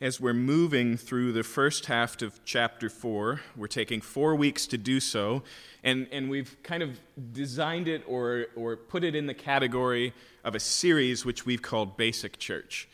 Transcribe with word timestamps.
As 0.00 0.20
we're 0.20 0.32
moving 0.32 0.96
through 0.96 1.32
the 1.32 1.42
first 1.42 1.86
half 1.86 2.22
of 2.22 2.38
chapter 2.44 2.88
4, 2.88 3.40
we're 3.56 3.66
taking 3.66 4.00
four 4.00 4.36
weeks 4.36 4.64
to 4.68 4.78
do 4.78 5.00
so, 5.00 5.42
and, 5.82 6.06
and 6.12 6.30
we've 6.30 6.56
kind 6.62 6.84
of 6.84 7.00
designed 7.32 7.88
it 7.88 8.04
or, 8.06 8.46
or 8.54 8.76
put 8.76 9.02
it 9.02 9.16
in 9.16 9.26
the 9.26 9.34
category 9.34 10.14
of 10.44 10.54
a 10.54 10.60
series 10.60 11.24
which 11.24 11.44
we've 11.44 11.62
called 11.62 11.96
Basic 11.96 12.38
Church. 12.38 12.88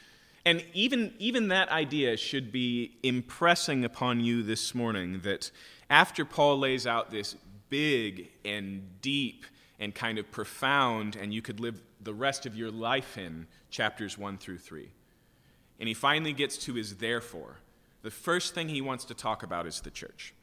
And 0.47 0.65
even, 0.73 1.13
even 1.19 1.49
that 1.49 1.69
idea 1.69 2.17
should 2.17 2.51
be 2.51 2.97
impressing 3.03 3.85
upon 3.85 4.21
you 4.21 4.43
this 4.43 4.75
morning 4.75 5.21
that 5.25 5.51
after 5.91 6.25
Paul 6.25 6.59
lays 6.59 6.87
out 6.87 7.11
this 7.11 7.37
big 7.69 8.31
and 8.47 9.03
deep 9.03 9.45
and 9.79 9.95
kind 9.95 10.17
of 10.17 10.31
profound, 10.31 11.17
and 11.17 11.35
you 11.35 11.43
could 11.43 11.61
live 11.61 11.83
the 12.01 12.15
rest 12.15 12.47
of 12.47 12.57
your 12.57 12.71
life 12.71 13.19
in 13.19 13.47
chapters 13.69 14.17
1 14.17 14.39
through 14.39 14.59
3 14.59 14.89
and 15.79 15.89
he 15.89 15.95
finally 15.95 16.33
gets 16.33 16.57
to 16.59 16.75
his 16.75 16.97
therefore, 16.97 17.59
the 18.03 18.11
first 18.11 18.55
thing 18.55 18.69
he 18.69 18.81
wants 18.81 19.05
to 19.07 19.15
talk 19.15 19.43
about 19.43 19.67
is 19.67 19.81
the 19.81 19.91
church. 19.91 20.35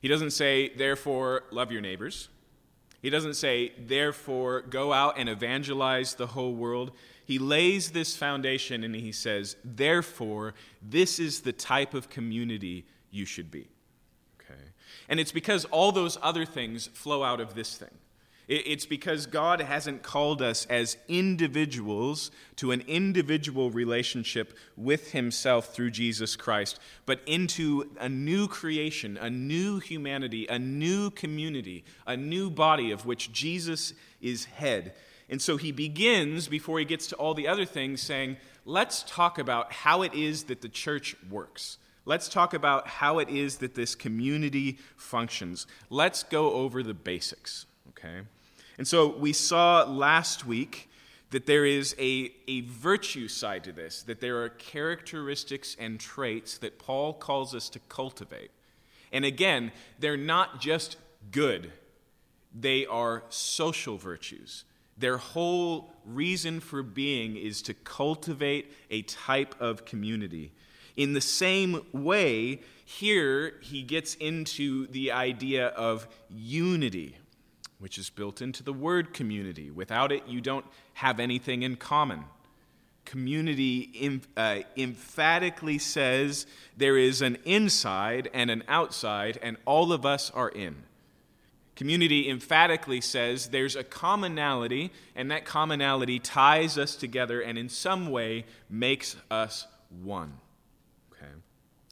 He 0.00 0.08
doesn't 0.08 0.30
say, 0.30 0.70
therefore, 0.70 1.44
love 1.50 1.70
your 1.70 1.80
neighbors. 1.80 2.28
He 3.02 3.10
doesn't 3.10 3.34
say, 3.34 3.72
therefore, 3.78 4.62
go 4.62 4.92
out 4.92 5.18
and 5.18 5.28
evangelize 5.28 6.14
the 6.14 6.28
whole 6.28 6.54
world. 6.54 6.92
He 7.24 7.38
lays 7.38 7.90
this 7.90 8.16
foundation 8.16 8.84
and 8.84 8.94
he 8.94 9.12
says, 9.12 9.56
therefore, 9.64 10.54
this 10.82 11.18
is 11.18 11.40
the 11.40 11.52
type 11.52 11.94
of 11.94 12.10
community 12.10 12.84
you 13.10 13.24
should 13.24 13.50
be. 13.50 13.68
Okay? 14.40 14.60
And 15.08 15.20
it's 15.20 15.32
because 15.32 15.64
all 15.66 15.92
those 15.92 16.18
other 16.22 16.44
things 16.44 16.86
flow 16.88 17.22
out 17.22 17.40
of 17.40 17.54
this 17.54 17.76
thing. 17.76 17.96
It's 18.52 18.84
because 18.84 19.26
God 19.26 19.60
hasn't 19.60 20.02
called 20.02 20.42
us 20.42 20.66
as 20.66 20.96
individuals 21.06 22.32
to 22.56 22.72
an 22.72 22.80
individual 22.88 23.70
relationship 23.70 24.58
with 24.76 25.12
Himself 25.12 25.72
through 25.72 25.92
Jesus 25.92 26.34
Christ, 26.34 26.80
but 27.06 27.20
into 27.26 27.92
a 28.00 28.08
new 28.08 28.48
creation, 28.48 29.16
a 29.16 29.30
new 29.30 29.78
humanity, 29.78 30.48
a 30.48 30.58
new 30.58 31.10
community, 31.10 31.84
a 32.08 32.16
new 32.16 32.50
body 32.50 32.90
of 32.90 33.06
which 33.06 33.30
Jesus 33.30 33.94
is 34.20 34.46
head. 34.46 34.94
And 35.28 35.40
so 35.40 35.56
He 35.56 35.70
begins, 35.70 36.48
before 36.48 36.80
He 36.80 36.84
gets 36.84 37.06
to 37.06 37.16
all 37.16 37.34
the 37.34 37.46
other 37.46 37.64
things, 37.64 38.02
saying, 38.02 38.36
Let's 38.64 39.04
talk 39.04 39.38
about 39.38 39.72
how 39.72 40.02
it 40.02 40.12
is 40.12 40.44
that 40.44 40.60
the 40.60 40.68
church 40.68 41.14
works. 41.30 41.78
Let's 42.04 42.28
talk 42.28 42.52
about 42.52 42.88
how 42.88 43.20
it 43.20 43.28
is 43.28 43.58
that 43.58 43.76
this 43.76 43.94
community 43.94 44.78
functions. 44.96 45.68
Let's 45.88 46.24
go 46.24 46.54
over 46.54 46.82
the 46.82 46.94
basics, 46.94 47.66
okay? 47.90 48.22
And 48.80 48.88
so 48.88 49.08
we 49.08 49.34
saw 49.34 49.84
last 49.84 50.46
week 50.46 50.88
that 51.32 51.44
there 51.44 51.66
is 51.66 51.94
a, 51.98 52.32
a 52.48 52.62
virtue 52.62 53.28
side 53.28 53.64
to 53.64 53.72
this, 53.72 54.02
that 54.04 54.22
there 54.22 54.42
are 54.42 54.48
characteristics 54.48 55.76
and 55.78 56.00
traits 56.00 56.56
that 56.56 56.78
Paul 56.78 57.12
calls 57.12 57.54
us 57.54 57.68
to 57.68 57.78
cultivate. 57.90 58.50
And 59.12 59.26
again, 59.26 59.72
they're 59.98 60.16
not 60.16 60.62
just 60.62 60.96
good, 61.30 61.72
they 62.58 62.86
are 62.86 63.24
social 63.28 63.98
virtues. 63.98 64.64
Their 64.96 65.18
whole 65.18 65.92
reason 66.06 66.58
for 66.58 66.82
being 66.82 67.36
is 67.36 67.60
to 67.60 67.74
cultivate 67.74 68.72
a 68.90 69.02
type 69.02 69.54
of 69.60 69.84
community. 69.84 70.52
In 70.96 71.12
the 71.12 71.20
same 71.20 71.84
way, 71.92 72.62
here 72.86 73.58
he 73.60 73.82
gets 73.82 74.14
into 74.14 74.86
the 74.86 75.12
idea 75.12 75.66
of 75.66 76.08
unity 76.30 77.18
which 77.80 77.98
is 77.98 78.10
built 78.10 78.40
into 78.40 78.62
the 78.62 78.72
word 78.72 79.12
community. 79.12 79.70
Without 79.70 80.12
it, 80.12 80.22
you 80.28 80.40
don't 80.40 80.66
have 80.94 81.18
anything 81.18 81.62
in 81.62 81.76
common. 81.76 82.24
Community 83.06 84.20
uh, 84.36 84.60
emphatically 84.76 85.78
says 85.78 86.46
there 86.76 86.96
is 86.96 87.22
an 87.22 87.38
inside 87.44 88.30
and 88.32 88.50
an 88.50 88.62
outside, 88.68 89.38
and 89.42 89.56
all 89.64 89.92
of 89.92 90.06
us 90.06 90.30
are 90.30 90.50
in. 90.50 90.84
Community 91.74 92.28
emphatically 92.28 93.00
says 93.00 93.48
there's 93.48 93.74
a 93.74 93.82
commonality, 93.82 94.92
and 95.16 95.30
that 95.30 95.46
commonality 95.46 96.18
ties 96.18 96.76
us 96.76 96.94
together 96.94 97.40
and 97.40 97.56
in 97.56 97.70
some 97.70 98.10
way 98.10 98.44
makes 98.68 99.16
us 99.30 99.66
one. 100.02 100.34
Okay? 101.12 101.32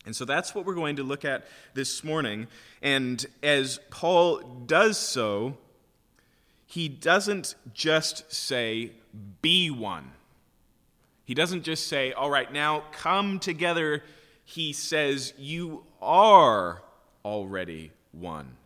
And 0.04 0.14
so 0.14 0.26
that's 0.26 0.54
what 0.54 0.66
we're 0.66 0.74
going 0.74 0.96
to 0.96 1.02
look 1.02 1.24
at 1.24 1.46
this 1.72 2.04
morning. 2.04 2.48
And 2.82 3.24
as 3.42 3.80
Paul 3.88 4.40
does 4.66 4.98
so, 4.98 5.56
he 6.68 6.86
doesn't 6.86 7.54
just 7.72 8.30
say, 8.30 8.92
be 9.40 9.70
one. 9.70 10.12
He 11.24 11.32
doesn't 11.32 11.62
just 11.62 11.86
say, 11.86 12.12
all 12.12 12.28
right, 12.28 12.52
now 12.52 12.84
come 12.92 13.38
together. 13.38 14.04
He 14.44 14.74
says, 14.74 15.32
you 15.38 15.84
are 16.02 16.82
already 17.24 17.92
one. 18.12 18.58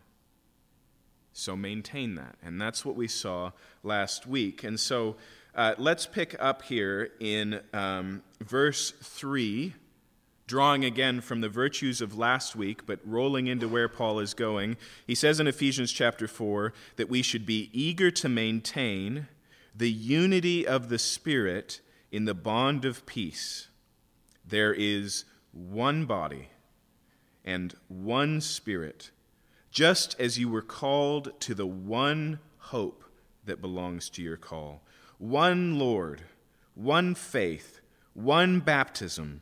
So 1.31 1.55
maintain 1.55 2.15
that. 2.15 2.35
And 2.43 2.59
that's 2.59 2.83
what 2.83 2.97
we 2.97 3.07
saw 3.07 3.51
last 3.83 4.27
week. 4.27 4.65
And 4.65 4.77
so 4.77 5.15
uh, 5.55 5.75
let's 5.77 6.05
pick 6.05 6.35
up 6.41 6.63
here 6.63 7.11
in 7.21 7.61
um, 7.71 8.21
verse 8.41 8.91
3 8.91 9.75
drawing 10.47 10.83
again 10.83 11.21
from 11.21 11.41
the 11.41 11.49
virtues 11.49 12.01
of 12.01 12.17
last 12.17 12.55
week, 12.55 12.85
but 12.85 12.99
rolling 13.05 13.47
into 13.47 13.67
where 13.67 13.87
Paul 13.87 14.19
is 14.19 14.33
going, 14.33 14.77
he 15.07 15.15
says 15.15 15.39
in 15.39 15.47
Ephesians 15.47 15.91
chapter 15.91 16.27
4 16.27 16.73
that 16.97 17.09
we 17.09 17.21
should 17.21 17.45
be 17.45 17.69
eager 17.71 18.11
to 18.11 18.29
maintain 18.29 19.27
the 19.75 19.91
unity 19.91 20.67
of 20.67 20.89
the 20.89 20.99
Spirit 20.99 21.81
in 22.11 22.25
the 22.25 22.33
bond 22.33 22.85
of 22.85 23.05
peace. 23.05 23.69
There 24.45 24.73
is 24.73 25.25
one 25.51 26.05
body 26.05 26.49
and 27.45 27.73
one 27.87 28.41
Spirit, 28.41 29.11
just 29.71 30.19
as 30.19 30.37
you 30.37 30.49
were 30.49 30.61
called 30.61 31.39
to 31.41 31.55
the 31.55 31.65
one 31.65 32.39
hope 32.57 33.03
that 33.45 33.61
belongs 33.61 34.09
to 34.09 34.21
your 34.21 34.37
call. 34.37 34.83
One 35.17 35.79
Lord, 35.79 36.21
one 36.75 37.15
faith, 37.15 37.81
one 38.13 38.59
baptism 38.59 39.41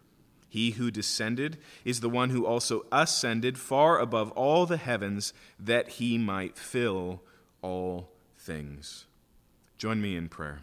He 0.51 0.71
who 0.71 0.91
descended 0.91 1.59
is 1.85 2.01
the 2.01 2.09
one 2.09 2.29
who 2.29 2.45
also 2.45 2.85
ascended 2.91 3.57
far 3.57 3.97
above 3.97 4.31
all 4.31 4.65
the 4.65 4.75
heavens 4.75 5.33
that 5.57 5.87
he 5.87 6.17
might 6.17 6.57
fill 6.57 7.21
all 7.61 8.09
things. 8.37 9.05
Join 9.77 10.01
me 10.01 10.17
in 10.17 10.27
prayer. 10.27 10.59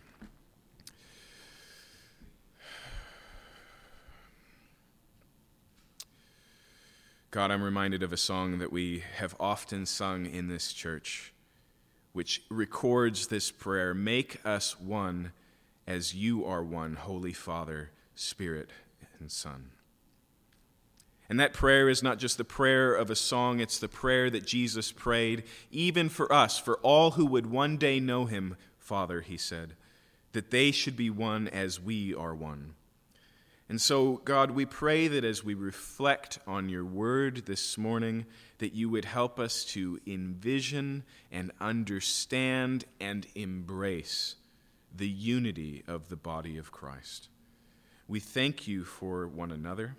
God, 7.31 7.51
I'm 7.51 7.63
reminded 7.63 8.03
of 8.03 8.13
a 8.13 8.19
song 8.19 8.59
that 8.59 8.71
we 8.71 9.03
have 9.17 9.35
often 9.41 9.87
sung 9.87 10.27
in 10.27 10.49
this 10.49 10.75
church, 10.75 11.33
which 12.13 12.43
records 12.51 13.29
this 13.29 13.51
prayer 13.51 13.95
Make 13.95 14.45
us 14.45 14.79
one 14.79 15.33
as 15.87 16.15
you 16.15 16.45
are 16.45 16.63
one, 16.63 16.97
Holy 16.97 17.33
Father, 17.33 17.91
Spirit, 18.15 18.69
and 19.19 19.33
Son. 19.33 19.71
And 21.29 21.39
that 21.39 21.53
prayer 21.53 21.89
is 21.89 22.03
not 22.03 22.19
just 22.19 22.39
the 22.39 22.45
prayer 22.45 22.95
of 22.95 23.11
a 23.11 23.17
song, 23.17 23.61
it's 23.61 23.79
the 23.79 23.89
prayer 23.89 24.31
that 24.31 24.47
Jesus 24.47 24.93
prayed, 24.93 25.45
even 25.71 26.09
for 26.09 26.33
us, 26.33 26.59
for 26.59 26.79
all 26.79 27.13
who 27.13 27.27
would 27.27 27.47
one 27.47 27.77
day 27.77 28.01
know 28.01 28.25
him, 28.25 28.57
Father, 28.79 29.21
he 29.21 29.37
said, 29.37 29.75
that 30.33 30.51
they 30.51 30.71
should 30.71 30.97
be 30.97 31.11
one 31.11 31.47
as 31.49 31.81
we 31.81 32.15
are 32.15 32.35
one. 32.35 32.75
And 33.69 33.81
so, 33.81 34.23
God, 34.25 34.53
we 34.53 34.65
pray 34.65 35.09
that 35.09 35.25
as 35.25 35.45
we 35.45 35.53
reflect 35.53 36.39
on 36.47 36.71
your 36.71 36.87
word 36.87 37.45
this 37.45 37.77
morning, 37.77 38.25
that 38.59 38.73
you 38.73 38.89
would 38.89 39.05
help 39.05 39.39
us 39.39 39.63
to 39.67 40.01
envision 40.07 41.05
and 41.31 41.53
understand 41.61 42.87
and 42.99 43.27
embrace 43.35 44.37
the 44.97 45.09
unity 45.09 45.85
of 45.87 46.09
the 46.09 46.17
body 46.17 46.57
of 46.57 46.73
Christ. 46.73 47.29
We 48.07 48.21
thank 48.21 48.67
you 48.67 48.85
for 48.85 49.29
one 49.29 49.53
another. 49.53 49.99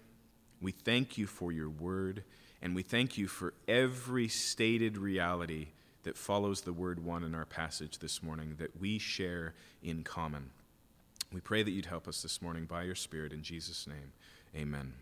We 0.62 0.72
thank 0.72 1.18
you 1.18 1.26
for 1.26 1.52
your 1.52 1.70
word, 1.70 2.24
and 2.62 2.76
we 2.76 2.84
thank 2.84 3.18
you 3.18 3.28
for 3.28 3.54
every 3.68 4.28
stated 4.28 4.98
reality 4.98 5.68
that 6.04 6.18
follows 6.18 6.62
the 6.62 6.74
word 6.74 7.04
one 7.04 7.24
in 7.24 7.36
our 7.36 7.46
passage 7.46 8.00
this 8.00 8.24
morning 8.24 8.56
that 8.58 8.80
we 8.80 9.00
share 9.00 9.54
in 9.82 10.04
common. 10.04 10.50
We 11.32 11.40
pray 11.42 11.64
that 11.64 11.72
you'd 11.72 11.86
help 11.86 12.08
us 12.08 12.22
this 12.22 12.42
morning 12.42 12.66
by 12.66 12.84
your 12.84 12.96
Spirit. 12.96 13.32
In 13.32 13.44
Jesus' 13.44 13.88
name, 13.88 14.14
amen. 14.56 14.94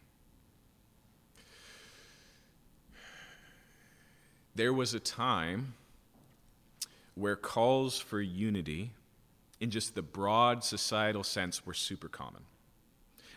There 4.55 4.73
was 4.73 4.93
a 4.93 4.99
time 4.99 5.75
where 7.15 7.35
calls 7.35 7.99
for 7.99 8.19
unity, 8.21 8.91
in 9.59 9.71
just 9.71 9.95
the 9.95 10.01
broad 10.01 10.63
societal 10.63 11.23
sense, 11.23 11.65
were 11.65 11.73
super 11.73 12.09
common. 12.09 12.43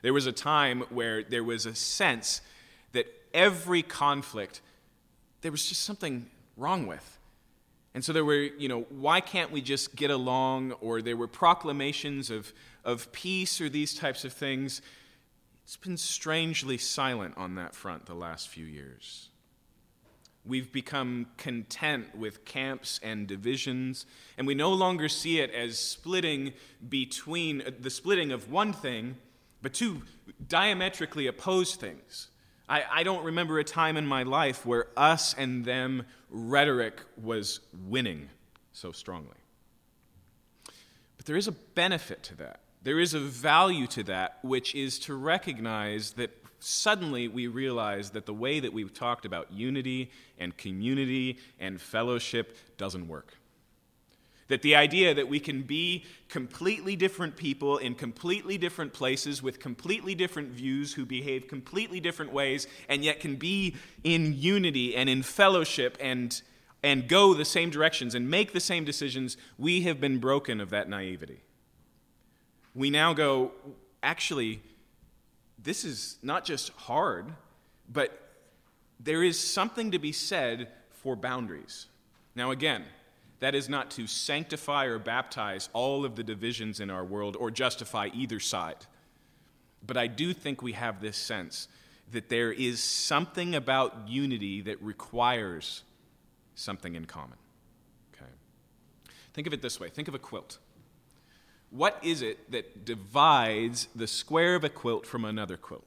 There 0.03 0.13
was 0.13 0.27
a 0.27 0.33
time 0.33 0.83
where 0.91 1.23
there 1.23 1.45
was 1.45 1.67
a 1.67 1.75
sense 1.75 2.41
that 2.93 3.07
every 3.35 3.83
conflict, 3.83 4.61
there 5.43 5.53
was 5.53 5.67
just 5.67 5.83
something 5.83 6.27
wrong 6.57 6.87
with. 6.87 7.19
And 7.95 8.05
so 8.05 8.13
there 8.13 8.25
were, 8.25 8.35
you 8.35 8.69
know, 8.69 8.83
why 8.91 9.21
can't 9.21 9.51
we 9.51 9.61
just 9.61 9.97
get 9.97 10.11
along? 10.11 10.73
Or 10.81 11.03
there 11.03 11.17
were 11.17 11.27
proclamations 11.27 12.31
of, 12.31 12.53
of 12.85 13.11
peace 13.13 13.61
or 13.61 13.69
these 13.69 13.95
types 13.95 14.25
of 14.25 14.33
things. 14.33 14.81
It's 15.65 15.77
been 15.77 15.97
strangely 15.97 16.79
silent 16.79 17.35
on 17.37 17.57
that 17.57 17.75
front 17.75 18.07
the 18.07 18.15
last 18.15 18.49
few 18.49 18.65
years. 18.65 19.29
We've 20.45 20.73
become 20.73 21.27
content 21.37 22.17
with 22.17 22.45
camps 22.45 22.99
and 23.03 23.27
divisions, 23.27 24.07
and 24.39 24.47
we 24.47 24.55
no 24.55 24.73
longer 24.73 25.09
see 25.09 25.39
it 25.39 25.51
as 25.53 25.79
splitting 25.79 26.55
between 26.89 27.61
uh, 27.61 27.71
the 27.79 27.91
splitting 27.91 28.33
of 28.33 28.51
one 28.51 28.73
thing, 28.73 29.17
but 29.63 29.75
two 29.75 30.03
diametrically 30.47 31.27
opposed 31.27 31.81
things. 31.81 32.29
I, 32.69 32.85
I 32.91 33.03
don't 33.03 33.25
remember 33.25 33.59
a 33.59 33.65
time 33.65 33.97
in 33.97 34.07
my 34.07 34.23
life 34.23 34.65
where 34.65 34.87
us 34.97 35.35
and 35.35 35.65
them 35.65 36.07
rhetoric 36.31 37.01
was 37.21 37.61
winning 37.89 38.29
so 38.73 38.93
strongly. 38.93 39.37
But 41.17 41.27
there 41.27 41.37
is 41.37 41.49
a 41.49 41.53
benefit 41.53 42.23
to 42.25 42.37
that. 42.37 42.61
There 42.83 43.01
is 43.01 43.13
a 43.13 43.21
value 43.21 43.87
to 43.89 44.03
that, 44.05 44.39
which 44.43 44.75
is 44.75 44.99
to 45.01 45.15
recognize 45.15 46.13
that 46.13 46.31
suddenly 46.61 47.29
we 47.29 47.47
realize 47.47 48.11
that 48.11 48.27
the 48.27 48.35
way 48.35 48.61
that 48.61 48.73
we've 48.73 48.95
talked 48.95 49.25
about 49.25 49.53
unity 49.53 50.11
and 50.39 50.57
community 50.57 51.39
and 51.59 51.81
fellowship 51.81 52.57
doesn't 52.79 53.09
work. 53.09 53.35
That 54.51 54.63
the 54.63 54.75
idea 54.75 55.15
that 55.15 55.29
we 55.29 55.39
can 55.39 55.63
be 55.63 56.05
completely 56.29 56.97
different 56.97 57.37
people 57.37 57.79
in 57.79 57.95
completely 57.95 58.59
different 58.59 58.93
places 58.93 59.41
with 59.45 59.61
completely 59.61 60.17
different 60.17 60.49
views 60.49 60.95
who 60.95 61.07
behave 61.07 61.47
completely 61.47 62.01
different 62.01 62.33
ways 62.33 62.67
and 62.89 63.05
yet 63.05 63.21
can 63.21 63.37
be 63.37 63.77
in 64.03 64.35
unity 64.37 64.97
and 64.97 65.09
in 65.09 65.23
fellowship 65.23 65.97
and, 66.01 66.43
and 66.83 67.07
go 67.07 67.33
the 67.33 67.45
same 67.45 67.71
directions 67.71 68.17
and 68.17 68.29
make 68.29 68.53
the 68.53 68.59
same 68.59 68.85
decisions, 68.85 69.37
we 69.57 69.83
have 69.83 70.01
been 70.01 70.19
broken 70.19 70.61
of 70.61 70.71
that 70.71 70.89
naivety. 70.89 71.39
We 72.75 72.91
now 72.91 73.13
go, 73.13 73.53
actually, 74.03 74.63
this 75.63 75.85
is 75.85 76.19
not 76.25 76.45
just 76.45 76.71
hard, 76.71 77.27
but 77.89 78.19
there 78.99 79.23
is 79.23 79.39
something 79.39 79.93
to 79.93 80.01
be 80.01 80.11
said 80.11 80.69
for 80.91 81.15
boundaries. 81.15 81.87
Now, 82.35 82.51
again, 82.51 82.85
that 83.41 83.55
is 83.55 83.69
not 83.69 83.91
to 83.93 84.07
sanctify 84.07 84.85
or 84.85 84.99
baptize 84.99 85.69
all 85.73 86.05
of 86.05 86.15
the 86.15 86.23
divisions 86.23 86.79
in 86.79 86.91
our 86.91 87.05
world 87.05 87.37
or 87.39 87.51
justify 87.51 88.09
either 88.15 88.39
side. 88.39 88.87
But 89.85 89.97
I 89.97 90.07
do 90.07 90.33
think 90.35 90.63
we 90.63 90.73
have 90.73 91.01
this 91.01 91.17
sense 91.17 91.69
that 92.13 92.29
there 92.29 92.53
is 92.53 92.83
something 92.83 93.55
about 93.55 94.09
unity 94.09 94.61
that 94.61 94.81
requires 94.83 95.83
something 96.55 96.95
in 96.95 97.07
common. 97.07 97.39
Okay. 98.15 98.31
Think 99.33 99.47
of 99.47 99.53
it 99.55 99.63
this 99.63 99.81
way 99.81 99.89
think 99.89 100.09
of 100.09 100.15
a 100.15 100.19
quilt. 100.19 100.59
What 101.71 101.99
is 102.03 102.21
it 102.21 102.51
that 102.51 102.85
divides 102.85 103.89
the 103.95 104.07
square 104.07 104.55
of 104.57 104.65
a 104.65 104.69
quilt 104.69 105.07
from 105.07 105.25
another 105.25 105.57
quilt? 105.57 105.87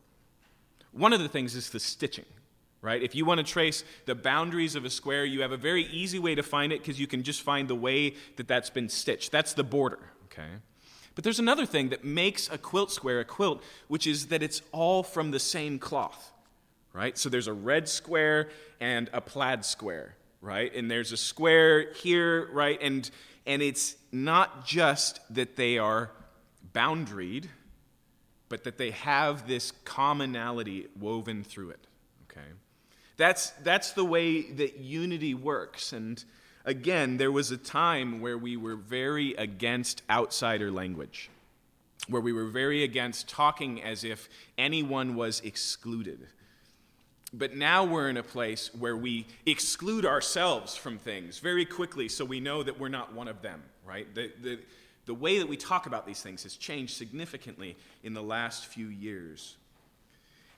One 0.91 1.13
of 1.13 1.19
the 1.19 1.27
things 1.27 1.55
is 1.55 1.69
the 1.69 1.79
stitching 1.79 2.25
right? 2.83 3.01
If 3.01 3.15
you 3.15 3.23
want 3.23 3.39
to 3.39 3.43
trace 3.43 3.83
the 4.05 4.13
boundaries 4.13 4.75
of 4.75 4.83
a 4.83 4.89
square, 4.89 5.23
you 5.23 5.41
have 5.41 5.53
a 5.53 5.57
very 5.57 5.85
easy 5.85 6.19
way 6.19 6.35
to 6.35 6.43
find 6.43 6.71
it 6.73 6.79
because 6.79 6.99
you 6.99 7.07
can 7.07 7.23
just 7.23 7.41
find 7.41 7.67
the 7.67 7.75
way 7.75 8.13
that 8.35 8.47
that's 8.47 8.69
been 8.69 8.89
stitched. 8.89 9.31
That's 9.31 9.53
the 9.53 9.63
border, 9.63 9.99
okay? 10.25 10.49
But 11.15 11.23
there's 11.23 11.39
another 11.39 11.65
thing 11.65 11.89
that 11.89 12.03
makes 12.03 12.49
a 12.51 12.57
quilt 12.57 12.91
square 12.91 13.21
a 13.21 13.25
quilt, 13.25 13.63
which 13.87 14.05
is 14.05 14.27
that 14.27 14.43
it's 14.43 14.61
all 14.73 15.01
from 15.01 15.31
the 15.31 15.39
same 15.39 15.79
cloth, 15.79 16.31
right? 16.91 17.17
So 17.17 17.29
there's 17.29 17.47
a 17.47 17.53
red 17.53 17.87
square 17.87 18.49
and 18.81 19.09
a 19.13 19.21
plaid 19.21 19.63
square, 19.63 20.17
right? 20.41 20.73
And 20.75 20.91
there's 20.91 21.13
a 21.13 21.17
square 21.17 21.93
here, 21.93 22.49
right? 22.51 22.77
And 22.81 23.09
and 23.45 23.61
it's 23.61 23.95
not 24.11 24.65
just 24.65 25.19
that 25.33 25.55
they 25.55 25.77
are 25.77 26.11
boundaried, 26.73 27.45
but 28.49 28.63
that 28.65 28.77
they 28.77 28.91
have 28.91 29.47
this 29.47 29.71
commonality 29.83 30.87
woven 30.99 31.43
through 31.43 31.71
it, 31.71 31.87
okay? 32.29 32.47
That's, 33.17 33.51
that's 33.63 33.91
the 33.91 34.05
way 34.05 34.41
that 34.53 34.77
unity 34.77 35.33
works. 35.33 35.93
And 35.93 36.23
again, 36.65 37.17
there 37.17 37.31
was 37.31 37.51
a 37.51 37.57
time 37.57 38.21
where 38.21 38.37
we 38.37 38.57
were 38.57 38.75
very 38.75 39.33
against 39.35 40.01
outsider 40.09 40.71
language, 40.71 41.29
where 42.07 42.21
we 42.21 42.33
were 42.33 42.45
very 42.45 42.83
against 42.83 43.29
talking 43.29 43.81
as 43.81 44.03
if 44.03 44.29
anyone 44.57 45.15
was 45.15 45.41
excluded. 45.41 46.27
But 47.33 47.55
now 47.55 47.83
we're 47.83 48.09
in 48.09 48.17
a 48.17 48.23
place 48.23 48.69
where 48.75 48.95
we 48.97 49.25
exclude 49.45 50.05
ourselves 50.05 50.75
from 50.75 50.99
things 50.99 51.39
very 51.39 51.65
quickly 51.65 52.07
so 52.07 52.25
we 52.25 52.39
know 52.39 52.61
that 52.61 52.79
we're 52.79 52.89
not 52.89 53.13
one 53.13 53.27
of 53.27 53.41
them, 53.41 53.61
right? 53.85 54.13
The, 54.13 54.31
the, 54.41 54.59
the 55.05 55.15
way 55.15 55.39
that 55.39 55.47
we 55.47 55.57
talk 55.57 55.87
about 55.87 56.05
these 56.05 56.21
things 56.21 56.43
has 56.43 56.55
changed 56.55 56.95
significantly 56.95 57.75
in 58.03 58.13
the 58.13 58.21
last 58.21 58.67
few 58.67 58.87
years. 58.87 59.55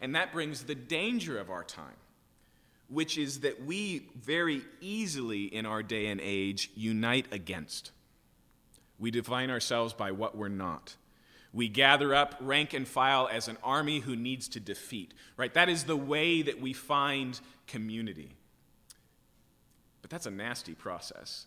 And 0.02 0.16
that 0.16 0.34
brings 0.34 0.64
the 0.64 0.76
danger 0.76 1.40
of 1.40 1.50
our 1.50 1.64
time 1.64 1.96
which 2.88 3.18
is 3.18 3.42
that 3.42 3.64
we 3.64 4.08
very 4.22 4.62
easily 4.80 5.46
in 5.46 5.66
our 5.66 5.82
day 5.82 6.08
and 6.08 6.22
age 6.22 6.70
unite 6.76 7.26
against. 7.32 7.92
We 9.00 9.12
define 9.12 9.50
ourselves 9.50 9.94
by 9.94 10.12
what 10.12 10.38
we're 10.38 10.48
not. 10.48 10.96
We 11.52 11.68
gather 11.70 12.14
up 12.14 12.36
rank 12.40 12.74
and 12.74 12.88
file 12.88 13.30
as 13.32 13.48
an 13.48 13.58
army 13.64 14.00
who 14.00 14.16
needs 14.16 14.48
to 14.50 14.60
defeat, 14.60 15.14
right? 15.38 15.54
That 15.54 15.70
is 15.70 15.86
the 15.86 15.96
way 15.96 16.42
that 16.42 16.60
we 16.60 16.74
find 16.74 17.40
community. 17.66 18.36
But 20.02 20.12
that's 20.12 20.26
a 20.26 20.32
nasty 20.32 20.74
process. 20.74 21.46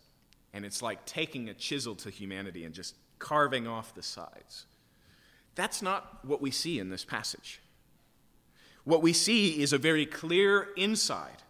And 0.52 0.64
it's 0.64 0.82
like 0.82 1.04
taking 1.04 1.48
a 1.48 1.54
chisel 1.54 1.94
to 1.96 2.10
humanity 2.10 2.64
and 2.64 2.74
just 2.74 2.96
carving 3.18 3.66
off 3.66 3.94
the 3.94 4.02
sides. 4.02 4.66
That's 5.54 5.82
not 5.82 6.24
what 6.24 6.40
we 6.40 6.50
see 6.50 6.78
in 6.78 6.88
this 6.88 7.04
passage 7.04 7.60
what 8.88 9.02
we 9.02 9.12
see 9.12 9.60
is 9.60 9.74
a 9.74 9.78
very 9.78 10.06
clear 10.06 10.68
inside. 10.74 11.42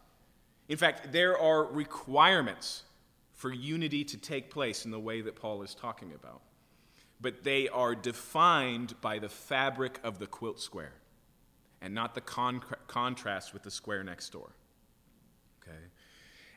In 0.68 0.76
fact, 0.76 1.12
there 1.12 1.38
are 1.38 1.66
requirements 1.66 2.82
for 3.32 3.52
unity 3.52 4.02
to 4.02 4.16
take 4.16 4.50
place 4.50 4.84
in 4.84 4.90
the 4.90 4.98
way 4.98 5.20
that 5.20 5.36
Paul 5.36 5.62
is 5.62 5.72
talking 5.72 6.12
about. 6.12 6.40
But 7.20 7.44
they 7.44 7.68
are 7.68 7.94
defined 7.94 9.00
by 9.00 9.20
the 9.20 9.28
fabric 9.28 10.00
of 10.02 10.18
the 10.18 10.26
quilt 10.26 10.60
square 10.60 10.94
and 11.80 11.94
not 11.94 12.16
the 12.16 12.20
con- 12.20 12.60
contrast 12.88 13.52
with 13.52 13.62
the 13.62 13.70
square 13.70 14.02
next 14.02 14.30
door. 14.30 14.50
Okay? 15.62 15.78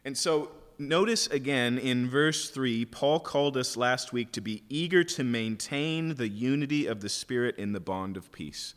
And 0.03 0.17
so 0.17 0.49
notice 0.79 1.27
again 1.27 1.77
in 1.77 2.09
verse 2.09 2.49
3, 2.49 2.85
Paul 2.85 3.19
called 3.19 3.55
us 3.55 3.77
last 3.77 4.13
week 4.13 4.31
to 4.31 4.41
be 4.41 4.63
eager 4.67 5.03
to 5.03 5.23
maintain 5.23 6.15
the 6.15 6.27
unity 6.27 6.87
of 6.87 7.01
the 7.01 7.09
Spirit 7.09 7.57
in 7.57 7.71
the 7.71 7.79
bond 7.79 8.17
of 8.17 8.31
peace. 8.31 8.73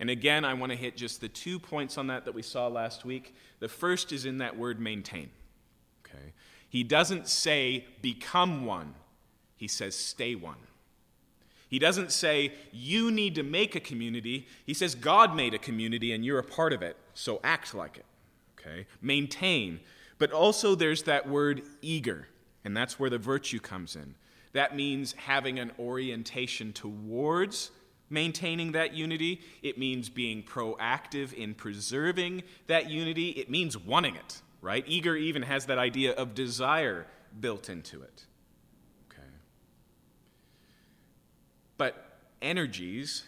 And 0.00 0.10
again, 0.10 0.44
I 0.44 0.54
want 0.54 0.72
to 0.72 0.76
hit 0.76 0.96
just 0.96 1.20
the 1.20 1.28
two 1.28 1.58
points 1.58 1.96
on 1.98 2.08
that 2.08 2.24
that 2.24 2.34
we 2.34 2.42
saw 2.42 2.66
last 2.66 3.04
week. 3.04 3.34
The 3.60 3.68
first 3.68 4.12
is 4.12 4.24
in 4.24 4.38
that 4.38 4.56
word 4.56 4.80
maintain. 4.80 5.30
Okay? 6.04 6.32
He 6.68 6.82
doesn't 6.82 7.28
say 7.28 7.86
become 8.02 8.66
one, 8.66 8.94
he 9.56 9.68
says 9.68 9.94
stay 9.94 10.34
one. 10.34 10.56
He 11.68 11.78
doesn't 11.78 12.12
say 12.12 12.52
you 12.72 13.10
need 13.10 13.34
to 13.34 13.42
make 13.42 13.74
a 13.74 13.80
community. 13.80 14.46
He 14.64 14.74
says 14.74 14.94
God 14.94 15.34
made 15.34 15.54
a 15.54 15.58
community 15.58 16.12
and 16.12 16.24
you're 16.24 16.38
a 16.38 16.44
part 16.44 16.72
of 16.72 16.82
it, 16.82 16.96
so 17.14 17.40
act 17.42 17.74
like 17.74 17.96
it. 17.96 18.04
Okay? 18.58 18.86
Maintain. 19.00 19.80
But 20.18 20.32
also 20.32 20.74
there's 20.74 21.02
that 21.04 21.28
word 21.28 21.62
eager, 21.82 22.28
and 22.64 22.76
that's 22.76 22.98
where 22.98 23.10
the 23.10 23.18
virtue 23.18 23.58
comes 23.58 23.96
in. 23.96 24.14
That 24.52 24.76
means 24.76 25.12
having 25.12 25.58
an 25.58 25.72
orientation 25.78 26.72
towards 26.72 27.72
maintaining 28.10 28.72
that 28.72 28.94
unity. 28.94 29.40
It 29.62 29.78
means 29.78 30.08
being 30.08 30.42
proactive 30.42 31.32
in 31.32 31.54
preserving 31.54 32.42
that 32.66 32.90
unity. 32.90 33.30
It 33.30 33.50
means 33.50 33.76
wanting 33.76 34.16
it, 34.16 34.42
right? 34.60 34.84
Eager 34.86 35.16
even 35.16 35.42
has 35.42 35.66
that 35.66 35.78
idea 35.78 36.12
of 36.12 36.34
desire 36.34 37.06
built 37.38 37.68
into 37.68 38.02
it. 38.02 38.24
Okay. 39.10 39.28
But 41.76 42.18
energies 42.40 43.24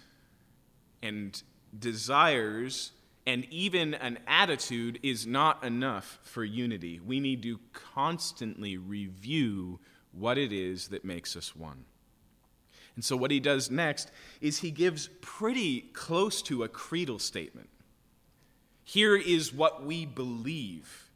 and 1.02 1.42
desires 1.78 2.92
and 3.26 3.44
even 3.50 3.92
an 3.94 4.18
attitude 4.28 5.00
is 5.02 5.26
not 5.26 5.64
enough 5.64 6.20
for 6.22 6.44
unity. 6.44 7.00
We 7.04 7.18
need 7.18 7.42
to 7.42 7.58
constantly 7.72 8.76
review 8.76 9.80
what 10.12 10.38
it 10.38 10.52
is 10.52 10.88
that 10.88 11.04
makes 11.04 11.36
us 11.36 11.54
one. 11.56 11.84
And 12.96 13.04
so, 13.04 13.16
what 13.16 13.30
he 13.30 13.40
does 13.40 13.70
next 13.70 14.10
is 14.40 14.58
he 14.58 14.70
gives 14.70 15.08
pretty 15.20 15.82
close 15.92 16.42
to 16.42 16.64
a 16.64 16.68
creedal 16.68 17.18
statement. 17.18 17.68
Here 18.82 19.16
is 19.16 19.52
what 19.52 19.84
we 19.84 20.06
believe. 20.06 21.10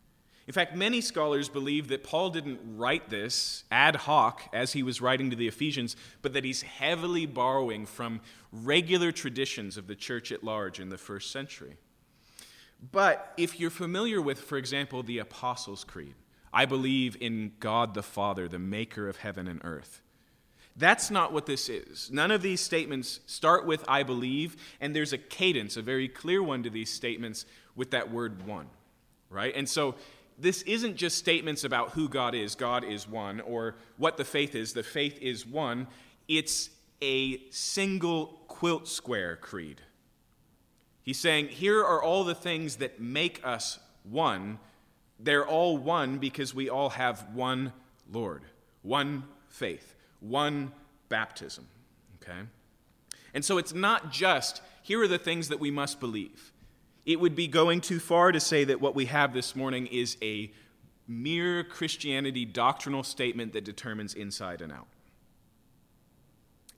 In 0.47 0.53
fact, 0.53 0.75
many 0.75 1.01
scholars 1.01 1.49
believe 1.49 1.89
that 1.89 2.03
Paul 2.03 2.31
didn't 2.31 2.61
write 2.77 3.09
this 3.09 3.65
ad 3.71 3.95
hoc 3.95 4.43
as 4.53 4.73
he 4.73 4.83
was 4.83 5.01
writing 5.01 5.31
to 5.31 5.37
the 5.37 5.47
Ephesians, 5.47 5.97
but 6.23 6.33
that 6.33 6.45
he's 6.45 6.63
heavily 6.63 7.25
borrowing 7.25 7.87
from 7.87 8.21
regular 8.53 9.13
traditions 9.13 9.77
of 9.77 9.87
the 9.87 9.95
church 9.95 10.33
at 10.33 10.43
large 10.43 10.81
in 10.81 10.89
the 10.89 10.99
first 10.99 11.31
century. 11.31 11.77
But 12.91 13.33
if 13.37 13.61
you're 13.61 13.71
familiar 13.71 14.21
with, 14.21 14.41
for 14.41 14.59
example, 14.59 15.03
the 15.03 15.19
Apostles' 15.19 15.85
Creed, 15.85 16.15
I 16.53 16.67
believe 16.67 17.17
in 17.21 17.53
God 17.61 17.95
the 17.95 18.03
Father, 18.03 18.49
the 18.49 18.59
maker 18.59 19.09
of 19.09 19.19
heaven 19.19 19.47
and 19.47 19.61
earth. 19.63 20.03
That's 20.81 21.11
not 21.11 21.31
what 21.31 21.45
this 21.45 21.69
is. 21.69 22.11
None 22.11 22.31
of 22.31 22.41
these 22.41 22.63
statements 22.63 23.21
start 23.27 23.67
with 23.67 23.85
I 23.87 24.03
believe, 24.03 24.57
and 24.81 24.97
there's 24.97 25.13
a 25.13 25.19
cadence, 25.19 25.77
a 25.77 25.83
very 25.83 26.09
clear 26.09 26.43
one 26.43 26.63
to 26.63 26.71
these 26.71 26.91
statements 26.91 27.45
with 27.77 27.91
that 27.91 28.11
word 28.11 28.47
one, 28.47 28.67
right? 29.29 29.55
And 29.55 29.69
so 29.69 29.95
this 30.39 30.63
isn't 30.63 30.97
just 30.97 31.19
statements 31.19 31.65
about 31.65 31.91
who 31.91 32.09
God 32.09 32.35
is, 32.35 32.55
God 32.55 32.83
is 32.83 33.07
one, 33.07 33.43
or 33.43 33.77
what 33.99 34.17
the 34.17 34.25
faith 34.25 34.55
is, 34.55 34.73
the 34.73 34.83
faith 34.83 35.19
is 35.21 35.47
one. 35.47 35.87
It's 36.29 36.71
a 37.03 37.43
single 37.51 38.41
quilt 38.49 38.89
square 38.89 39.37
creed. 39.37 39.83
He's 41.03 41.19
saying, 41.19 41.49
here 41.49 41.81
are 41.81 42.03
all 42.03 42.25
the 42.25 42.35
things 42.35 42.77
that 42.77 43.01
make 43.01 43.45
us 43.45 43.79
one. 44.05 44.59
They're 45.19 45.47
all 45.47 45.77
one 45.77 46.17
because 46.17 46.55
we 46.55 46.71
all 46.71 46.89
have 46.89 47.27
one 47.35 47.75
Lord, 48.11 48.45
one 48.81 49.25
faith, 49.51 49.95
one 50.21 50.73
baptism. 51.09 51.67
Okay? 52.23 52.41
And 53.35 53.45
so 53.45 53.59
it's 53.59 53.75
not 53.75 54.13
just, 54.13 54.63
here 54.83 55.03
are 55.03 55.09
the 55.09 55.19
things 55.19 55.49
that 55.49 55.61
we 55.61 55.71
must 55.71 56.01
believe. 56.01 56.53
It 57.07 57.19
would 57.21 57.35
be 57.35 57.49
going 57.49 57.81
too 57.81 57.99
far 57.99 58.33
to 58.33 58.41
say 58.41 58.65
that 58.65 58.81
what 58.81 58.95
we 58.95 59.07
have 59.07 59.33
this 59.33 59.57
morning 59.57 59.87
is 59.87 60.17
a 60.23 60.53
mere 61.09 61.65
Christianity 61.65 62.45
doctrinal 62.45 63.03
statement 63.03 63.53
that 63.55 63.65
determines 63.65 64.15
inside 64.15 64.61
and 64.61 64.71
out. 64.71 64.87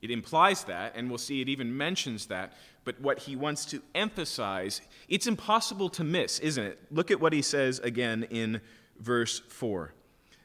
It 0.01 0.11
implies 0.11 0.65
that, 0.65 0.95
and 0.97 1.09
we'll 1.09 1.19
see 1.19 1.41
it 1.41 1.49
even 1.49 1.77
mentions 1.77 2.27
that, 2.27 2.55
but 2.85 3.01
what 3.01 3.21
he 3.21 3.37
wants 3.37 3.65
to 3.67 3.81
emphasize, 3.95 4.81
it's 5.09 5.29
impossible 5.29 5.89
to 5.91 6.03
miss, 6.03 6.41
isn't 6.41 6.65
it? 6.65 6.79
Look 6.91 7.11
at 7.11 7.21
what 7.21 7.33
he 7.33 7.43
says 7.43 7.79
again 7.79 8.25
in 8.31 8.61
verse 8.99 9.41
4. 9.49 9.93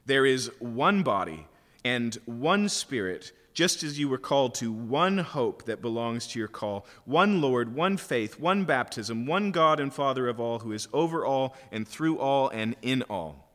There 0.06 0.26
is 0.26 0.52
one 0.60 1.02
body 1.02 1.48
and 1.88 2.18
one 2.26 2.68
spirit 2.68 3.32
just 3.54 3.82
as 3.82 3.98
you 3.98 4.10
were 4.10 4.18
called 4.18 4.54
to 4.54 4.74
one 4.74 5.18
hope 5.18 5.64
that 5.64 5.82
belongs 5.82 6.28
to 6.28 6.38
your 6.38 6.50
call, 6.50 6.86
one 7.06 7.42
Lord, 7.42 7.74
one 7.74 7.96
faith, 7.96 8.38
one 8.38 8.66
baptism, 8.66 9.26
one 9.26 9.52
God 9.52 9.80
and 9.80 9.92
Father 9.92 10.28
of 10.28 10.38
all, 10.38 10.60
who 10.60 10.74
is 10.74 10.90
over 10.92 11.26
all 11.26 11.56
and 11.72 11.88
through 11.88 12.20
all 12.20 12.50
and 12.50 12.76
in 12.82 13.04
all. 13.04 13.50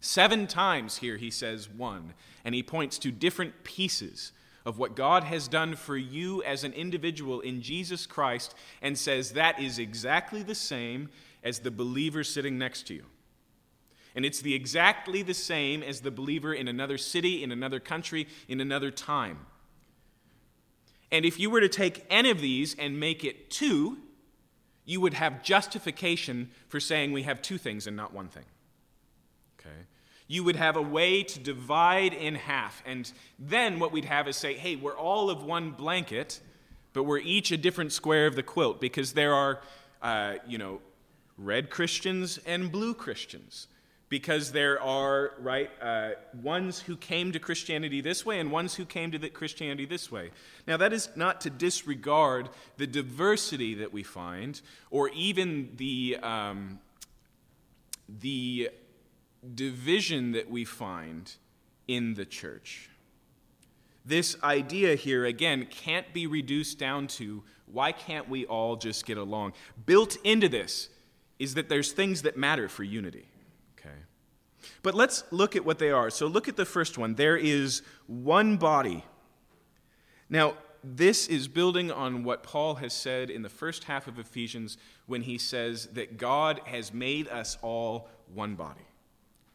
Seven 0.00 0.48
times 0.48 0.96
here 0.96 1.16
he 1.16 1.30
says 1.30 1.70
one, 1.70 2.14
and 2.44 2.52
he 2.52 2.64
points 2.64 2.98
to 2.98 3.12
different 3.12 3.62
pieces 3.62 4.32
of 4.66 4.78
what 4.78 4.96
God 4.96 5.22
has 5.22 5.46
done 5.46 5.76
for 5.76 5.96
you 5.96 6.42
as 6.42 6.64
an 6.64 6.72
individual 6.72 7.40
in 7.40 7.62
Jesus 7.62 8.06
Christ 8.06 8.56
and 8.82 8.98
says 8.98 9.32
that 9.32 9.60
is 9.60 9.78
exactly 9.78 10.42
the 10.42 10.56
same 10.56 11.10
as 11.44 11.60
the 11.60 11.70
believer 11.70 12.24
sitting 12.24 12.58
next 12.58 12.88
to 12.88 12.94
you. 12.94 13.04
And 14.14 14.24
it's 14.24 14.40
the 14.40 14.54
exactly 14.54 15.22
the 15.22 15.34
same 15.34 15.82
as 15.82 16.00
the 16.00 16.10
believer 16.10 16.52
in 16.52 16.68
another 16.68 16.98
city, 16.98 17.42
in 17.42 17.50
another 17.50 17.80
country, 17.80 18.26
in 18.48 18.60
another 18.60 18.90
time. 18.90 19.46
And 21.10 21.24
if 21.24 21.38
you 21.38 21.50
were 21.50 21.60
to 21.60 21.68
take 21.68 22.04
any 22.10 22.30
of 22.30 22.40
these 22.40 22.74
and 22.78 22.98
make 22.98 23.24
it 23.24 23.50
two, 23.50 23.98
you 24.84 25.00
would 25.00 25.14
have 25.14 25.42
justification 25.42 26.50
for 26.68 26.80
saying 26.80 27.12
we 27.12 27.22
have 27.22 27.40
two 27.42 27.58
things 27.58 27.86
and 27.86 27.96
not 27.96 28.12
one 28.12 28.28
thing. 28.28 28.44
Okay? 29.60 29.86
You 30.26 30.44
would 30.44 30.56
have 30.56 30.76
a 30.76 30.82
way 30.82 31.22
to 31.22 31.38
divide 31.38 32.14
in 32.14 32.34
half. 32.34 32.82
And 32.86 33.10
then 33.38 33.78
what 33.78 33.92
we'd 33.92 34.06
have 34.06 34.26
is 34.26 34.36
say, 34.36 34.54
hey, 34.54 34.76
we're 34.76 34.96
all 34.96 35.30
of 35.30 35.42
one 35.42 35.70
blanket, 35.70 36.40
but 36.92 37.04
we're 37.04 37.18
each 37.18 37.52
a 37.52 37.56
different 37.56 37.92
square 37.92 38.26
of 38.26 38.34
the 38.34 38.42
quilt 38.42 38.80
because 38.80 39.12
there 39.12 39.34
are, 39.34 39.60
uh, 40.00 40.34
you 40.46 40.58
know, 40.58 40.80
red 41.38 41.70
Christians 41.70 42.38
and 42.46 42.72
blue 42.72 42.94
Christians 42.94 43.68
because 44.12 44.52
there 44.52 44.78
are 44.82 45.32
right 45.38 45.70
uh, 45.80 46.10
ones 46.42 46.80
who 46.80 46.98
came 46.98 47.32
to 47.32 47.38
christianity 47.38 48.02
this 48.02 48.26
way 48.26 48.38
and 48.40 48.50
ones 48.50 48.74
who 48.74 48.84
came 48.84 49.10
to 49.10 49.30
christianity 49.30 49.86
this 49.86 50.12
way. 50.12 50.30
Now 50.66 50.76
that 50.76 50.92
is 50.92 51.08
not 51.16 51.40
to 51.40 51.48
disregard 51.48 52.50
the 52.76 52.86
diversity 52.86 53.74
that 53.76 53.90
we 53.90 54.02
find 54.02 54.60
or 54.90 55.08
even 55.14 55.70
the 55.76 56.18
um, 56.22 56.78
the 58.06 58.68
division 59.54 60.32
that 60.32 60.50
we 60.50 60.66
find 60.66 61.32
in 61.88 62.12
the 62.12 62.26
church. 62.26 62.90
This 64.04 64.36
idea 64.42 64.94
here 64.94 65.24
again 65.24 65.64
can't 65.70 66.12
be 66.12 66.26
reduced 66.26 66.78
down 66.78 67.06
to 67.06 67.44
why 67.64 67.92
can't 67.92 68.28
we 68.28 68.44
all 68.44 68.76
just 68.76 69.06
get 69.06 69.16
along? 69.16 69.54
Built 69.86 70.18
into 70.22 70.50
this 70.50 70.90
is 71.38 71.54
that 71.54 71.70
there's 71.70 71.92
things 71.92 72.20
that 72.20 72.36
matter 72.36 72.68
for 72.68 72.84
unity 72.84 73.24
but 74.82 74.94
let's 74.94 75.24
look 75.30 75.56
at 75.56 75.64
what 75.64 75.78
they 75.78 75.90
are. 75.90 76.10
So 76.10 76.26
look 76.26 76.48
at 76.48 76.56
the 76.56 76.64
first 76.64 76.98
one. 76.98 77.14
There 77.14 77.36
is 77.36 77.82
one 78.06 78.56
body. 78.56 79.04
Now, 80.28 80.54
this 80.84 81.28
is 81.28 81.46
building 81.46 81.92
on 81.92 82.24
what 82.24 82.42
Paul 82.42 82.76
has 82.76 82.92
said 82.92 83.30
in 83.30 83.42
the 83.42 83.48
first 83.48 83.84
half 83.84 84.08
of 84.08 84.18
Ephesians 84.18 84.78
when 85.06 85.22
he 85.22 85.38
says 85.38 85.86
that 85.92 86.16
God 86.16 86.60
has 86.64 86.92
made 86.92 87.28
us 87.28 87.56
all 87.62 88.08
one 88.34 88.54
body. 88.54 88.86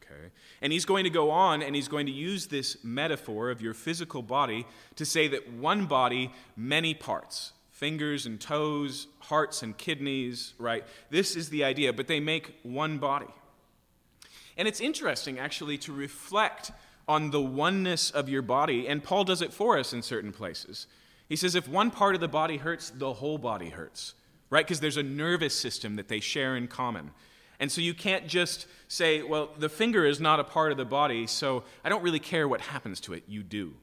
Okay? 0.02 0.30
And 0.62 0.72
he's 0.72 0.86
going 0.86 1.04
to 1.04 1.10
go 1.10 1.30
on 1.30 1.62
and 1.62 1.76
he's 1.76 1.88
going 1.88 2.06
to 2.06 2.12
use 2.12 2.46
this 2.46 2.82
metaphor 2.82 3.50
of 3.50 3.60
your 3.60 3.74
physical 3.74 4.22
body 4.22 4.66
to 4.96 5.04
say 5.04 5.28
that 5.28 5.52
one 5.52 5.86
body, 5.86 6.32
many 6.56 6.94
parts 6.94 7.52
fingers 7.78 8.26
and 8.26 8.40
toes, 8.40 9.06
hearts 9.20 9.62
and 9.62 9.78
kidneys, 9.78 10.52
right? 10.58 10.84
This 11.10 11.36
is 11.36 11.48
the 11.48 11.62
idea, 11.62 11.92
but 11.92 12.08
they 12.08 12.18
make 12.18 12.52
one 12.64 12.98
body. 12.98 13.28
And 14.58 14.68
it's 14.68 14.80
interesting, 14.80 15.38
actually, 15.38 15.78
to 15.78 15.92
reflect 15.92 16.72
on 17.06 17.30
the 17.30 17.40
oneness 17.40 18.10
of 18.10 18.28
your 18.28 18.42
body, 18.42 18.86
and 18.86 19.02
Paul 19.02 19.24
does 19.24 19.40
it 19.40 19.52
for 19.52 19.78
us 19.78 19.92
in 19.94 20.02
certain 20.02 20.32
places. 20.32 20.86
He 21.28 21.36
says 21.36 21.54
if 21.54 21.68
one 21.68 21.90
part 21.90 22.14
of 22.14 22.20
the 22.20 22.28
body 22.28 22.58
hurts, 22.58 22.90
the 22.90 23.14
whole 23.14 23.38
body 23.38 23.70
hurts, 23.70 24.14
right? 24.50 24.66
Because 24.66 24.80
there's 24.80 24.96
a 24.96 25.02
nervous 25.02 25.54
system 25.54 25.96
that 25.96 26.08
they 26.08 26.20
share 26.20 26.56
in 26.56 26.68
common. 26.68 27.12
And 27.60 27.70
so 27.72 27.80
you 27.80 27.94
can't 27.94 28.26
just 28.26 28.66
say, 28.88 29.22
well, 29.22 29.50
the 29.58 29.68
finger 29.68 30.04
is 30.04 30.20
not 30.20 30.40
a 30.40 30.44
part 30.44 30.72
of 30.72 30.78
the 30.78 30.84
body, 30.84 31.26
so 31.26 31.64
I 31.84 31.88
don't 31.88 32.02
really 32.02 32.20
care 32.20 32.46
what 32.46 32.60
happens 32.60 33.00
to 33.00 33.14
it. 33.14 33.24
You 33.26 33.42
do. 33.42 33.74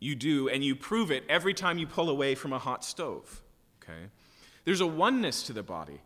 You 0.00 0.14
do, 0.14 0.48
and 0.48 0.64
you 0.64 0.74
prove 0.74 1.10
it 1.10 1.24
every 1.28 1.54
time 1.54 1.78
you 1.78 1.86
pull 1.86 2.10
away 2.10 2.34
from 2.34 2.52
a 2.52 2.58
hot 2.58 2.84
stove. 2.84 3.42
Okay? 3.82 4.08
There's 4.64 4.80
a 4.80 4.86
oneness 4.86 5.42
to 5.44 5.52
the 5.52 5.62
body. 5.62 6.00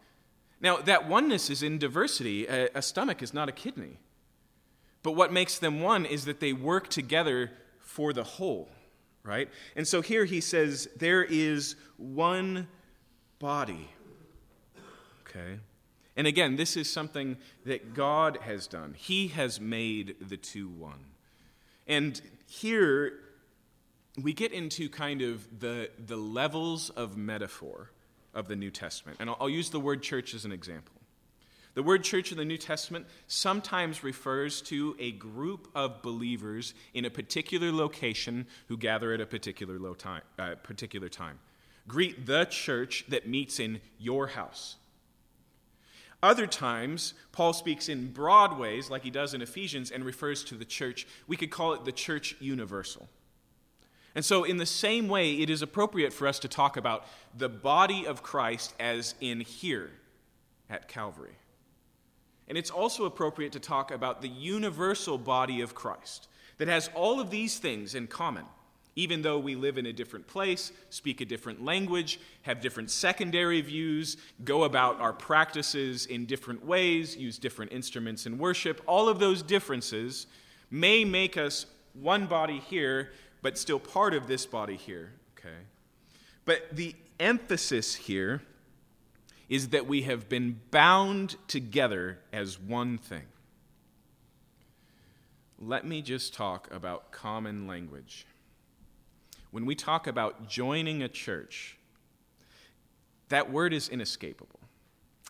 Now, 0.60 0.78
that 0.78 1.08
oneness 1.08 1.50
is 1.50 1.62
in 1.62 1.78
diversity. 1.78 2.46
A, 2.46 2.68
a, 2.74 2.82
stomach 2.82 3.22
is 3.22 3.32
not 3.32 3.48
a 3.48 3.52
kidney. 3.52 3.98
But 5.02 5.12
what 5.12 5.32
makes 5.32 5.58
them 5.58 5.80
one 5.80 6.04
is 6.04 6.24
that 6.24 6.40
they 6.40 6.52
work 6.52 6.88
together 6.88 7.52
for 7.78 8.12
the 8.12 8.24
whole, 8.24 8.68
right? 9.22 9.48
And 9.76 9.86
so 9.86 10.02
here 10.02 10.24
he 10.24 10.40
says, 10.40 10.88
there 10.96 11.22
is 11.22 11.76
one 11.96 12.66
body. 13.38 13.88
Okay? 15.28 15.60
And 16.16 16.26
again, 16.26 16.56
this 16.56 16.76
is 16.76 16.90
something 16.90 17.36
that 17.64 17.94
God 17.94 18.38
has 18.42 18.66
done. 18.66 18.94
He 18.96 19.28
has 19.28 19.60
made 19.60 20.16
the 20.20 20.36
two 20.36 20.68
one. 20.68 21.04
And 21.86 22.20
here 22.48 23.20
we 24.20 24.32
get 24.32 24.52
into 24.52 24.88
kind 24.88 25.22
of 25.22 25.60
the, 25.60 25.90
the 26.04 26.16
levels 26.16 26.90
of 26.90 27.16
metaphor 27.16 27.92
of 28.38 28.46
the 28.48 28.56
New 28.56 28.70
Testament. 28.70 29.18
And 29.20 29.28
I'll, 29.28 29.36
I'll 29.40 29.50
use 29.50 29.70
the 29.70 29.80
word 29.80 30.02
church 30.02 30.32
as 30.32 30.44
an 30.44 30.52
example. 30.52 30.94
The 31.74 31.82
word 31.82 32.02
church 32.02 32.32
in 32.32 32.38
the 32.38 32.44
New 32.44 32.56
Testament 32.56 33.06
sometimes 33.26 34.02
refers 34.02 34.62
to 34.62 34.96
a 34.98 35.12
group 35.12 35.68
of 35.74 36.02
believers 36.02 36.72
in 36.94 37.04
a 37.04 37.10
particular 37.10 37.70
location 37.70 38.46
who 38.68 38.76
gather 38.76 39.12
at 39.12 39.20
a 39.20 39.26
particular, 39.26 39.78
low 39.78 39.94
time, 39.94 40.22
uh, 40.38 40.54
particular 40.62 41.08
time. 41.08 41.38
Greet 41.86 42.26
the 42.26 42.44
church 42.46 43.04
that 43.08 43.28
meets 43.28 43.60
in 43.60 43.80
your 43.98 44.28
house. 44.28 44.76
Other 46.22 46.46
times, 46.46 47.14
Paul 47.30 47.52
speaks 47.52 47.88
in 47.88 48.12
broad 48.12 48.58
ways, 48.58 48.90
like 48.90 49.02
he 49.02 49.10
does 49.10 49.34
in 49.34 49.42
Ephesians, 49.42 49.90
and 49.90 50.04
refers 50.04 50.42
to 50.44 50.56
the 50.56 50.64
church. 50.64 51.06
We 51.28 51.36
could 51.36 51.50
call 51.50 51.74
it 51.74 51.84
the 51.84 51.92
church 51.92 52.34
universal. 52.40 53.08
And 54.14 54.24
so, 54.24 54.44
in 54.44 54.56
the 54.56 54.66
same 54.66 55.08
way, 55.08 55.34
it 55.34 55.50
is 55.50 55.62
appropriate 55.62 56.12
for 56.12 56.26
us 56.26 56.38
to 56.40 56.48
talk 56.48 56.76
about 56.76 57.06
the 57.36 57.48
body 57.48 58.06
of 58.06 58.22
Christ 58.22 58.74
as 58.80 59.14
in 59.20 59.40
here 59.40 59.90
at 60.68 60.88
Calvary. 60.88 61.36
And 62.48 62.56
it's 62.56 62.70
also 62.70 63.04
appropriate 63.04 63.52
to 63.52 63.60
talk 63.60 63.90
about 63.90 64.22
the 64.22 64.28
universal 64.28 65.18
body 65.18 65.60
of 65.60 65.74
Christ 65.74 66.28
that 66.56 66.68
has 66.68 66.90
all 66.94 67.20
of 67.20 67.30
these 67.30 67.58
things 67.58 67.94
in 67.94 68.06
common 68.06 68.44
even 68.98 69.22
though 69.22 69.38
we 69.38 69.54
live 69.54 69.78
in 69.78 69.86
a 69.86 69.92
different 69.92 70.26
place, 70.26 70.72
speak 70.90 71.20
a 71.20 71.24
different 71.24 71.64
language, 71.64 72.18
have 72.42 72.60
different 72.60 72.90
secondary 72.90 73.60
views, 73.60 74.16
go 74.42 74.64
about 74.64 75.00
our 75.00 75.12
practices 75.12 76.06
in 76.06 76.26
different 76.26 76.66
ways, 76.66 77.16
use 77.16 77.38
different 77.38 77.70
instruments 77.70 78.26
in 78.26 78.38
worship, 78.38 78.82
all 78.88 79.08
of 79.08 79.20
those 79.20 79.40
differences 79.40 80.26
may 80.72 81.04
make 81.04 81.36
us 81.36 81.66
one 81.92 82.26
body 82.26 82.58
here, 82.58 83.12
but 83.42 83.58
still 83.58 83.78
part 83.78 84.14
of 84.14 84.26
this 84.26 84.46
body 84.46 84.76
here. 84.76 85.12
Okay? 85.38 85.56
But 86.44 86.68
the 86.72 86.94
emphasis 87.20 87.94
here 87.94 88.42
is 89.48 89.68
that 89.68 89.86
we 89.86 90.02
have 90.02 90.28
been 90.28 90.60
bound 90.70 91.36
together 91.46 92.18
as 92.32 92.58
one 92.58 92.98
thing. 92.98 93.24
Let 95.58 95.84
me 95.86 96.02
just 96.02 96.34
talk 96.34 96.72
about 96.72 97.10
common 97.10 97.66
language 97.66 98.26
when 99.50 99.64
we 99.66 99.74
talk 99.74 100.06
about 100.06 100.48
joining 100.48 101.02
a 101.02 101.08
church, 101.08 101.78
that 103.28 103.50
word 103.50 103.72
is 103.72 103.88
inescapable. 103.88 104.60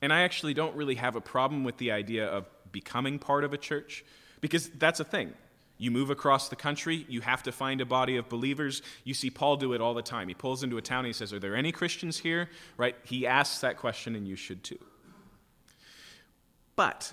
And 0.03 0.13
I 0.13 0.23
actually 0.23 0.55
don't 0.55 0.75
really 0.77 0.97
have 0.97 1.17
a 1.17 1.21
problem 1.21 1.65
with 1.65 1.77
the 1.79 1.93
idea 1.93 2.27
of 2.27 2.47
becoming 2.71 3.19
part 3.19 3.45
of 3.45 3.53
a 3.53 3.59
church 3.59 4.05
because 4.41 4.69
that's 4.71 5.01
a 5.01 5.05
thing. 5.05 5.35
You 5.79 5.93
move 5.93 6.11
across 6.11 6.49
the 6.49 6.57
country, 6.57 7.07
you 7.09 7.21
have 7.21 7.45
to 7.45 7.53
find 7.53 7.81
a 7.81 7.87
body 7.87 8.17
of 8.17 8.29
believers. 8.29 8.83
You 9.05 9.15
see 9.15 9.31
Paul 9.31 9.57
do 9.57 9.73
it 9.73 9.81
all 9.81 9.95
the 9.95 10.03
time. 10.03 10.27
He 10.27 10.35
pulls 10.35 10.65
into 10.65 10.77
a 10.77 10.83
town 10.83 11.01
and 11.01 11.07
he 11.07 11.13
says, 11.13 11.33
Are 11.33 11.39
there 11.39 11.55
any 11.55 11.71
Christians 11.71 12.19
here? 12.19 12.51
Right? 12.77 12.97
He 13.05 13.27
asks 13.27 13.61
that 13.61 13.77
question, 13.77 14.17
and 14.17 14.27
you 14.27 14.35
should 14.35 14.65
too. 14.65 14.79
But 16.75 17.13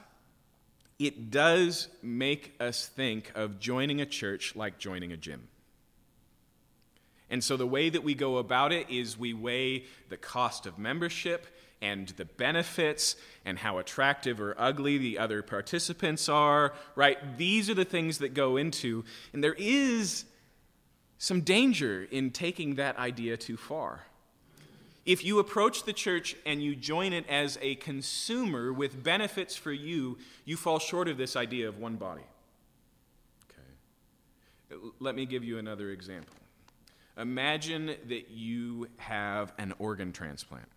it 0.98 1.29
does 1.29 1.89
make 2.01 2.55
us 2.60 2.88
think 2.88 3.31
of 3.36 3.60
joining 3.60 4.01
a 4.01 4.05
church 4.05 4.55
like 4.55 4.79
joining 4.79 5.12
a 5.12 5.17
gym. 5.17 5.48
And 7.29 7.43
so 7.43 7.57
the 7.57 7.67
way 7.67 7.89
that 7.89 8.03
we 8.03 8.13
go 8.13 8.38
about 8.38 8.72
it 8.72 8.89
is 8.89 9.17
we 9.17 9.34
weigh 9.34 9.86
the 10.10 10.17
cost 10.17 10.65
of 10.65 10.77
membership 10.77 11.48
and 11.82 12.10
the 12.10 12.25
benefits 12.25 13.15
and 13.44 13.60
how 13.60 13.77
attractive 13.77 14.39
or 14.41 14.55
ugly 14.58 14.98
the 14.98 15.20
other 15.20 15.41
participants 15.41 16.29
are, 16.29 16.74
right? 16.96 17.38
These 17.38 17.70
are 17.70 17.74
the 17.74 17.86
things 17.86 18.17
that 18.20 18.34
go 18.34 18.58
into, 18.58 19.03
and 19.34 19.44
there 19.44 19.55
is 19.58 20.25
some 21.17 21.41
danger 21.41 22.08
in 22.12 22.32
taking 22.32 22.75
that 22.75 22.98
idea 22.98 23.38
too 23.38 23.58
far. 23.58 24.03
If 25.05 25.24
you 25.24 25.38
approach 25.38 25.84
the 25.84 25.94
church 25.94 26.36
and 26.46 26.63
you 26.63 26.75
join 26.75 27.13
it 27.13 27.29
as 27.29 27.60
a 27.62 27.75
consumer 27.75 28.74
with 28.74 29.03
benefits 29.03 29.55
for 29.55 29.72
you, 29.72 30.17
you 30.46 30.58
fall 30.58 30.79
short 30.79 31.08
of 31.08 31.17
this 31.17 31.36
idea 31.36 31.67
of 31.70 31.77
one 31.77 31.96
body. 31.96 32.24
Okay. 34.72 34.82
Let 35.00 35.13
me 35.15 35.27
give 35.27 35.44
you 35.44 35.60
another 35.60 35.91
example. 35.91 36.34
Imagine 37.17 37.96
that 38.08 38.32
you 38.32 38.88
have 38.98 39.53
an 39.60 39.74
organ 39.77 40.12
transplant. 40.12 40.67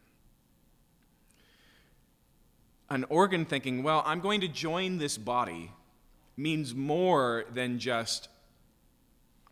An 2.90 3.04
organ 3.08 3.44
thinking, 3.44 3.82
well, 3.82 4.02
I'm 4.06 4.20
going 4.20 4.40
to 4.40 4.48
join 4.48 4.98
this 4.98 5.18
body 5.18 5.72
means 6.36 6.74
more 6.74 7.44
than 7.52 7.78
just 7.78 8.28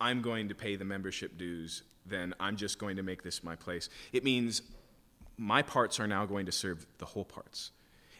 I'm 0.01 0.23
going 0.23 0.49
to 0.49 0.55
pay 0.55 0.77
the 0.77 0.85
membership 0.85 1.37
dues, 1.37 1.83
then 2.05 2.35
I'm 2.39 2.57
just 2.57 2.79
going 2.79 2.97
to 2.97 3.03
make 3.03 3.23
this 3.23 3.43
my 3.43 3.57
place. 3.57 3.89
It 4.13 4.25
means 4.25 4.63
my 5.37 5.63
parts 5.63 6.01
are 6.01 6.07
now 6.07 6.25
going 6.27 6.47
to 6.47 6.53
serve 6.53 6.87
the 6.99 7.07
whole 7.07 7.25
parts. 7.25 7.73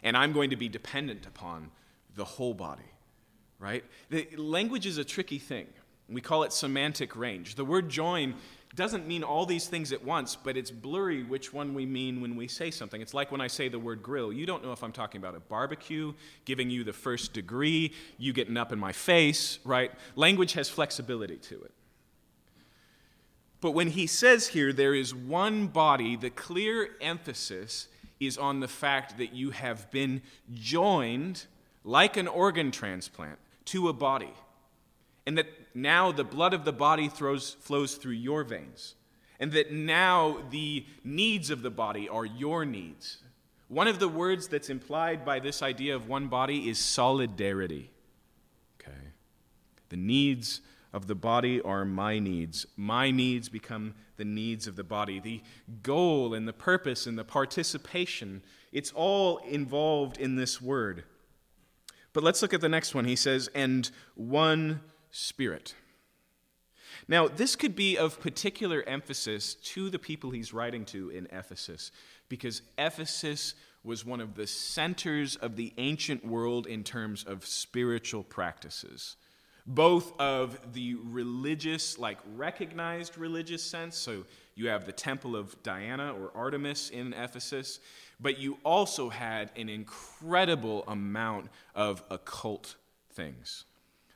And 0.03 0.17
I'm 0.17 0.33
going 0.33 0.51
to 0.51 0.57
be 0.57 0.69
dependent 0.69 1.27
upon 1.27 1.71
the 2.15 2.25
whole 2.25 2.55
body, 2.55 2.91
right? 3.59 3.85
The 4.11 4.29
language 4.37 4.87
is 4.87 4.99
a 4.99 5.05
tricky 5.05 5.39
thing. 5.39 5.67
We 6.09 6.21
call 6.21 6.45
it 6.45 6.53
semantic 6.53 7.17
range. 7.17 7.57
The 7.57 7.65
word 7.65 7.89
join 7.89 8.35
doesn't 8.77 9.09
mean 9.09 9.25
all 9.25 9.47
these 9.47 9.67
things 9.67 9.91
at 9.93 10.05
once, 10.05 10.37
but 10.37 10.57
it's 10.57 10.71
blurry 10.71 11.25
which 11.25 11.53
one 11.53 11.75
we 11.75 11.87
mean 11.87 12.21
when 12.21 12.37
we 12.37 12.47
say 12.47 12.71
something. 12.71 13.01
It's 13.01 13.15
like 13.15 13.33
when 13.33 13.41
I 13.41 13.47
say 13.47 13.69
the 13.69 13.79
word 13.79 14.03
grill. 14.03 14.33
You 14.33 14.47
don't 14.47 14.63
know 14.63 14.73
if 14.73 14.85
I'm 14.85 14.93
talking 14.93 15.21
about 15.21 15.35
a 15.35 15.41
barbecue, 15.41 16.13
giving 16.45 16.71
you 16.71 16.85
the 16.85 16.93
first 16.93 17.33
degree, 17.33 17.93
you 18.19 18.33
getting 18.33 18.57
up 18.57 18.73
in 18.73 18.79
my 18.79 18.93
face, 18.93 19.59
right? 19.65 19.91
Language 20.15 20.53
has 20.53 20.69
flexibility 20.69 21.37
to 21.37 21.63
it. 21.63 21.73
But 23.63 23.71
when 23.71 23.89
he 23.89 24.07
says 24.07 24.49
here, 24.49 24.73
there 24.73 24.95
is 24.95 25.15
one 25.15 25.67
body, 25.69 26.15
the 26.15 26.31
clear 26.31 26.91
emphasis 27.01 27.89
is 28.21 28.37
on 28.37 28.61
the 28.61 28.69
fact 28.69 29.17
that 29.19 29.33
you 29.33 29.51
have 29.51 29.91
been 29.91 30.21
joined, 30.53 31.47
like 31.83 32.17
an 32.17 32.29
organ 32.29 32.71
transplant, 32.71 33.39
to 33.65 33.89
a 33.89 33.93
body 33.93 34.33
and 35.27 35.37
that 35.37 35.47
now 35.77 36.11
the 36.11 36.25
blood 36.25 36.55
of 36.55 36.65
the 36.65 36.73
body 36.73 37.09
throws, 37.09 37.57
flows 37.61 37.97
through 37.97 38.15
your 38.15 38.45
veins, 38.45 38.95
and 39.39 39.53
that 39.53 39.71
now 39.71 40.39
the 40.51 40.87
needs 41.05 41.51
of 41.51 41.61
the 41.63 41.71
body 41.71 42.09
are 42.09 42.25
your 42.25 42.65
needs. 42.65 43.19
One 43.69 43.87
of 43.87 43.99
the 43.99 44.09
words 44.09 44.49
that's 44.49 44.71
implied 44.71 45.25
by 45.25 45.39
this 45.39 45.61
idea 45.61 45.95
of 45.95 46.09
one 46.09 46.29
body 46.29 46.69
is 46.69 46.79
solidarity. 46.79 47.91
Okay. 48.81 48.97
The 49.91 49.97
needs 49.97 50.63
of 50.95 51.09
the 51.09 51.15
body 51.15 51.61
are 51.61 51.85
my 51.85 52.19
needs. 52.21 52.67
My 52.77 53.11
needs 53.11 53.51
become 53.51 53.95
the 54.17 54.25
needs 54.25 54.67
of 54.67 54.77
the 54.77 54.85
body. 54.85 55.21
The 55.21 55.43
goal 55.83 56.33
and 56.33 56.49
the 56.49 56.55
purpose 56.55 57.07
and 57.07 57.19
the 57.19 57.25
participation, 57.25 58.43
it's 58.73 58.93
all 58.93 59.39
involved 59.39 60.17
in 60.17 60.37
this 60.37 60.63
word. 60.63 61.05
But 62.15 62.25
let's 62.25 62.41
look 62.41 62.55
at 62.55 62.63
the 62.63 62.69
next 62.71 62.95
one. 62.95 63.05
He 63.05 63.17
says, 63.17 63.51
and 63.55 63.91
one 64.15 64.81
Spirit. 65.11 65.75
Now, 67.09 67.29
this 67.29 67.57
could 67.57 67.77
be 67.77 67.97
of 67.97 68.21
particular 68.21 68.83
emphasis 68.87 69.55
to 69.55 69.91
the 69.91 69.99
people 69.99 70.31
he's 70.31 70.53
writing 70.53 70.85
to 70.87 71.11
in 71.11 71.27
Ephesus, 71.31 71.93
because 72.29 72.63
Ephesus 72.79 73.55
was 73.85 74.05
one 74.05 74.21
of 74.21 74.35
the 74.35 74.47
centers 74.47 75.37
of 75.37 75.57
the 75.57 75.73
ancient 75.79 76.25
world 76.25 76.67
in 76.67 76.83
terms 76.83 77.23
of 77.25 77.47
spiritual 77.47 78.25
practices, 78.25 79.17
both 79.67 80.19
of 80.21 80.59
the 80.73 80.97
religious, 80.97 81.99
like 81.99 82.19
recognized 82.35 83.17
religious 83.17 83.63
sense. 83.63 83.97
So 83.97 84.25
you 84.57 84.69
have 84.69 84.87
the 84.87 84.93
temple 84.93 85.37
of 85.37 85.63
Diana 85.63 86.13
or 86.13 86.33
Artemis 86.35 86.91
in 86.91 87.13
Ephesus, 87.13 87.79
but 88.19 88.39
you 88.39 88.59
also 88.65 89.09
had 89.09 89.53
an 89.57 89.69
incredible 89.69 90.83
amount 90.89 91.49
of 91.75 92.03
occult 92.11 92.75
things 93.13 93.65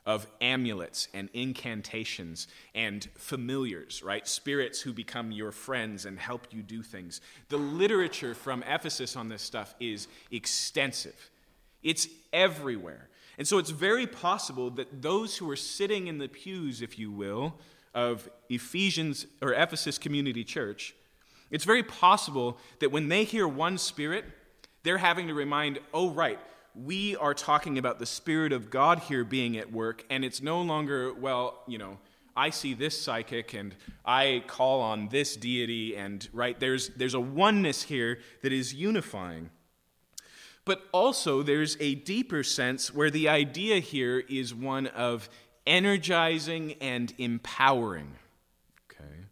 of 0.06 0.26
amulets 0.40 1.08
and 1.12 1.28
incantations 1.34 2.48
and 2.74 3.08
familiars, 3.16 4.02
right? 4.02 4.26
Spirits 4.26 4.80
who 4.80 4.92
become 4.92 5.32
your 5.32 5.52
friends 5.52 6.06
and 6.06 6.18
help 6.18 6.46
you 6.50 6.62
do 6.62 6.82
things. 6.82 7.20
The 7.48 7.58
literature 7.58 8.34
from 8.34 8.62
Ephesus 8.62 9.16
on 9.16 9.28
this 9.28 9.42
stuff 9.42 9.74
is 9.80 10.08
extensive, 10.30 11.30
it's 11.82 12.08
everywhere. 12.32 13.08
And 13.38 13.48
so 13.48 13.56
it's 13.56 13.70
very 13.70 14.06
possible 14.06 14.68
that 14.72 15.00
those 15.00 15.38
who 15.38 15.50
are 15.50 15.56
sitting 15.56 16.08
in 16.08 16.18
the 16.18 16.28
pews, 16.28 16.82
if 16.82 16.98
you 16.98 17.10
will, 17.10 17.54
of 17.94 18.28
Ephesians 18.50 19.26
or 19.40 19.54
Ephesus 19.54 19.96
Community 19.96 20.44
Church, 20.44 20.94
it's 21.50 21.64
very 21.64 21.82
possible 21.82 22.58
that 22.80 22.92
when 22.92 23.08
they 23.08 23.24
hear 23.24 23.48
one 23.48 23.78
spirit, 23.78 24.24
they're 24.82 24.98
having 24.98 25.26
to 25.28 25.34
remind, 25.34 25.78
oh, 25.92 26.10
right, 26.10 26.38
we 26.84 27.16
are 27.16 27.34
talking 27.34 27.78
about 27.78 27.98
the 27.98 28.06
Spirit 28.06 28.52
of 28.52 28.70
God 28.70 29.00
here 29.00 29.24
being 29.24 29.56
at 29.56 29.72
work, 29.72 30.04
and 30.08 30.24
it's 30.24 30.40
no 30.40 30.62
longer, 30.62 31.12
well, 31.12 31.62
you 31.66 31.78
know, 31.78 31.98
I 32.36 32.50
see 32.50 32.74
this 32.74 33.00
psychic 33.00 33.52
and 33.54 33.74
I 34.04 34.44
call 34.46 34.80
on 34.80 35.08
this 35.08 35.36
deity, 35.36 35.96
and 35.96 36.26
right, 36.32 36.58
there's, 36.58 36.88
there's 36.90 37.14
a 37.14 37.20
oneness 37.20 37.82
here 37.82 38.20
that 38.42 38.52
is 38.52 38.72
unifying. 38.72 39.50
But 40.64 40.82
also, 40.92 41.42
there's 41.42 41.76
a 41.80 41.96
deeper 41.96 42.42
sense 42.42 42.94
where 42.94 43.10
the 43.10 43.28
idea 43.28 43.80
here 43.80 44.20
is 44.28 44.54
one 44.54 44.86
of 44.88 45.28
energizing 45.66 46.74
and 46.80 47.12
empowering. 47.18 48.16
Okay? 48.90 49.24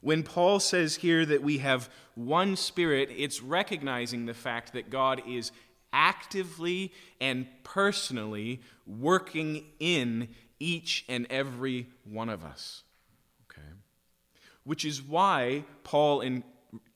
When 0.00 0.22
Paul 0.22 0.60
says 0.60 0.96
here 0.96 1.26
that 1.26 1.42
we 1.42 1.58
have 1.58 1.90
one 2.14 2.56
spirit, 2.56 3.10
it's 3.14 3.42
recognizing 3.42 4.26
the 4.26 4.34
fact 4.34 4.72
that 4.72 4.88
God 4.88 5.22
is 5.26 5.52
actively 5.92 6.92
and 7.20 7.46
personally 7.64 8.60
working 8.86 9.64
in 9.78 10.28
each 10.58 11.04
and 11.08 11.26
every 11.30 11.88
one 12.04 12.28
of 12.28 12.44
us. 12.44 12.82
Okay? 13.50 13.68
Which 14.64 14.84
is 14.84 15.02
why 15.02 15.64
Paul, 15.84 16.20
in 16.20 16.44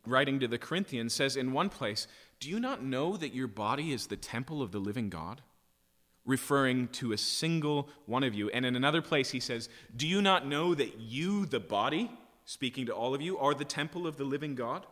writing 0.07 0.40
to 0.40 0.48
the 0.48 0.59
Corinthians, 0.59 1.12
says 1.12 1.37
in 1.37 1.53
one 1.53 1.68
place, 1.68 2.07
Do 2.38 2.48
you 2.48 2.61
not 2.61 2.83
know 2.83 3.16
that 3.16 3.35
your 3.35 3.48
body 3.48 3.92
is 3.92 4.07
the 4.07 4.16
temple 4.16 4.62
of 4.62 4.72
the 4.72 4.79
living 4.79 5.11
God? 5.11 5.42
Referring 6.26 6.88
to 6.88 7.12
a 7.12 7.18
single 7.18 7.88
one 8.07 8.22
of 8.22 8.35
you. 8.35 8.50
And 8.50 8.64
in 8.64 8.76
another 8.76 9.03
place, 9.03 9.31
he 9.31 9.40
says, 9.40 9.68
Do 9.96 10.07
you 10.07 10.22
not 10.22 10.46
know 10.46 10.74
that 10.74 10.98
you, 10.98 11.46
the 11.46 11.61
body, 11.61 12.11
speaking 12.44 12.87
to 12.87 12.94
all 12.94 13.14
of 13.14 13.22
you, 13.22 13.38
are 13.38 13.55
the 13.55 13.64
temple 13.64 14.07
of 14.07 14.16
the 14.16 14.24
living 14.24 14.55
God? 14.55 14.87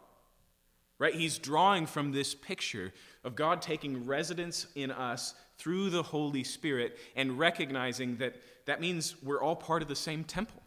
Right? 0.99 1.15
He's 1.15 1.39
drawing 1.39 1.87
from 1.87 2.11
this 2.11 2.35
picture 2.35 2.93
of 3.23 3.37
God 3.37 3.63
taking 3.63 4.05
residence 4.07 4.67
in 4.75 4.91
us 4.91 5.35
through 5.57 5.91
the 5.91 6.03
Holy 6.03 6.43
Spirit 6.43 6.99
and 7.15 7.39
recognizing 7.39 8.17
that 8.17 8.37
that 8.67 8.81
means 8.81 9.15
we're 9.23 9.43
all 9.43 9.57
part 9.57 9.83
of 9.83 9.89
the 9.89 9.97
same 9.97 10.25
temple. 10.25 10.63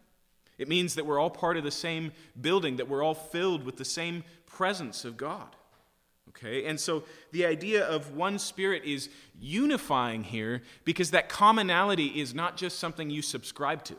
It 0.58 0.67
means 0.67 0.96
that 0.96 1.06
we're 1.06 1.20
all 1.20 1.30
part 1.30 1.58
of 1.58 1.63
the 1.63 1.72
same 1.72 2.12
building, 2.39 2.78
that 2.78 2.88
we're 2.88 3.04
all 3.04 3.15
filled 3.15 3.63
with 3.65 3.78
the 3.78 3.86
same 3.86 4.24
presence 4.46 5.06
of 5.06 5.17
God. 5.17 5.56
Okay? 6.30 6.65
And 6.65 6.80
so 6.80 7.04
the 7.32 7.46
idea 7.46 7.86
of 7.86 8.15
one 8.15 8.39
spirit 8.39 8.84
is 8.86 9.10
unifying 9.39 10.24
here 10.24 10.62
because 10.86 11.12
that 11.12 11.30
commonality 11.30 12.22
is 12.22 12.34
not 12.34 12.58
just 12.58 12.80
something 12.80 13.10
you 13.10 13.22
subscribe 13.22 13.84
to, 13.86 13.96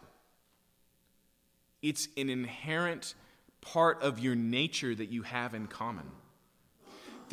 it's 1.83 2.09
an 2.17 2.31
inherent 2.31 3.15
part 3.61 4.01
of 4.03 4.19
your 4.19 4.35
nature 4.35 4.95
that 4.95 5.11
you 5.11 5.23
have 5.23 5.55
in 5.55 5.67
common. 5.67 6.07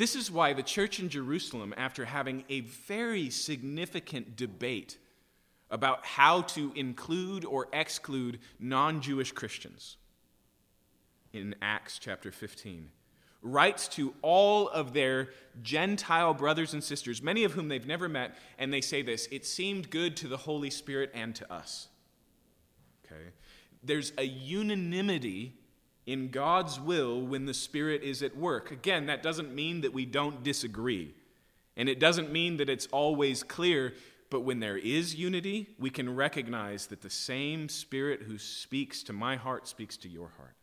This 0.00 0.16
is 0.16 0.30
why 0.30 0.54
the 0.54 0.62
church 0.62 0.98
in 0.98 1.10
Jerusalem, 1.10 1.74
after 1.76 2.06
having 2.06 2.44
a 2.48 2.60
very 2.60 3.28
significant 3.28 4.34
debate 4.34 4.96
about 5.70 6.06
how 6.06 6.40
to 6.40 6.72
include 6.74 7.44
or 7.44 7.68
exclude 7.70 8.38
non 8.58 9.02
Jewish 9.02 9.30
Christians 9.32 9.98
in 11.34 11.54
Acts 11.60 11.98
chapter 11.98 12.32
15, 12.32 12.88
writes 13.42 13.88
to 13.88 14.14
all 14.22 14.70
of 14.70 14.94
their 14.94 15.28
Gentile 15.60 16.32
brothers 16.32 16.72
and 16.72 16.82
sisters, 16.82 17.20
many 17.20 17.44
of 17.44 17.52
whom 17.52 17.68
they've 17.68 17.86
never 17.86 18.08
met, 18.08 18.38
and 18.58 18.72
they 18.72 18.80
say 18.80 19.02
this 19.02 19.28
It 19.30 19.44
seemed 19.44 19.90
good 19.90 20.16
to 20.16 20.28
the 20.28 20.38
Holy 20.38 20.70
Spirit 20.70 21.10
and 21.12 21.34
to 21.34 21.52
us. 21.52 21.88
Okay? 23.04 23.32
There's 23.82 24.14
a 24.16 24.24
unanimity 24.24 25.59
in 26.06 26.30
God's 26.30 26.80
will 26.80 27.20
when 27.20 27.46
the 27.46 27.54
Spirit 27.54 28.02
is 28.02 28.22
at 28.22 28.36
work. 28.36 28.70
Again, 28.70 29.06
that 29.06 29.22
doesn't 29.22 29.54
mean 29.54 29.82
that 29.82 29.92
we 29.92 30.06
don't 30.06 30.42
disagree. 30.42 31.14
And 31.76 31.88
it 31.88 32.00
doesn't 32.00 32.32
mean 32.32 32.56
that 32.56 32.68
it's 32.68 32.88
always 32.88 33.42
clear, 33.42 33.94
but 34.28 34.40
when 34.40 34.60
there 34.60 34.76
is 34.76 35.14
unity, 35.14 35.68
we 35.78 35.90
can 35.90 36.14
recognize 36.14 36.86
that 36.86 37.02
the 37.02 37.10
same 37.10 37.68
Spirit 37.68 38.22
who 38.22 38.38
speaks 38.38 39.02
to 39.04 39.12
my 39.12 39.36
heart 39.36 39.68
speaks 39.68 39.96
to 39.98 40.08
your 40.08 40.30
heart. 40.36 40.54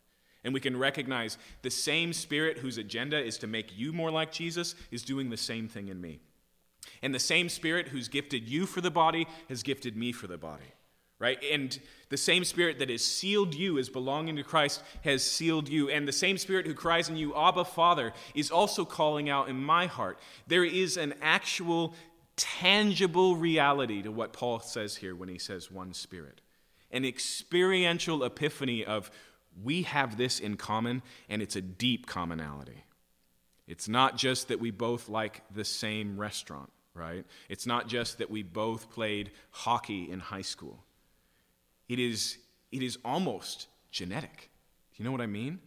And 0.44 0.54
we 0.54 0.60
can 0.60 0.76
recognize 0.76 1.36
the 1.62 1.70
same 1.70 2.12
Spirit 2.12 2.58
whose 2.58 2.78
agenda 2.78 3.18
is 3.18 3.38
to 3.38 3.46
make 3.46 3.76
you 3.76 3.92
more 3.92 4.10
like 4.10 4.32
Jesus 4.32 4.74
is 4.90 5.02
doing 5.02 5.30
the 5.30 5.36
same 5.36 5.68
thing 5.68 5.88
in 5.88 6.00
me. 6.00 6.20
And 7.02 7.14
the 7.14 7.18
same 7.18 7.48
Spirit 7.48 7.88
who's 7.88 8.08
gifted 8.08 8.48
you 8.48 8.66
for 8.66 8.80
the 8.80 8.90
body 8.90 9.26
has 9.48 9.62
gifted 9.62 9.96
me 9.96 10.12
for 10.12 10.26
the 10.26 10.38
body 10.38 10.72
right? 11.18 11.38
And 11.52 11.78
the 12.10 12.16
same 12.16 12.44
spirit 12.44 12.78
that 12.78 12.90
has 12.90 13.04
sealed 13.04 13.54
you 13.54 13.78
as 13.78 13.88
belonging 13.88 14.36
to 14.36 14.42
Christ 14.42 14.82
has 15.02 15.22
sealed 15.22 15.68
you. 15.68 15.90
And 15.90 16.06
the 16.06 16.12
same 16.12 16.38
spirit 16.38 16.66
who 16.66 16.74
cries 16.74 17.08
in 17.08 17.16
you, 17.16 17.34
Abba, 17.36 17.64
Father, 17.64 18.12
is 18.34 18.50
also 18.50 18.84
calling 18.84 19.28
out 19.28 19.48
in 19.48 19.56
my 19.56 19.86
heart. 19.86 20.18
There 20.46 20.64
is 20.64 20.96
an 20.96 21.14
actual, 21.20 21.94
tangible 22.36 23.36
reality 23.36 24.02
to 24.02 24.12
what 24.12 24.32
Paul 24.32 24.60
says 24.60 24.96
here 24.96 25.14
when 25.14 25.28
he 25.28 25.38
says 25.38 25.70
one 25.70 25.92
spirit. 25.92 26.40
An 26.90 27.04
experiential 27.04 28.24
epiphany 28.24 28.84
of 28.84 29.10
we 29.62 29.82
have 29.82 30.16
this 30.16 30.38
in 30.38 30.56
common, 30.56 31.02
and 31.28 31.42
it's 31.42 31.56
a 31.56 31.60
deep 31.60 32.06
commonality. 32.06 32.84
It's 33.66 33.88
not 33.88 34.16
just 34.16 34.48
that 34.48 34.60
we 34.60 34.70
both 34.70 35.08
like 35.08 35.42
the 35.52 35.64
same 35.64 36.18
restaurant, 36.18 36.70
right? 36.94 37.26
It's 37.48 37.66
not 37.66 37.88
just 37.88 38.18
that 38.18 38.30
we 38.30 38.42
both 38.42 38.90
played 38.90 39.30
hockey 39.50 40.10
in 40.10 40.20
high 40.20 40.42
school. 40.42 40.84
It 41.88 41.98
is, 41.98 42.38
it 42.70 42.82
is 42.82 42.98
almost 43.04 43.68
genetic. 43.90 44.50
You 44.96 45.04
know 45.04 45.12
what 45.12 45.20
I 45.20 45.26
mean? 45.26 45.60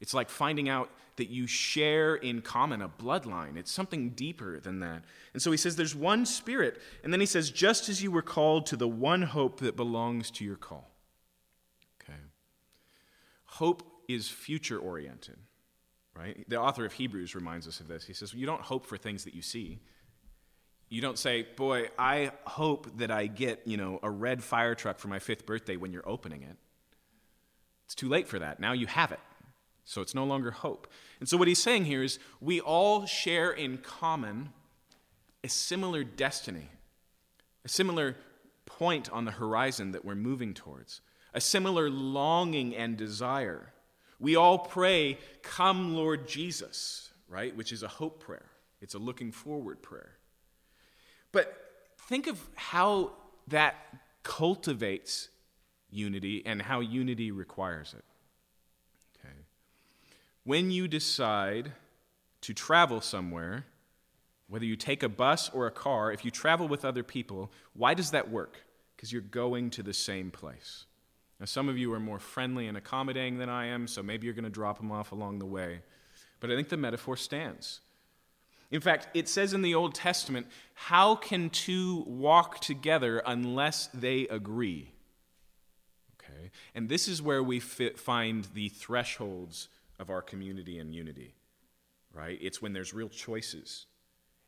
It's 0.00 0.14
like 0.14 0.30
finding 0.30 0.68
out 0.68 0.90
that 1.16 1.28
you 1.28 1.46
share 1.46 2.16
in 2.16 2.40
common 2.40 2.80
a 2.80 2.88
bloodline. 2.88 3.56
It's 3.56 3.70
something 3.70 4.10
deeper 4.10 4.58
than 4.60 4.80
that. 4.80 5.04
And 5.32 5.42
so 5.42 5.50
he 5.50 5.56
says 5.56 5.76
there's 5.76 5.94
one 5.94 6.24
spirit. 6.26 6.80
And 7.04 7.12
then 7.12 7.20
he 7.20 7.26
says, 7.26 7.50
just 7.50 7.88
as 7.88 8.02
you 8.02 8.10
were 8.10 8.22
called 8.22 8.66
to 8.66 8.76
the 8.76 8.88
one 8.88 9.22
hope 9.22 9.60
that 9.60 9.76
belongs 9.76 10.30
to 10.32 10.44
your 10.44 10.56
call. 10.56 10.90
Okay. 12.02 12.18
Hope 13.44 13.82
is 14.08 14.28
future 14.28 14.78
oriented, 14.78 15.36
right? 16.16 16.44
The 16.48 16.60
author 16.60 16.84
of 16.84 16.94
Hebrews 16.94 17.34
reminds 17.34 17.68
us 17.68 17.80
of 17.80 17.88
this. 17.88 18.04
He 18.04 18.14
says, 18.14 18.34
You 18.34 18.46
don't 18.46 18.62
hope 18.62 18.86
for 18.86 18.96
things 18.96 19.24
that 19.24 19.34
you 19.34 19.42
see. 19.42 19.80
You 20.92 21.00
don't 21.00 21.18
say, 21.18 21.46
Boy, 21.56 21.88
I 21.98 22.32
hope 22.44 22.98
that 22.98 23.10
I 23.10 23.26
get, 23.26 23.62
you 23.64 23.78
know, 23.78 23.98
a 24.02 24.10
red 24.10 24.44
fire 24.44 24.74
truck 24.74 24.98
for 24.98 25.08
my 25.08 25.20
fifth 25.20 25.46
birthday 25.46 25.76
when 25.76 25.90
you're 25.90 26.06
opening 26.06 26.42
it. 26.42 26.58
It's 27.86 27.94
too 27.94 28.10
late 28.10 28.28
for 28.28 28.38
that. 28.38 28.60
Now 28.60 28.72
you 28.72 28.86
have 28.86 29.10
it. 29.10 29.18
So 29.86 30.02
it's 30.02 30.14
no 30.14 30.24
longer 30.24 30.50
hope. 30.50 30.86
And 31.18 31.26
so 31.26 31.38
what 31.38 31.48
he's 31.48 31.62
saying 31.62 31.86
here 31.86 32.02
is 32.02 32.18
we 32.42 32.60
all 32.60 33.06
share 33.06 33.50
in 33.50 33.78
common 33.78 34.50
a 35.42 35.48
similar 35.48 36.04
destiny, 36.04 36.68
a 37.64 37.70
similar 37.70 38.14
point 38.66 39.10
on 39.10 39.24
the 39.24 39.30
horizon 39.30 39.92
that 39.92 40.04
we're 40.04 40.14
moving 40.14 40.52
towards, 40.52 41.00
a 41.32 41.40
similar 41.40 41.88
longing 41.88 42.76
and 42.76 42.98
desire. 42.98 43.72
We 44.20 44.36
all 44.36 44.58
pray, 44.58 45.18
Come, 45.40 45.94
Lord 45.94 46.28
Jesus, 46.28 47.14
right? 47.30 47.56
Which 47.56 47.72
is 47.72 47.82
a 47.82 47.88
hope 47.88 48.22
prayer, 48.22 48.50
it's 48.82 48.92
a 48.92 48.98
looking 48.98 49.32
forward 49.32 49.80
prayer. 49.80 50.18
But 51.32 51.54
think 51.98 52.26
of 52.26 52.40
how 52.54 53.12
that 53.48 53.74
cultivates 54.22 55.28
unity 55.90 56.42
and 56.46 56.62
how 56.62 56.80
unity 56.80 57.30
requires 57.30 57.94
it. 57.94 58.04
Okay. 59.18 59.34
When 60.44 60.70
you 60.70 60.88
decide 60.88 61.72
to 62.42 62.54
travel 62.54 63.00
somewhere, 63.00 63.64
whether 64.48 64.64
you 64.64 64.76
take 64.76 65.02
a 65.02 65.08
bus 65.08 65.50
or 65.50 65.66
a 65.66 65.70
car, 65.70 66.12
if 66.12 66.24
you 66.24 66.30
travel 66.30 66.68
with 66.68 66.84
other 66.84 67.02
people, 67.02 67.50
why 67.74 67.94
does 67.94 68.10
that 68.10 68.30
work? 68.30 68.64
Because 68.94 69.12
you're 69.12 69.22
going 69.22 69.70
to 69.70 69.82
the 69.82 69.94
same 69.94 70.30
place. 70.30 70.84
Now, 71.40 71.46
some 71.46 71.68
of 71.68 71.76
you 71.76 71.92
are 71.92 72.00
more 72.00 72.18
friendly 72.18 72.68
and 72.68 72.76
accommodating 72.76 73.38
than 73.38 73.48
I 73.48 73.66
am, 73.66 73.88
so 73.88 74.02
maybe 74.02 74.26
you're 74.26 74.34
going 74.34 74.44
to 74.44 74.50
drop 74.50 74.78
them 74.78 74.92
off 74.92 75.12
along 75.12 75.38
the 75.38 75.46
way. 75.46 75.80
But 76.38 76.50
I 76.50 76.56
think 76.56 76.68
the 76.68 76.76
metaphor 76.76 77.16
stands. 77.16 77.80
In 78.72 78.80
fact, 78.80 79.08
it 79.12 79.28
says 79.28 79.52
in 79.52 79.60
the 79.60 79.74
Old 79.74 79.94
Testament, 79.94 80.46
how 80.74 81.14
can 81.14 81.50
two 81.50 82.04
walk 82.06 82.60
together 82.60 83.22
unless 83.24 83.88
they 83.92 84.26
agree? 84.28 84.92
Okay? 86.14 86.50
And 86.74 86.88
this 86.88 87.06
is 87.06 87.20
where 87.20 87.42
we 87.42 87.60
fit, 87.60 87.98
find 87.98 88.48
the 88.54 88.70
thresholds 88.70 89.68
of 90.00 90.08
our 90.08 90.22
community 90.22 90.78
and 90.78 90.94
unity, 90.94 91.34
right? 92.14 92.38
It's 92.40 92.62
when 92.62 92.72
there's 92.72 92.94
real 92.94 93.10
choices. 93.10 93.84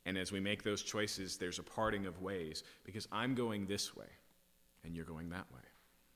And 0.06 0.16
as 0.16 0.32
we 0.32 0.40
make 0.40 0.62
those 0.62 0.82
choices, 0.82 1.36
there's 1.36 1.58
a 1.58 1.62
parting 1.62 2.06
of 2.06 2.22
ways 2.22 2.64
because 2.84 3.06
I'm 3.12 3.34
going 3.34 3.66
this 3.66 3.94
way 3.94 4.08
and 4.84 4.96
you're 4.96 5.04
going 5.04 5.30
that 5.30 5.52
way. 5.52 5.60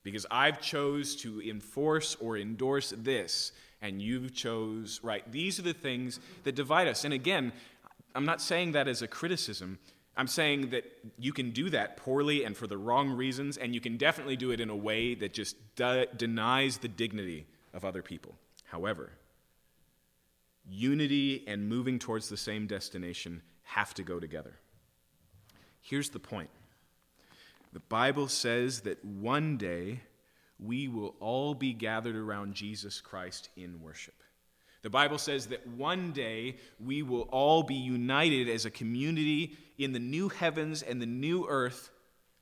Because 0.03 0.25
I've 0.31 0.63
chose 0.63 1.15
to 1.17 1.43
enforce 1.43 2.17
or 2.17 2.39
endorse 2.39 2.95
this 2.97 3.53
and 3.81 4.03
you've 4.03 4.35
chose 4.35 5.01
right. 5.03 5.31
These 5.31 5.59
are 5.59 5.63
the 5.63 5.73
things 5.73 6.21
that 6.45 6.55
divide 6.55 6.89
us. 6.89 7.05
And 7.05 7.15
again, 7.15 7.53
I'm 8.15 8.25
not 8.25 8.41
saying 8.41 8.73
that 8.73 8.89
as 8.89 9.03
a 9.03 9.09
criticism. 9.09 9.79
I'm 10.17 10.27
saying 10.27 10.71
that 10.71 10.85
you 11.19 11.33
can 11.33 11.53
do 11.53 11.71
that 11.71 11.97
poorly 11.97 12.45
and 12.45 12.57
for 12.57 12.67
the 12.67 12.77
wrong 12.77 13.11
reasons, 13.11 13.57
and 13.57 13.75
you 13.75 13.81
can 13.81 13.97
definitely 13.97 14.37
do 14.37 14.51
it 14.51 14.61
in 14.61 14.69
a 14.69 14.77
way 14.77 15.15
that 15.15 15.33
just 15.33 15.57
de- 15.77 16.07
denies 16.17 16.79
the 16.79 16.89
dignity 16.89 17.47
of 17.73 17.85
other 17.85 18.03
people. 18.03 18.35
However, 18.65 19.13
unity 20.69 21.45
and 21.47 21.69
moving 21.69 21.99
towards 21.99 22.29
the 22.29 22.37
same 22.37 22.67
destination 22.67 23.43
have 23.63 23.95
to 23.95 24.03
go 24.03 24.19
together. 24.19 24.57
Here's 25.81 26.11
the 26.11 26.19
point 26.19 26.51
the 27.73 27.81
Bible 27.81 28.29
says 28.29 28.81
that 28.81 29.05
one 29.05 29.57
day 29.57 30.01
we 30.59 30.89
will 30.89 31.15
all 31.21 31.55
be 31.55 31.73
gathered 31.73 32.17
around 32.17 32.55
Jesus 32.55 33.01
Christ 33.01 33.51
in 33.57 33.81
worship. 33.81 34.15
The 34.83 34.91
Bible 34.91 35.19
says 35.19 35.47
that 35.47 35.67
one 35.67 36.13
day 36.13 36.57
we 36.79 37.03
will 37.03 37.23
all 37.23 37.63
be 37.63 37.75
united 37.75 38.49
as 38.49 38.65
a 38.65 38.71
community 38.71 39.57
in 39.77 39.93
the 39.93 39.99
new 39.99 40.29
heavens 40.29 40.83
and 40.83 41.03
the 41.03 41.07
new 41.07 41.47
earth, 41.49 41.91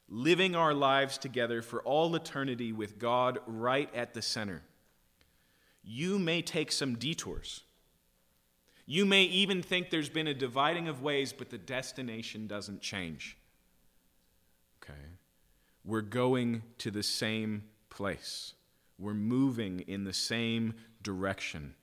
living 0.09 0.55
our 0.55 0.75
lives 0.75 1.16
together 1.16 1.62
for 1.62 1.83
all 1.83 2.14
eternity 2.14 2.72
with 2.72 2.99
God 2.99 3.38
right 3.46 3.92
at 3.94 4.12
the 4.12 4.22
center. 4.22 4.62
You 5.83 6.18
may 6.18 6.42
take 6.42 6.72
some 6.72 6.96
detours. 6.96 7.62
You 8.85 9.05
may 9.07 9.22
even 9.22 9.62
think 9.62 9.90
there's 9.90 10.09
been 10.09 10.29
a 10.29 10.35
dividing 10.35 10.88
of 10.88 11.03
ways, 11.03 11.33
but 11.33 11.51
the 11.51 11.59
destination 11.59 12.46
doesn't 12.46 12.83
change. 12.83 13.37
Okay? 14.83 14.99
We're 15.85 16.03
going 16.03 16.62
to 16.79 16.90
the 16.90 17.03
same 17.03 17.64
place, 17.88 18.53
we're 18.99 19.14
moving 19.14 19.81
in 19.81 20.05
the 20.05 20.12
same 20.12 20.75
direction 21.03 21.75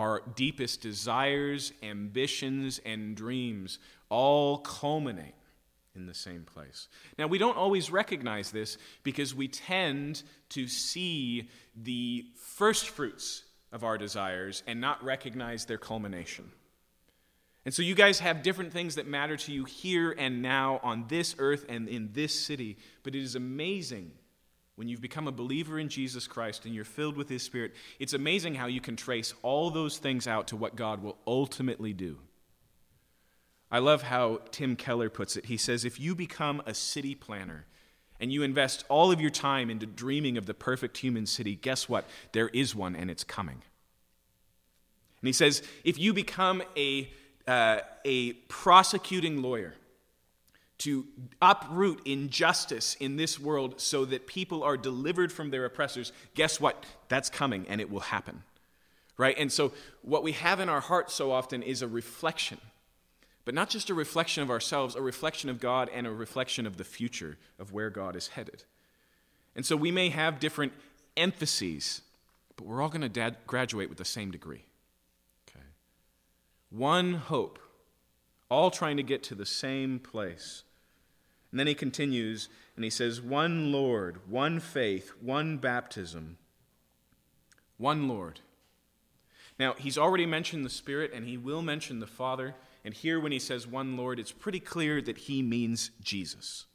our 0.00 0.22
deepest 0.34 0.80
desires, 0.80 1.74
ambitions, 1.82 2.80
and 2.86 3.14
dreams 3.14 3.78
all 4.08 4.56
culminate 4.56 5.34
in 5.94 6.06
the 6.06 6.14
same 6.14 6.42
place. 6.42 6.88
Now, 7.18 7.26
we 7.26 7.36
don't 7.36 7.56
always 7.58 7.90
recognize 7.90 8.50
this 8.50 8.78
because 9.02 9.34
we 9.34 9.46
tend 9.46 10.22
to 10.50 10.68
see 10.68 11.50
the 11.76 12.24
first 12.34 12.88
fruits 12.88 13.44
of 13.72 13.84
our 13.84 13.98
desires 13.98 14.62
and 14.66 14.80
not 14.80 15.04
recognize 15.04 15.66
their 15.66 15.76
culmination. 15.76 16.50
And 17.66 17.74
so, 17.74 17.82
you 17.82 17.94
guys 17.94 18.20
have 18.20 18.42
different 18.42 18.72
things 18.72 18.94
that 18.94 19.06
matter 19.06 19.36
to 19.36 19.52
you 19.52 19.64
here 19.64 20.14
and 20.16 20.40
now 20.40 20.80
on 20.82 21.04
this 21.08 21.34
earth 21.38 21.66
and 21.68 21.88
in 21.88 22.08
this 22.14 22.32
city, 22.34 22.78
but 23.02 23.14
it 23.14 23.22
is 23.22 23.34
amazing 23.34 24.12
when 24.80 24.88
you've 24.88 25.02
become 25.02 25.28
a 25.28 25.32
believer 25.32 25.78
in 25.78 25.90
Jesus 25.90 26.26
Christ 26.26 26.64
and 26.64 26.74
you're 26.74 26.86
filled 26.86 27.18
with 27.18 27.28
His 27.28 27.42
Spirit, 27.42 27.74
it's 27.98 28.14
amazing 28.14 28.54
how 28.54 28.64
you 28.64 28.80
can 28.80 28.96
trace 28.96 29.34
all 29.42 29.68
those 29.68 29.98
things 29.98 30.26
out 30.26 30.48
to 30.48 30.56
what 30.56 30.74
God 30.74 31.02
will 31.02 31.18
ultimately 31.26 31.92
do. 31.92 32.16
I 33.70 33.80
love 33.80 34.00
how 34.00 34.40
Tim 34.52 34.76
Keller 34.76 35.10
puts 35.10 35.36
it. 35.36 35.44
He 35.44 35.58
says, 35.58 35.84
If 35.84 36.00
you 36.00 36.14
become 36.14 36.62
a 36.64 36.72
city 36.72 37.14
planner 37.14 37.66
and 38.18 38.32
you 38.32 38.42
invest 38.42 38.86
all 38.88 39.12
of 39.12 39.20
your 39.20 39.28
time 39.28 39.68
into 39.68 39.84
dreaming 39.84 40.38
of 40.38 40.46
the 40.46 40.54
perfect 40.54 40.96
human 40.96 41.26
city, 41.26 41.56
guess 41.56 41.86
what? 41.86 42.06
There 42.32 42.48
is 42.48 42.74
one 42.74 42.96
and 42.96 43.10
it's 43.10 43.22
coming. 43.22 43.60
And 45.20 45.26
he 45.26 45.34
says, 45.34 45.62
If 45.84 45.98
you 45.98 46.14
become 46.14 46.62
a, 46.74 47.12
uh, 47.46 47.80
a 48.06 48.32
prosecuting 48.48 49.42
lawyer, 49.42 49.74
to 50.80 51.06
uproot 51.42 52.00
injustice 52.06 52.96
in 53.00 53.16
this 53.16 53.38
world 53.38 53.80
so 53.80 54.06
that 54.06 54.26
people 54.26 54.62
are 54.62 54.78
delivered 54.78 55.30
from 55.30 55.50
their 55.50 55.66
oppressors, 55.66 56.10
guess 56.34 56.58
what? 56.58 56.84
That's 57.08 57.28
coming 57.28 57.66
and 57.68 57.82
it 57.82 57.90
will 57.90 58.00
happen. 58.00 58.42
Right? 59.18 59.36
And 59.38 59.52
so, 59.52 59.72
what 60.00 60.22
we 60.22 60.32
have 60.32 60.60
in 60.60 60.70
our 60.70 60.80
hearts 60.80 61.12
so 61.12 61.30
often 61.30 61.62
is 61.62 61.82
a 61.82 61.88
reflection, 61.88 62.58
but 63.44 63.54
not 63.54 63.68
just 63.68 63.90
a 63.90 63.94
reflection 63.94 64.42
of 64.42 64.48
ourselves, 64.48 64.96
a 64.96 65.02
reflection 65.02 65.50
of 65.50 65.60
God 65.60 65.90
and 65.92 66.06
a 66.06 66.10
reflection 66.10 66.66
of 66.66 66.78
the 66.78 66.84
future 66.84 67.36
of 67.58 67.70
where 67.70 67.90
God 67.90 68.16
is 68.16 68.28
headed. 68.28 68.64
And 69.54 69.66
so, 69.66 69.76
we 69.76 69.90
may 69.90 70.08
have 70.08 70.40
different 70.40 70.72
emphases, 71.18 72.00
but 72.56 72.66
we're 72.66 72.80
all 72.80 72.88
going 72.88 73.02
to 73.02 73.10
dad- 73.10 73.36
graduate 73.46 73.90
with 73.90 73.98
the 73.98 74.06
same 74.06 74.30
degree. 74.30 74.64
Okay? 75.50 75.66
One 76.70 77.12
hope, 77.12 77.58
all 78.48 78.70
trying 78.70 78.96
to 78.96 79.02
get 79.02 79.22
to 79.24 79.34
the 79.34 79.44
same 79.44 79.98
place. 79.98 80.62
And 81.50 81.58
then 81.58 81.66
he 81.66 81.74
continues 81.74 82.48
and 82.76 82.84
he 82.84 82.90
says, 82.90 83.20
One 83.20 83.72
Lord, 83.72 84.28
one 84.28 84.60
faith, 84.60 85.12
one 85.20 85.58
baptism, 85.58 86.38
one 87.76 88.08
Lord. 88.08 88.40
Now, 89.58 89.74
he's 89.74 89.98
already 89.98 90.26
mentioned 90.26 90.64
the 90.64 90.70
Spirit 90.70 91.12
and 91.12 91.26
he 91.26 91.36
will 91.36 91.62
mention 91.62 92.00
the 92.00 92.06
Father. 92.06 92.54
And 92.84 92.94
here, 92.94 93.20
when 93.20 93.32
he 93.32 93.38
says 93.38 93.66
one 93.66 93.96
Lord, 93.96 94.18
it's 94.18 94.32
pretty 94.32 94.60
clear 94.60 95.02
that 95.02 95.18
he 95.18 95.42
means 95.42 95.90
Jesus. 96.00 96.66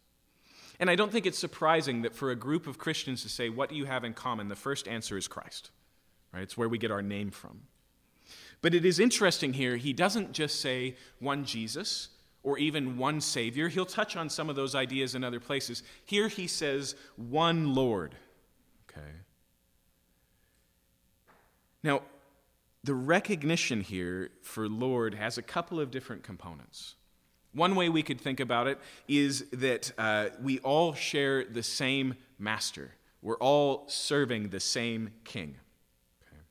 And 0.80 0.90
I 0.90 0.96
don't 0.96 1.12
think 1.12 1.26
it's 1.26 1.40
surprising 1.40 2.02
that 2.02 2.14
for 2.14 2.32
a 2.32 2.36
group 2.36 2.68
of 2.68 2.78
Christians 2.78 3.24
to 3.24 3.30
say, 3.30 3.50
What 3.50 3.70
do 3.70 3.76
you 3.76 3.86
have 3.86 4.04
in 4.04 4.14
common? 4.14 4.50
the 4.50 4.56
first 4.56 4.88
answer 4.88 5.18
is 5.18 5.28
Christ. 5.28 5.72
Right? 6.34 6.44
It's 6.44 6.58
where 6.58 6.70
we 6.70 6.78
get 6.78 6.92
our 6.92 7.02
name 7.02 7.32
from. 7.32 7.62
But 8.62 8.74
it 8.74 8.86
is 8.86 9.00
interesting 9.00 9.54
here, 9.54 9.78
he 9.78 9.94
doesn't 9.94 10.34
just 10.34 10.60
say 10.60 10.96
one 11.20 11.46
Jesus 11.46 12.10
or 12.46 12.60
even 12.60 12.98
one 12.98 13.20
Savior. 13.20 13.68
He'll 13.68 13.88
touch 13.88 14.16
on 14.16 14.30
some 14.30 14.50
of 14.52 14.56
those 14.56 14.76
ideas 14.76 15.16
in 15.16 15.24
other 15.24 15.40
places. 15.40 15.82
Here 16.06 16.28
he 16.28 16.46
says 16.46 16.96
one 17.18 17.74
Lord. 17.74 18.16
Okay. 18.88 19.08
Now, 21.84 22.04
the 22.84 22.94
recognition 22.94 23.82
here 23.82 24.30
for 24.44 24.70
Lord 24.70 25.16
has 25.16 25.40
a 25.40 25.42
couple 25.42 25.80
of 25.80 25.90
different 25.90 26.22
components. 26.22 26.94
One 27.52 27.76
way 27.76 27.90
we 27.90 28.04
could 28.04 28.22
think 28.22 28.40
about 28.40 28.68
it 28.68 28.80
is 29.08 29.46
that 29.52 29.92
uh, 29.98 30.28
we 30.40 30.60
all 30.60 30.94
share 30.94 31.46
the 31.46 31.64
same 31.64 32.14
master. 32.38 32.92
We're 33.24 33.38
all 33.38 33.86
serving 33.88 34.50
the 34.50 34.60
same 34.60 35.10
king. 35.24 35.56
Okay. 36.22 36.42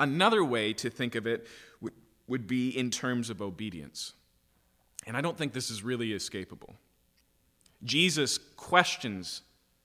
Another 0.00 0.44
way 0.44 0.72
to 0.72 0.90
think 0.90 1.14
of 1.14 1.28
it 1.28 1.46
would, 1.80 1.92
would 2.26 2.48
be 2.48 2.76
in 2.76 2.90
terms 2.90 3.30
of 3.30 3.40
obedience. 3.40 4.14
And 5.06 5.16
I 5.16 5.20
don't 5.20 5.38
think 5.38 5.52
this 5.52 5.70
is 5.70 5.82
really 5.82 6.08
escapable. 6.08 6.74
Jesus 7.84 8.38
questions 8.56 9.42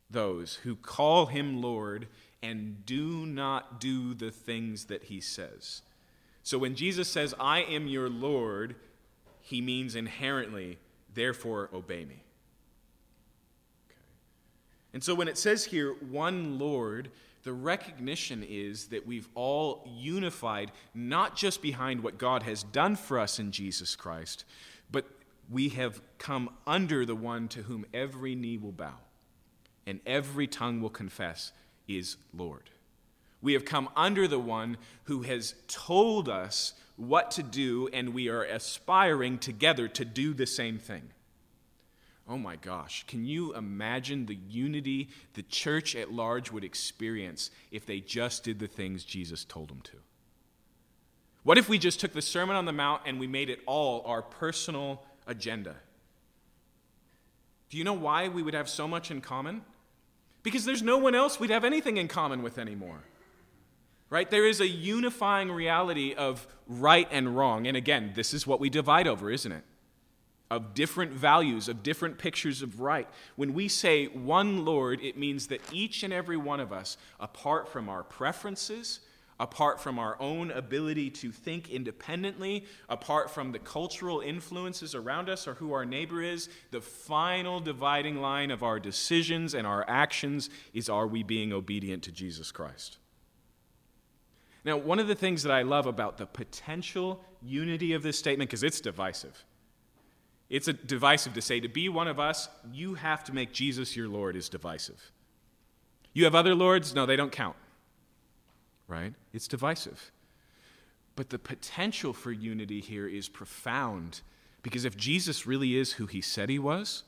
those 0.10 0.56
who 0.56 0.76
call 0.76 1.28
him 1.28 1.62
Lord 1.62 2.08
and 2.42 2.86
do 2.86 3.26
not 3.26 3.80
do 3.80 4.14
the 4.14 4.32
things 4.32 4.86
that 4.86 5.04
he 5.04 5.22
says. 5.22 5.84
So 6.44 6.58
when 6.58 6.76
Jesus 6.76 7.08
says, 7.08 7.36
I 7.40 7.60
am 7.62 7.88
your 7.88 8.10
Lord, 8.10 8.76
he 9.42 9.62
means 9.62 9.96
inherently, 9.96 10.80
therefore 11.14 11.70
obey 11.74 12.04
me. 12.06 12.24
Okay. 13.86 14.00
And 14.94 15.04
so 15.04 15.14
when 15.14 15.28
it 15.28 15.38
says 15.38 15.66
here, 15.66 15.94
one 16.10 16.58
Lord, 16.58 17.12
the 17.44 17.54
recognition 17.54 18.44
is 18.48 18.88
that 18.88 19.06
we've 19.06 19.30
all 19.36 19.88
unified 19.88 20.72
not 20.96 21.36
just 21.36 21.62
behind 21.62 22.02
what 22.02 22.18
God 22.18 22.44
has 22.44 22.64
done 22.64 22.96
for 22.96 23.20
us 23.20 23.40
in 23.40 23.52
Jesus 23.52 23.96
Christ, 23.96 24.46
but 24.92 25.06
we 25.50 25.70
have 25.70 26.02
come 26.18 26.50
under 26.66 27.06
the 27.06 27.16
one 27.16 27.48
to 27.50 27.64
whom 27.64 27.86
every 27.94 28.36
knee 28.36 28.58
will 28.58 28.72
bow 28.72 28.98
and 29.86 30.00
every 30.06 30.48
tongue 30.48 30.82
will 30.82 30.90
confess 30.90 31.52
is 31.88 32.18
Lord. 32.34 32.70
We 33.42 33.54
have 33.54 33.66
come 33.66 33.90
under 33.96 34.28
the 34.28 34.40
one 34.40 34.78
who 35.06 35.24
has 35.24 35.56
told 35.68 36.30
us 36.30 36.74
what 36.96 37.32
to 37.32 37.44
do, 37.44 37.90
and 37.92 38.14
we 38.14 38.30
are 38.30 38.44
aspiring 38.44 39.40
together 39.40 39.88
to 39.88 40.06
do 40.06 40.34
the 40.34 40.46
same 40.46 40.78
thing. 40.78 41.10
Oh 42.28 42.38
my 42.38 42.56
gosh, 42.56 43.04
can 43.08 43.26
you 43.26 43.56
imagine 43.56 44.28
the 44.28 44.38
unity 44.48 45.10
the 45.34 45.42
church 45.42 45.96
at 45.96 46.14
large 46.14 46.52
would 46.52 46.64
experience 46.64 47.50
if 47.72 47.86
they 47.86 48.00
just 48.00 48.44
did 48.44 48.60
the 48.60 48.68
things 48.68 49.04
Jesus 49.04 49.44
told 49.44 49.70
them 49.70 49.82
to? 49.82 49.98
What 51.44 51.58
if 51.58 51.68
we 51.68 51.78
just 51.78 52.00
took 52.00 52.14
the 52.14 52.22
Sermon 52.22 52.56
on 52.56 52.66
the 52.66 52.72
Mount 52.72 53.02
and 53.06 53.20
we 53.20 53.28
made 53.28 53.50
it 53.50 53.62
all 53.66 54.04
our 54.06 54.22
personal 54.22 55.04
agenda? 55.26 55.76
Do 57.70 57.78
you 57.78 57.84
know 57.84 57.94
why 57.94 58.28
we 58.28 58.44
would 58.44 58.54
have 58.54 58.70
so 58.70 58.88
much 58.88 59.10
in 59.10 59.22
common? 59.22 59.62
Because 60.44 60.66
there's 60.66 60.84
no 60.84 60.98
one 60.98 61.16
else 61.16 61.40
we'd 61.40 61.50
have 61.50 61.64
anything 61.64 61.98
in 61.98 62.08
common 62.08 62.44
with 62.44 62.58
anymore. 62.58 63.00
Right? 64.10 64.30
There 64.30 64.46
is 64.46 64.60
a 64.60 64.68
unifying 64.68 65.52
reality 65.52 66.14
of 66.14 66.46
right 66.68 67.08
and 67.12 67.36
wrong. 67.36 67.66
And 67.66 67.78
again, 67.78 68.12
this 68.14 68.34
is 68.34 68.46
what 68.46 68.60
we 68.60 68.70
divide 68.70 69.08
over, 69.08 69.32
isn't 69.32 69.52
it? 69.52 69.64
Of 70.50 70.74
different 70.74 71.14
values, 71.14 71.70
of 71.70 71.82
different 71.82 72.18
pictures 72.18 72.62
of 72.62 72.82
right. 72.82 73.08
When 73.38 73.54
we 73.54 73.70
say 73.70 74.08
one 74.08 74.66
Lord, 74.66 75.00
it 75.02 75.18
means 75.18 75.48
that 75.48 75.62
each 75.72 76.04
and 76.04 76.12
every 76.12 76.36
one 76.36 76.60
of 76.60 76.74
us, 76.74 76.98
apart 77.22 77.70
from 77.70 77.88
our 77.88 78.04
preferences, 78.04 79.00
apart 79.42 79.82
from 79.82 79.98
our 79.98 80.16
own 80.22 80.52
ability 80.52 81.10
to 81.10 81.32
think 81.32 81.68
independently, 81.72 82.64
apart 82.88 83.32
from 83.32 83.52
the 83.52 83.58
cultural 83.58 84.22
influences 84.22 84.94
around 84.94 85.30
us 85.30 85.48
or 85.48 85.56
who 85.56 85.74
our 85.74 85.84
neighbor 85.84 86.22
is, 86.22 86.48
the 86.70 86.80
final 86.80 87.60
dividing 87.60 88.22
line 88.22 88.52
of 88.52 88.62
our 88.62 88.80
decisions 88.80 89.56
and 89.56 89.66
our 89.66 89.84
actions 89.90 90.52
is 90.76 90.90
are 90.90 91.08
we 91.08 91.24
being 91.24 91.52
obedient 91.52 92.04
to 92.04 92.12
Jesus 92.12 92.52
Christ? 92.52 93.00
Now, 94.64 94.78
one 94.78 95.00
of 95.00 95.08
the 95.08 95.16
things 95.16 95.42
that 95.42 95.52
I 95.52 95.64
love 95.64 95.88
about 95.88 96.20
the 96.20 96.28
potential 96.28 97.26
unity 97.42 97.94
of 97.94 98.04
this 98.04 98.20
statement, 98.20 98.52
because 98.52 98.62
it's 98.62 98.80
divisive, 98.80 99.44
it's 100.52 100.68
a 100.68 100.74
divisive 100.74 101.34
to 101.34 101.42
say 101.42 101.60
to 101.60 101.68
be 101.68 101.90
one 101.90 102.08
of 102.08 102.20
us, 102.20 102.48
you 102.72 102.94
have 102.94 103.24
to 103.24 103.34
make 103.34 103.54
Jesus 103.54 103.96
your 103.96 104.08
Lord 104.08 104.36
is 104.36 104.50
divisive. 104.50 105.12
You 106.14 106.26
have 106.26 106.36
other 106.36 106.54
lords? 106.54 106.94
No, 106.94 107.08
they 107.08 107.16
don't 107.16 107.32
count 107.32 107.56
right? 108.92 109.14
It's 109.34 109.48
divisive. 109.48 110.12
But 111.16 111.30
the 111.30 111.40
potential 111.40 112.14
for 112.14 112.32
unity 112.32 112.82
here 112.82 113.08
is 113.08 113.30
profound 113.30 114.22
because 114.64 114.86
if 114.86 114.96
Jesus 114.96 115.48
really 115.48 115.76
is 115.76 115.94
who 115.94 116.06
he 116.06 116.22
said 116.22 116.50
he 116.50 116.60
was, 116.60 117.04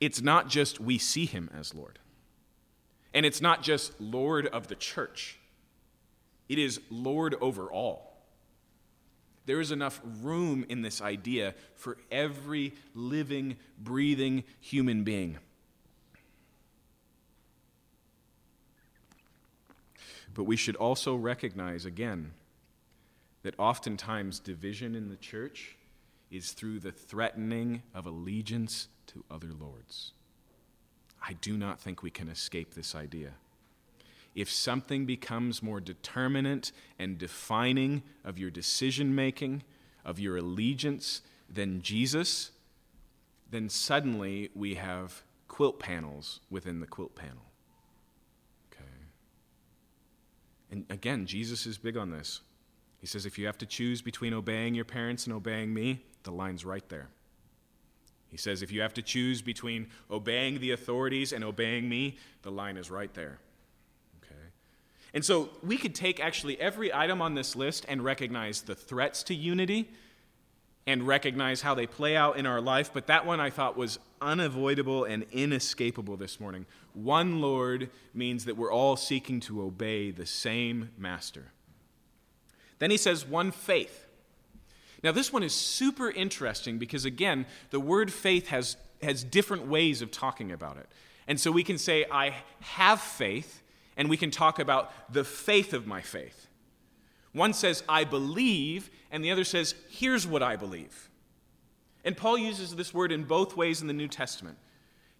it's 0.00 0.20
not 0.20 0.48
just 0.48 0.80
we 0.80 0.98
see 0.98 1.26
him 1.26 1.48
as 1.56 1.74
Lord. 1.74 1.98
And 3.14 3.24
it's 3.24 3.40
not 3.40 3.62
just 3.62 3.98
Lord 4.00 4.46
of 4.48 4.68
the 4.68 4.74
church, 4.74 5.38
it 6.48 6.58
is 6.58 6.80
Lord 6.90 7.34
over 7.40 7.70
all. 7.70 8.14
There 9.46 9.60
is 9.60 9.70
enough 9.70 10.00
room 10.22 10.66
in 10.68 10.82
this 10.82 11.00
idea 11.00 11.54
for 11.76 11.98
every 12.10 12.74
living, 12.94 13.56
breathing 13.78 14.42
human 14.60 15.04
being. 15.04 15.38
But 20.36 20.44
we 20.44 20.56
should 20.56 20.76
also 20.76 21.14
recognize, 21.14 21.86
again, 21.86 22.32
that 23.42 23.54
oftentimes 23.58 24.38
division 24.38 24.94
in 24.94 25.08
the 25.08 25.16
church 25.16 25.76
is 26.30 26.52
through 26.52 26.80
the 26.80 26.92
threatening 26.92 27.82
of 27.94 28.04
allegiance 28.04 28.88
to 29.06 29.24
other 29.30 29.48
lords. 29.58 30.12
I 31.26 31.32
do 31.32 31.56
not 31.56 31.80
think 31.80 32.02
we 32.02 32.10
can 32.10 32.28
escape 32.28 32.74
this 32.74 32.94
idea. 32.94 33.30
If 34.34 34.50
something 34.50 35.06
becomes 35.06 35.62
more 35.62 35.80
determinant 35.80 36.70
and 36.98 37.16
defining 37.16 38.02
of 38.22 38.38
your 38.38 38.50
decision 38.50 39.14
making, 39.14 39.62
of 40.04 40.20
your 40.20 40.36
allegiance 40.36 41.22
than 41.48 41.80
Jesus, 41.80 42.50
then 43.50 43.70
suddenly 43.70 44.50
we 44.54 44.74
have 44.74 45.22
quilt 45.48 45.80
panels 45.80 46.40
within 46.50 46.80
the 46.80 46.86
quilt 46.86 47.14
panel. 47.14 47.46
And 50.76 50.84
again, 50.90 51.24
Jesus 51.24 51.64
is 51.64 51.78
big 51.78 51.96
on 51.96 52.10
this. 52.10 52.42
He 52.98 53.06
says, 53.06 53.24
if 53.24 53.38
you 53.38 53.46
have 53.46 53.56
to 53.58 53.66
choose 53.66 54.02
between 54.02 54.34
obeying 54.34 54.74
your 54.74 54.84
parents 54.84 55.24
and 55.24 55.34
obeying 55.34 55.72
me, 55.72 56.02
the 56.22 56.30
line's 56.30 56.66
right 56.66 56.86
there. 56.90 57.08
He 58.28 58.36
says, 58.36 58.60
if 58.60 58.70
you 58.70 58.82
have 58.82 58.92
to 58.92 59.00
choose 59.00 59.40
between 59.40 59.86
obeying 60.10 60.60
the 60.60 60.72
authorities 60.72 61.32
and 61.32 61.42
obeying 61.42 61.88
me, 61.88 62.18
the 62.42 62.50
line 62.50 62.76
is 62.76 62.90
right 62.90 63.12
there. 63.14 63.38
Okay? 64.22 64.40
And 65.14 65.24
so 65.24 65.48
we 65.62 65.78
could 65.78 65.94
take 65.94 66.20
actually 66.20 66.60
every 66.60 66.92
item 66.92 67.22
on 67.22 67.34
this 67.34 67.56
list 67.56 67.86
and 67.88 68.04
recognize 68.04 68.60
the 68.60 68.74
threats 68.74 69.22
to 69.24 69.34
unity 69.34 69.88
and 70.86 71.06
recognize 71.06 71.62
how 71.62 71.74
they 71.74 71.86
play 71.86 72.18
out 72.18 72.36
in 72.36 72.44
our 72.44 72.60
life, 72.60 72.90
but 72.92 73.06
that 73.06 73.24
one 73.24 73.40
I 73.40 73.48
thought 73.48 73.78
was 73.78 73.98
unavoidable 74.20 75.04
and 75.04 75.24
inescapable 75.32 76.16
this 76.16 76.40
morning. 76.40 76.66
One 76.94 77.40
Lord 77.40 77.90
means 78.14 78.44
that 78.44 78.56
we're 78.56 78.72
all 78.72 78.96
seeking 78.96 79.40
to 79.40 79.62
obey 79.62 80.10
the 80.10 80.26
same 80.26 80.90
master. 80.96 81.52
Then 82.78 82.90
he 82.90 82.96
says, 82.96 83.26
one 83.26 83.50
faith. 83.50 84.06
Now, 85.02 85.12
this 85.12 85.32
one 85.32 85.42
is 85.42 85.52
super 85.52 86.10
interesting 86.10 86.78
because, 86.78 87.04
again, 87.04 87.46
the 87.70 87.80
word 87.80 88.12
faith 88.12 88.48
has, 88.48 88.76
has 89.02 89.22
different 89.22 89.66
ways 89.66 90.02
of 90.02 90.10
talking 90.10 90.52
about 90.52 90.76
it. 90.76 90.88
And 91.28 91.38
so 91.40 91.50
we 91.50 91.64
can 91.64 91.78
say, 91.78 92.04
I 92.10 92.34
have 92.60 93.00
faith, 93.00 93.62
and 93.96 94.08
we 94.08 94.16
can 94.16 94.30
talk 94.30 94.58
about 94.58 95.12
the 95.12 95.24
faith 95.24 95.72
of 95.72 95.86
my 95.86 96.00
faith. 96.00 96.48
One 97.32 97.52
says, 97.52 97.82
I 97.88 98.04
believe, 98.04 98.90
and 99.10 99.22
the 99.24 99.30
other 99.30 99.44
says, 99.44 99.74
here's 99.90 100.26
what 100.26 100.42
I 100.42 100.56
believe. 100.56 101.10
And 102.06 102.16
Paul 102.16 102.38
uses 102.38 102.76
this 102.76 102.94
word 102.94 103.10
in 103.10 103.24
both 103.24 103.56
ways 103.56 103.82
in 103.82 103.88
the 103.88 103.92
New 103.92 104.06
Testament. 104.06 104.56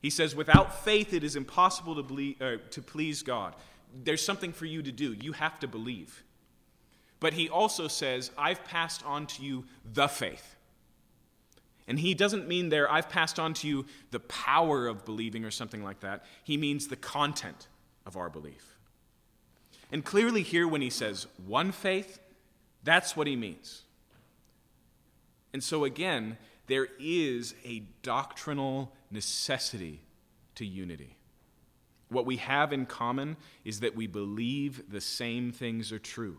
He 0.01 0.09
says, 0.09 0.37
without 0.37 0.85
faith, 0.85 1.13
it 1.13 1.25
is 1.25 1.35
impossible 1.35 1.97
to, 1.97 2.03
believe, 2.03 2.41
uh, 2.41 2.57
to 2.71 2.81
please 2.81 3.25
God. 3.25 3.57
There's 4.05 4.25
something 4.25 4.53
for 4.53 4.67
you 4.67 4.83
to 4.83 4.93
do. 4.93 5.13
You 5.13 5.33
have 5.33 5.59
to 5.61 5.67
believe. 5.67 6.23
But 7.19 7.33
he 7.33 7.49
also 7.49 7.89
says, 7.89 8.31
I've 8.39 8.65
passed 8.65 9.05
on 9.05 9.27
to 9.27 9.43
you 9.43 9.65
the 9.85 10.07
faith. 10.07 10.55
And 11.89 11.99
he 11.99 12.15
doesn't 12.15 12.47
mean 12.47 12.69
there, 12.69 12.91
I've 12.91 13.09
passed 13.09 13.41
on 13.41 13.53
to 13.55 13.69
you 13.69 13.87
the 14.13 14.21
power 14.21 14.87
of 14.87 15.05
believing 15.05 15.45
or 15.45 15.51
something 15.51 15.83
like 15.83 16.01
that. 16.01 16.25
He 16.45 16.57
means 16.57 16.87
the 16.87 16.97
content 16.97 17.67
of 18.05 18.17
our 18.17 18.31
belief. 18.31 18.77
And 19.91 20.05
clearly, 20.05 20.43
here, 20.43 20.69
when 20.69 20.83
he 20.83 20.91
says 20.91 21.27
one 21.47 21.73
faith, 21.73 22.21
that's 22.85 23.17
what 23.17 23.27
he 23.27 23.35
means. 23.35 23.83
And 25.53 25.65
so, 25.65 25.85
again, 25.85 26.37
there 26.67 26.89
is 26.99 27.55
a 27.65 27.85
doctrinal 28.03 28.93
necessity 29.11 30.03
to 30.57 30.67
unity. 30.67 31.17
What 32.09 32.27
we 32.27 32.37
have 32.37 32.73
in 32.73 32.87
common 32.87 33.37
is 33.65 33.81
that 33.81 33.97
we 33.97 34.07
believe 34.07 34.91
the 34.91 35.01
same 35.01 35.53
things 35.53 35.93
are 35.93 35.99
true. 35.99 36.39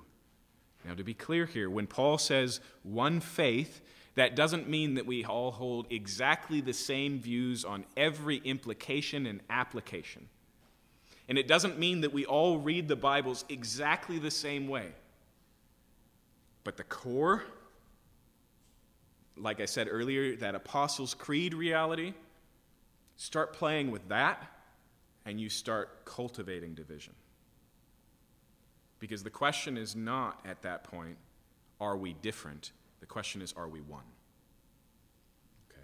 Now, 0.85 0.93
to 0.95 1.03
be 1.03 1.13
clear 1.13 1.45
here, 1.45 1.69
when 1.69 1.87
Paul 1.87 2.17
says 2.17 2.61
one 2.83 3.19
faith, 3.19 3.81
that 4.15 4.35
doesn't 4.35 4.69
mean 4.69 4.95
that 4.95 5.05
we 5.05 5.25
all 5.25 5.51
hold 5.51 5.87
exactly 5.89 6.61
the 6.61 6.73
same 6.73 7.19
views 7.19 7.65
on 7.65 7.85
every 7.95 8.37
implication 8.37 9.25
and 9.25 9.41
application. 9.49 10.27
And 11.29 11.37
it 11.37 11.47
doesn't 11.47 11.77
mean 11.77 12.01
that 12.01 12.13
we 12.13 12.25
all 12.25 12.57
read 12.57 12.87
the 12.87 12.95
Bibles 12.95 13.43
exactly 13.49 14.17
the 14.17 14.31
same 14.31 14.67
way. 14.67 14.87
But 16.63 16.77
the 16.77 16.83
core, 16.83 17.43
like 19.39 19.59
I 19.59 19.65
said 19.65 19.87
earlier, 19.89 20.35
that 20.37 20.55
Apostles' 20.55 21.13
Creed 21.13 21.53
reality, 21.53 22.13
start 23.15 23.53
playing 23.53 23.91
with 23.91 24.07
that, 24.09 24.45
and 25.25 25.39
you 25.39 25.49
start 25.49 26.05
cultivating 26.05 26.73
division. 26.73 27.13
Because 28.99 29.23
the 29.23 29.29
question 29.29 29.77
is 29.77 29.95
not 29.95 30.39
at 30.45 30.61
that 30.63 30.83
point, 30.83 31.17
are 31.79 31.97
we 31.97 32.13
different? 32.13 32.71
The 32.99 33.05
question 33.05 33.41
is, 33.41 33.53
are 33.55 33.67
we 33.67 33.81
one? 33.81 34.03
Okay. 35.69 35.81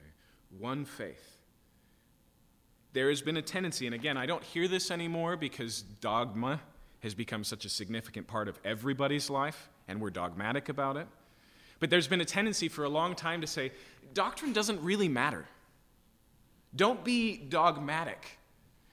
One 0.57 0.85
faith. 0.85 1.37
There 2.93 3.09
has 3.09 3.21
been 3.21 3.37
a 3.37 3.41
tendency, 3.41 3.85
and 3.85 3.95
again, 3.95 4.17
I 4.17 4.25
don't 4.25 4.43
hear 4.43 4.67
this 4.67 4.91
anymore 4.91 5.35
because 5.35 5.81
dogma 5.81 6.61
has 7.01 7.13
become 7.13 7.43
such 7.43 7.65
a 7.65 7.69
significant 7.69 8.27
part 8.27 8.47
of 8.47 8.59
everybody's 8.63 9.29
life, 9.29 9.69
and 9.87 9.99
we're 9.99 10.09
dogmatic 10.09 10.69
about 10.69 10.97
it. 10.97 11.07
But 11.79 11.89
there's 11.89 12.07
been 12.07 12.21
a 12.21 12.25
tendency 12.25 12.69
for 12.69 12.83
a 12.83 12.89
long 12.89 13.15
time 13.15 13.41
to 13.41 13.47
say, 13.47 13.71
doctrine 14.13 14.53
doesn't 14.53 14.81
really 14.81 15.07
matter. 15.07 15.45
Don't 16.75 17.03
be 17.03 17.37
dogmatic. 17.37 18.39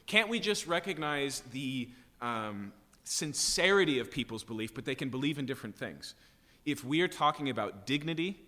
Can't 0.06 0.28
we 0.28 0.40
just 0.40 0.66
recognize 0.66 1.40
the 1.52 1.88
um, 2.20 2.72
sincerity 3.04 3.98
of 3.98 4.10
people's 4.10 4.44
belief, 4.44 4.74
but 4.74 4.84
they 4.84 4.94
can 4.94 5.08
believe 5.08 5.38
in 5.38 5.46
different 5.46 5.76
things. 5.76 6.14
If 6.66 6.84
we 6.84 7.00
are 7.00 7.08
talking 7.08 7.48
about 7.48 7.86
dignity 7.86 8.40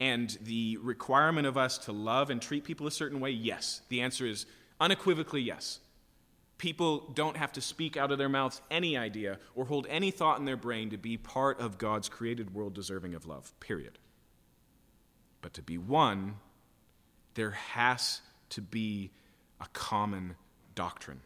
and 0.00 0.36
the 0.42 0.78
requirement 0.78 1.46
of 1.46 1.56
us 1.56 1.78
to 1.78 1.92
love 1.92 2.30
and 2.30 2.42
treat 2.42 2.64
people 2.64 2.86
a 2.86 2.90
certain 2.90 3.20
way, 3.20 3.30
yes. 3.30 3.82
The 3.88 4.00
answer 4.00 4.26
is 4.26 4.46
unequivocally 4.80 5.42
yes. 5.42 5.78
People 6.62 7.10
don't 7.12 7.36
have 7.36 7.50
to 7.54 7.60
speak 7.60 7.96
out 7.96 8.12
of 8.12 8.18
their 8.18 8.28
mouths 8.28 8.62
any 8.70 8.96
idea 8.96 9.40
or 9.56 9.64
hold 9.64 9.84
any 9.90 10.12
thought 10.12 10.38
in 10.38 10.44
their 10.44 10.56
brain 10.56 10.90
to 10.90 10.96
be 10.96 11.16
part 11.16 11.58
of 11.58 11.76
God's 11.76 12.08
created 12.08 12.54
world 12.54 12.72
deserving 12.72 13.16
of 13.16 13.26
love, 13.26 13.52
period. 13.58 13.98
But 15.40 15.54
to 15.54 15.62
be 15.62 15.76
one, 15.76 16.36
there 17.34 17.50
has 17.50 18.20
to 18.50 18.60
be 18.60 19.10
a 19.60 19.66
common 19.72 20.36
doctrine. 20.76 21.22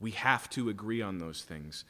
We 0.00 0.10
have 0.10 0.50
to 0.50 0.68
agree 0.68 1.00
on 1.00 1.18
those 1.18 1.42
things. 1.42 1.84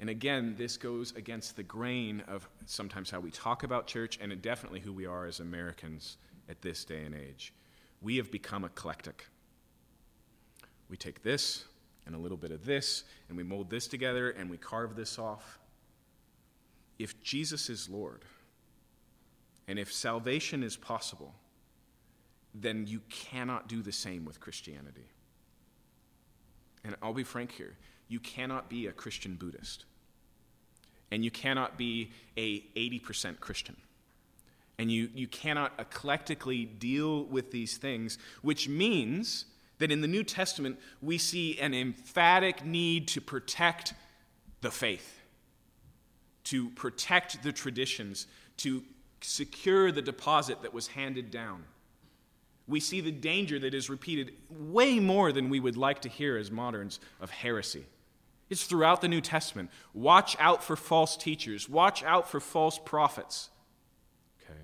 And 0.00 0.08
again, 0.08 0.54
this 0.56 0.78
goes 0.78 1.12
against 1.14 1.56
the 1.56 1.62
grain 1.62 2.22
of 2.26 2.48
sometimes 2.64 3.10
how 3.10 3.20
we 3.20 3.30
talk 3.30 3.64
about 3.64 3.86
church 3.86 4.18
and 4.18 4.40
definitely 4.40 4.80
who 4.80 4.94
we 4.94 5.04
are 5.04 5.26
as 5.26 5.40
Americans 5.40 6.16
at 6.48 6.62
this 6.62 6.86
day 6.86 7.04
and 7.04 7.14
age. 7.14 7.52
We 8.00 8.16
have 8.16 8.30
become 8.30 8.64
eclectic. 8.64 9.26
We 10.92 10.98
take 10.98 11.22
this 11.22 11.64
and 12.04 12.14
a 12.14 12.18
little 12.18 12.36
bit 12.36 12.50
of 12.50 12.66
this, 12.66 13.04
and 13.30 13.38
we 13.38 13.42
mold 13.42 13.70
this 13.70 13.88
together 13.88 14.28
and 14.28 14.50
we 14.50 14.58
carve 14.58 14.94
this 14.94 15.18
off. 15.18 15.58
If 16.98 17.22
Jesus 17.22 17.70
is 17.70 17.88
Lord, 17.88 18.26
and 19.66 19.78
if 19.78 19.90
salvation 19.90 20.62
is 20.62 20.76
possible, 20.76 21.32
then 22.54 22.86
you 22.86 23.00
cannot 23.08 23.68
do 23.68 23.80
the 23.80 23.90
same 23.90 24.26
with 24.26 24.38
Christianity. 24.38 25.08
And 26.84 26.94
I'll 27.02 27.14
be 27.14 27.24
frank 27.24 27.52
here 27.52 27.78
you 28.08 28.20
cannot 28.20 28.68
be 28.68 28.86
a 28.86 28.92
Christian 28.92 29.36
Buddhist. 29.36 29.86
And 31.10 31.24
you 31.24 31.30
cannot 31.30 31.78
be 31.78 32.10
a 32.36 32.60
80% 32.76 33.40
Christian. 33.40 33.78
And 34.78 34.92
you, 34.92 35.08
you 35.14 35.26
cannot 35.26 35.72
eclectically 35.78 36.66
deal 36.66 37.24
with 37.24 37.50
these 37.50 37.78
things, 37.78 38.18
which 38.42 38.68
means 38.68 39.46
that 39.82 39.92
in 39.92 40.00
the 40.00 40.08
New 40.08 40.24
Testament, 40.24 40.78
we 41.00 41.18
see 41.18 41.58
an 41.60 41.74
emphatic 41.74 42.64
need 42.64 43.08
to 43.08 43.20
protect 43.20 43.94
the 44.62 44.70
faith, 44.70 45.20
to 46.44 46.70
protect 46.70 47.42
the 47.42 47.52
traditions, 47.52 48.26
to 48.56 48.82
secure 49.20 49.92
the 49.92 50.02
deposit 50.02 50.62
that 50.62 50.72
was 50.72 50.88
handed 50.88 51.30
down 51.30 51.64
we 52.66 52.80
see 52.80 53.00
the 53.00 53.10
danger 53.10 53.58
that 53.58 53.74
is 53.74 53.90
repeated 53.90 54.32
way 54.48 55.00
more 55.00 55.32
than 55.32 55.50
we 55.50 55.60
would 55.60 55.76
like 55.76 56.00
to 56.02 56.08
hear 56.08 56.36
as 56.36 56.50
moderns 56.50 57.00
of 57.20 57.30
heresy. 57.30 57.84
It's 58.50 58.64
throughout 58.64 59.00
the 59.00 59.08
New 59.08 59.20
Testament. 59.20 59.70
Watch 59.94 60.36
out 60.38 60.62
for 60.62 60.76
false 60.76 61.16
teachers, 61.16 61.68
watch 61.68 62.02
out 62.02 62.30
for 62.30 62.40
false 62.40 62.78
prophets. 62.78 63.50
Okay? 64.42 64.58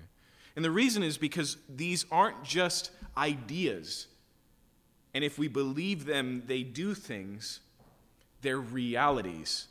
And 0.55 0.63
the 0.63 0.71
reason 0.71 1.03
is 1.03 1.17
because 1.17 1.57
these 1.67 2.05
aren't 2.11 2.43
just 2.43 2.91
ideas. 3.17 4.07
And 5.13 5.23
if 5.23 5.37
we 5.37 5.47
believe 5.47 6.05
them, 6.05 6.43
they 6.45 6.63
do 6.63 6.93
things, 6.93 7.61
they're 8.41 8.59
realities. 8.59 9.67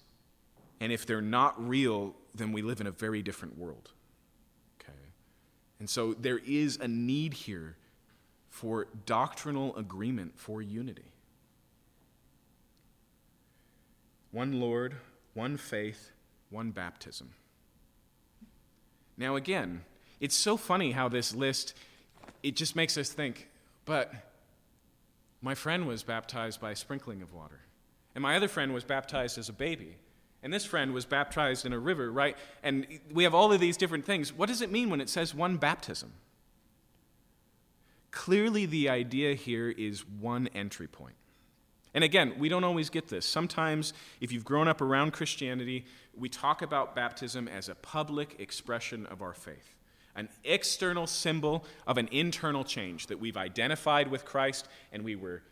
And 0.81 0.93
if 0.93 1.07
they're 1.07 1.21
not 1.21 1.55
real, 1.69 2.15
then 2.35 2.53
we 2.53 2.63
live 2.63 2.81
in 2.81 2.87
a 2.87 2.93
very 2.93 3.23
different 3.23 3.59
world. 3.59 3.91
Okay? 4.81 4.99
And 5.79 5.89
so 5.89 6.15
there 6.15 6.39
is 6.39 6.77
a 6.77 6.89
need 6.89 7.35
here 7.35 7.77
for 8.51 8.89
doctrinal 9.07 9.77
agreement 9.77 10.39
for 10.39 10.61
unity. 10.61 11.13
One 14.31 14.61
Lord, 14.61 14.95
one 15.35 15.57
faith, 15.57 16.11
one 16.51 16.71
baptism. 16.71 17.31
Now, 19.17 19.37
again, 19.37 19.85
it's 20.21 20.35
so 20.35 20.57
funny 20.57 20.93
how 20.93 21.09
this 21.09 21.35
list, 21.35 21.75
it 22.43 22.57
just 22.57 22.77
makes 22.77 22.99
us 22.99 23.11
think, 23.11 23.49
but 23.85 24.13
my 25.41 25.55
friend 25.55 25.87
was 25.87 26.03
baptized 26.03 26.61
by 26.61 26.75
sprinkling 26.75 27.23
of 27.23 27.33
water. 27.33 27.61
And 28.15 28.23
my 28.23 28.37
other 28.37 28.49
friend 28.49 28.75
was 28.75 28.85
baptized 28.85 29.39
as 29.39 29.49
a 29.49 29.53
baby. 29.53 29.97
And 30.43 30.53
this 30.53 30.65
friend 30.65 30.93
was 30.93 31.05
baptized 31.05 31.67
in 31.67 31.73
a 31.73 31.79
river, 31.79 32.11
right? 32.11 32.37
And 32.63 32.87
we 33.13 33.25
have 33.25 33.35
all 33.35 33.53
of 33.53 33.61
these 33.61 33.77
different 33.77 34.05
things. 34.05 34.33
What 34.33 34.49
does 34.49 34.63
it 34.63 34.71
mean 34.71 34.91
when 34.91 35.01
it 35.01 35.09
says 35.09 35.35
one 35.35 35.57
baptism? 35.57 36.13
Clearly, 38.11 38.67
the 38.67 38.89
idea 38.89 39.35
here 39.35 39.69
is 39.71 40.05
one 40.07 40.49
entry 40.55 40.87
point. 40.89 41.15
And 41.95 42.05
again, 42.05 42.35
we 42.39 42.49
don't 42.49 42.65
always 42.65 42.91
get 42.91 43.09
this. 43.09 43.27
Sometimes, 43.27 43.93
if 44.21 44.33
you've 44.33 44.45
grown 44.45 44.69
up 44.69 44.81
around 44.81 45.13
Christianity, 45.13 45.85
we 46.17 46.29
talk 46.29 46.63
about 46.63 46.95
baptism 46.95 47.49
as 47.49 47.69
a 47.69 47.75
public 47.75 48.37
expression 48.39 49.07
of 49.07 49.23
our 49.23 49.35
faith. 49.35 49.75
An 50.19 50.29
external 50.45 51.07
symbol 51.07 51.65
of 51.87 51.97
an 51.97 52.09
internal 52.11 52.65
change 52.65 53.07
that 53.07 53.21
we've 53.21 53.37
identified 53.37 54.11
with 54.11 54.25
Christ 54.25 54.69
and 54.93 55.05
we 55.05 55.15
were 55.15 55.43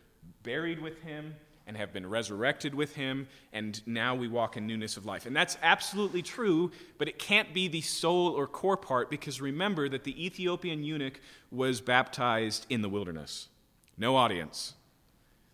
buried 0.43 0.81
with 0.81 1.01
him 1.01 1.35
and 1.65 1.75
have 1.75 1.91
been 1.91 2.07
resurrected 2.07 2.73
with 2.73 2.95
him, 2.95 3.27
and 3.51 3.85
now 3.85 4.15
we 4.15 4.27
walk 4.27 4.55
in 4.55 4.65
newness 4.65 4.95
of 4.95 5.05
life. 5.05 5.25
And 5.25 5.35
that's 5.35 5.57
absolutely 5.61 6.21
true, 6.21 6.71
but 6.97 7.09
it 7.09 7.19
can't 7.19 7.53
be 7.53 7.67
the 7.67 7.81
sole 7.81 8.29
or 8.29 8.47
core 8.47 8.77
part 8.77 9.09
because 9.09 9.41
remember 9.41 9.89
that 9.89 10.05
the 10.05 10.25
Ethiopian 10.25 10.83
eunuch 10.83 11.19
was 11.51 11.81
baptized 11.81 12.65
in 12.69 12.81
the 12.81 12.89
wilderness. 12.89 13.49
No 13.97 14.15
audience. 14.15 14.75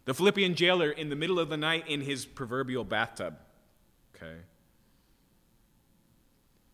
The 0.05 0.14
Philippian 0.14 0.53
jailer 0.53 0.91
in 0.91 1.09
the 1.09 1.16
middle 1.16 1.39
of 1.39 1.49
the 1.49 1.57
night 1.57 1.88
in 1.88 2.01
his 2.01 2.26
proverbial 2.26 2.84
bathtub. 2.84 3.38
Okay? 4.16 4.38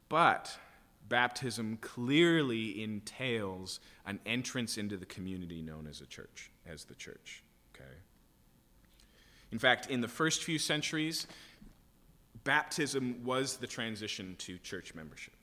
But 0.10 0.58
baptism 1.10 1.78
clearly 1.82 2.82
entails 2.82 3.80
an 4.05 4.20
entrance 4.26 4.78
into 4.78 4.95
the 4.95 5.05
community 5.05 5.62
known 5.62 5.88
as 5.88 6.01
a 6.01 6.05
church, 6.05 6.51
as 6.66 6.86
the 6.86 6.95
church. 6.95 7.43
Okay? 7.76 7.89
In 9.51 9.60
fact, 9.60 9.89
in 9.89 10.01
the 10.01 10.07
first 10.07 10.43
few 10.43 10.60
centuries, 10.60 11.28
baptism 12.43 13.24
was 13.26 13.57
the 13.57 13.68
transition 13.68 14.36
to 14.39 14.57
church 14.60 14.93
membership. 14.95 15.34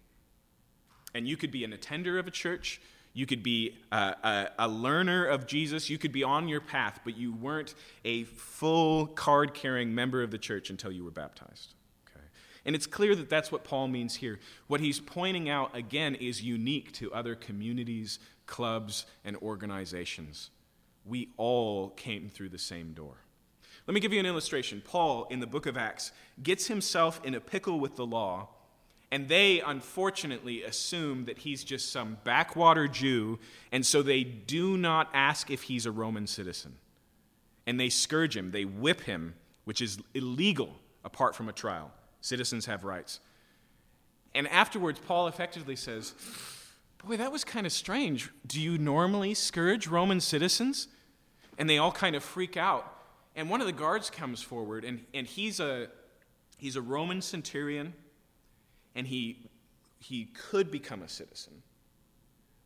And 1.15 1.27
you 1.27 1.37
could 1.37 1.51
be 1.51 1.65
an 1.65 1.73
attender 1.73 2.19
of 2.19 2.27
a 2.27 2.31
church, 2.31 2.81
you 3.17 3.25
could 3.25 3.43
be 3.43 3.79
a, 3.91 3.97
a, 3.97 4.49
a, 4.59 4.69
learner 4.69 5.25
of 5.25 5.47
Jesus. 5.47 5.89
You 5.89 5.97
could 5.97 6.13
be 6.13 6.23
on 6.23 6.49
your 6.49 6.61
path, 6.61 7.01
but 7.03 7.17
you 7.17 7.33
weren't 7.33 7.75
a 8.05 8.25
full 8.25 9.07
card 9.07 9.55
carrying 9.55 9.95
member 9.95 10.23
of 10.23 10.31
the 10.31 10.37
church 10.37 10.69
until 10.69 10.93
you 10.93 11.03
were 11.03 11.11
baptized. 11.11 11.73
And 12.67 12.77
it's 12.77 12.87
clear 12.87 13.15
that 13.15 13.31
that's 13.31 13.51
what 13.51 13.65
Paul 13.65 13.89
means 13.89 14.17
here. 14.17 14.39
What 14.67 14.81
he's 14.81 15.01
pointing 15.01 15.49
out, 15.49 15.75
again, 15.75 16.15
is 16.17 16.43
unique 16.43 16.93
to 16.95 17.15
other 17.15 17.35
communities, 17.35 18.19
clubs, 18.45 19.07
and 19.25 19.37
organizations. 19.39 20.51
We 21.07 21.31
all 21.39 21.91
came 21.91 22.29
through 22.29 22.51
the 22.51 22.59
same 22.59 22.93
door. 22.93 23.15
Let 23.87 23.95
me 23.95 24.01
give 24.01 24.13
you 24.13 24.21
an 24.21 24.27
illustration. 24.27 24.83
Paul, 24.85 25.27
in 25.31 25.41
the 25.41 25.47
book 25.47 25.65
of 25.65 25.79
Acts, 25.79 26.13
gets 26.43 26.67
himself 26.67 27.21
in 27.25 27.35
a 27.35 27.41
pickle 27.41 27.81
with 27.81 27.97
the 27.97 28.05
law 28.05 28.49
and 29.13 29.29
they, 29.29 29.61
unfortunately, 29.61 30.63
assume 30.65 31.27
that 31.27 31.39
he's 31.39 31.63
just 31.63 31.93
some 31.93 32.19
backwater 32.25 32.89
Jew, 32.89 33.39
and 33.71 33.87
so 33.87 34.03
they 34.03 34.25
do 34.25 34.77
not 34.77 35.09
ask 35.15 35.51
if 35.51 35.63
he's 35.63 35.87
a 35.87 35.93
Roman 35.93 36.27
citizen. 36.27 36.77
And 37.67 37.79
they 37.79 37.89
scourge 37.89 38.37
him, 38.37 38.51
they 38.51 38.65
whip 38.65 39.03
him, 39.03 39.35
which 39.65 39.81
is 39.81 39.99
illegal 40.15 40.75
apart 41.05 41.37
from 41.37 41.49
a 41.49 41.53
trial. 41.53 41.93
Citizens 42.27 42.67
have 42.67 42.83
rights. 42.83 43.21
And 44.35 44.49
afterwards, 44.49 44.99
Paul 44.99 45.29
effectively 45.29 45.77
says, 45.77 46.13
Boy, 47.07 47.17
that 47.19 47.31
was 47.31 47.45
kind 47.45 47.67
of 47.67 47.73
strange. 47.73 48.31
Do 48.45 48.61
you 48.61 48.79
normally 48.79 49.33
scourge 49.33 49.87
Roman 49.87 50.21
citizens? 50.21 50.89
And 51.57 51.71
they 51.71 51.79
all 51.79 51.93
kind 51.93 52.17
of 52.17 52.25
freak 52.25 52.57
out. 52.57 52.93
And 53.37 53.49
one 53.49 53.61
of 53.61 53.69
the 53.69 53.73
guards 53.73 54.11
comes 54.11 54.43
forward, 54.43 54.85
and, 54.85 55.05
and 55.15 55.25
he's, 55.25 55.61
a, 55.61 55.87
he's 56.59 56.75
a 56.75 56.83
Roman 56.83 57.23
centurion 57.23 57.95
and 58.97 59.07
he, 59.07 59.49
he 60.01 60.25
could 60.25 60.69
become 60.69 61.03
a 61.03 61.09
citizen, 61.09 61.63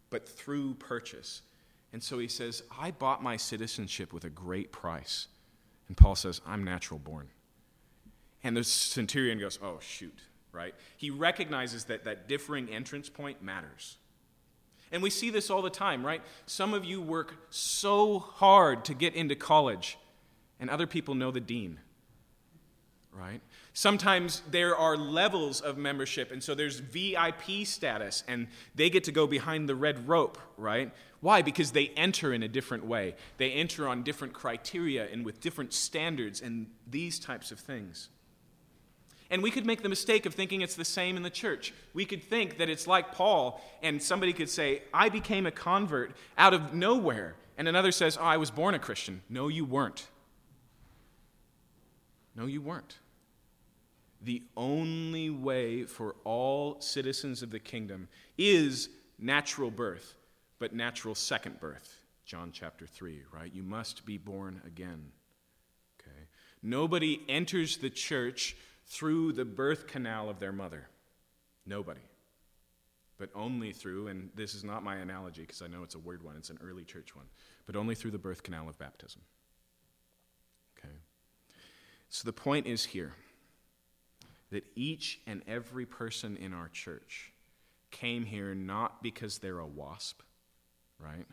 but 0.08 0.26
through 0.26 0.74
purchase. 0.74 1.42
And 1.92 2.02
so 2.02 2.18
he 2.18 2.28
says, 2.28 2.62
I 2.78 2.92
bought 2.92 3.22
my 3.22 3.36
citizenship 3.36 4.14
with 4.14 4.24
a 4.24 4.30
great 4.30 4.72
price. 4.72 5.28
And 5.88 5.98
Paul 5.98 6.14
says, 6.14 6.40
I'm 6.46 6.64
natural 6.64 6.98
born. 6.98 7.28
And 8.42 8.56
the 8.56 8.64
centurion 8.64 9.38
goes, 9.38 9.58
Oh, 9.62 9.78
shoot, 9.80 10.18
right? 10.52 10.74
He 10.96 11.10
recognizes 11.10 11.84
that 11.84 12.04
that 12.04 12.28
differing 12.28 12.68
entrance 12.68 13.08
point 13.08 13.42
matters. 13.42 13.96
And 14.92 15.02
we 15.02 15.10
see 15.10 15.30
this 15.30 15.50
all 15.50 15.62
the 15.62 15.70
time, 15.70 16.04
right? 16.04 16.22
Some 16.46 16.74
of 16.74 16.84
you 16.84 17.00
work 17.00 17.34
so 17.50 18.18
hard 18.18 18.84
to 18.86 18.94
get 18.94 19.14
into 19.14 19.36
college, 19.36 19.98
and 20.58 20.68
other 20.68 20.86
people 20.86 21.14
know 21.14 21.30
the 21.30 21.40
dean, 21.40 21.78
right? 23.12 23.40
Sometimes 23.72 24.42
there 24.50 24.76
are 24.76 24.96
levels 24.96 25.60
of 25.60 25.78
membership, 25.78 26.32
and 26.32 26.42
so 26.42 26.56
there's 26.56 26.80
VIP 26.80 27.64
status, 27.64 28.24
and 28.26 28.48
they 28.74 28.90
get 28.90 29.04
to 29.04 29.12
go 29.12 29.28
behind 29.28 29.68
the 29.68 29.76
red 29.76 30.08
rope, 30.08 30.38
right? 30.56 30.92
Why? 31.20 31.42
Because 31.42 31.70
they 31.70 31.88
enter 31.96 32.32
in 32.32 32.42
a 32.42 32.48
different 32.48 32.84
way. 32.84 33.14
They 33.36 33.52
enter 33.52 33.86
on 33.86 34.02
different 34.02 34.32
criteria 34.32 35.08
and 35.10 35.24
with 35.24 35.40
different 35.40 35.72
standards 35.72 36.40
and 36.40 36.66
these 36.90 37.20
types 37.20 37.52
of 37.52 37.60
things. 37.60 38.08
And 39.30 39.42
we 39.42 39.50
could 39.50 39.64
make 39.64 39.82
the 39.82 39.88
mistake 39.88 40.26
of 40.26 40.34
thinking 40.34 40.60
it's 40.60 40.74
the 40.74 40.84
same 40.84 41.16
in 41.16 41.22
the 41.22 41.30
church. 41.30 41.72
We 41.94 42.04
could 42.04 42.22
think 42.22 42.58
that 42.58 42.68
it's 42.68 42.86
like 42.86 43.12
Paul, 43.12 43.62
and 43.82 44.02
somebody 44.02 44.32
could 44.32 44.50
say, 44.50 44.82
I 44.92 45.08
became 45.08 45.46
a 45.46 45.52
convert 45.52 46.16
out 46.36 46.52
of 46.52 46.74
nowhere. 46.74 47.36
And 47.56 47.68
another 47.68 47.92
says, 47.92 48.18
Oh, 48.20 48.24
I 48.24 48.38
was 48.38 48.50
born 48.50 48.74
a 48.74 48.78
Christian. 48.78 49.22
No, 49.28 49.48
you 49.48 49.64
weren't. 49.64 50.08
No, 52.34 52.46
you 52.46 52.60
weren't 52.60 52.98
the 54.22 54.42
only 54.56 55.30
way 55.30 55.84
for 55.84 56.16
all 56.24 56.80
citizens 56.80 57.42
of 57.42 57.50
the 57.50 57.58
kingdom 57.58 58.08
is 58.36 58.90
natural 59.18 59.70
birth, 59.70 60.14
but 60.58 60.74
natural 60.74 61.14
second 61.14 61.58
birth. 61.58 61.96
John 62.26 62.50
chapter 62.52 62.86
3, 62.86 63.22
right? 63.32 63.52
You 63.52 63.62
must 63.62 64.04
be 64.04 64.18
born 64.18 64.60
again. 64.66 65.10
Okay? 66.00 66.26
Nobody 66.62 67.22
enters 67.28 67.78
the 67.78 67.90
church 67.90 68.56
through 68.90 69.32
the 69.32 69.44
birth 69.44 69.86
canal 69.86 70.28
of 70.28 70.40
their 70.40 70.52
mother. 70.52 70.88
Nobody. 71.64 72.00
But 73.18 73.30
only 73.34 73.72
through, 73.72 74.08
and 74.08 74.30
this 74.34 74.54
is 74.54 74.64
not 74.64 74.82
my 74.82 74.96
analogy 74.96 75.42
because 75.42 75.62
I 75.62 75.68
know 75.68 75.82
it's 75.84 75.94
a 75.94 75.98
weird 75.98 76.24
one, 76.24 76.36
it's 76.36 76.50
an 76.50 76.58
early 76.62 76.84
church 76.84 77.14
one, 77.14 77.26
but 77.66 77.76
only 77.76 77.94
through 77.94 78.10
the 78.10 78.18
birth 78.18 78.42
canal 78.42 78.68
of 78.68 78.78
baptism. 78.78 79.22
Okay? 80.76 80.94
So 82.08 82.26
the 82.26 82.32
point 82.32 82.66
is 82.66 82.84
here 82.84 83.14
that 84.50 84.64
each 84.74 85.20
and 85.26 85.42
every 85.46 85.86
person 85.86 86.36
in 86.36 86.52
our 86.52 86.68
church 86.68 87.32
came 87.92 88.24
here 88.24 88.54
not 88.54 89.02
because 89.02 89.38
they're 89.38 89.60
a 89.60 89.66
wasp, 89.66 90.22
right? 90.98 91.26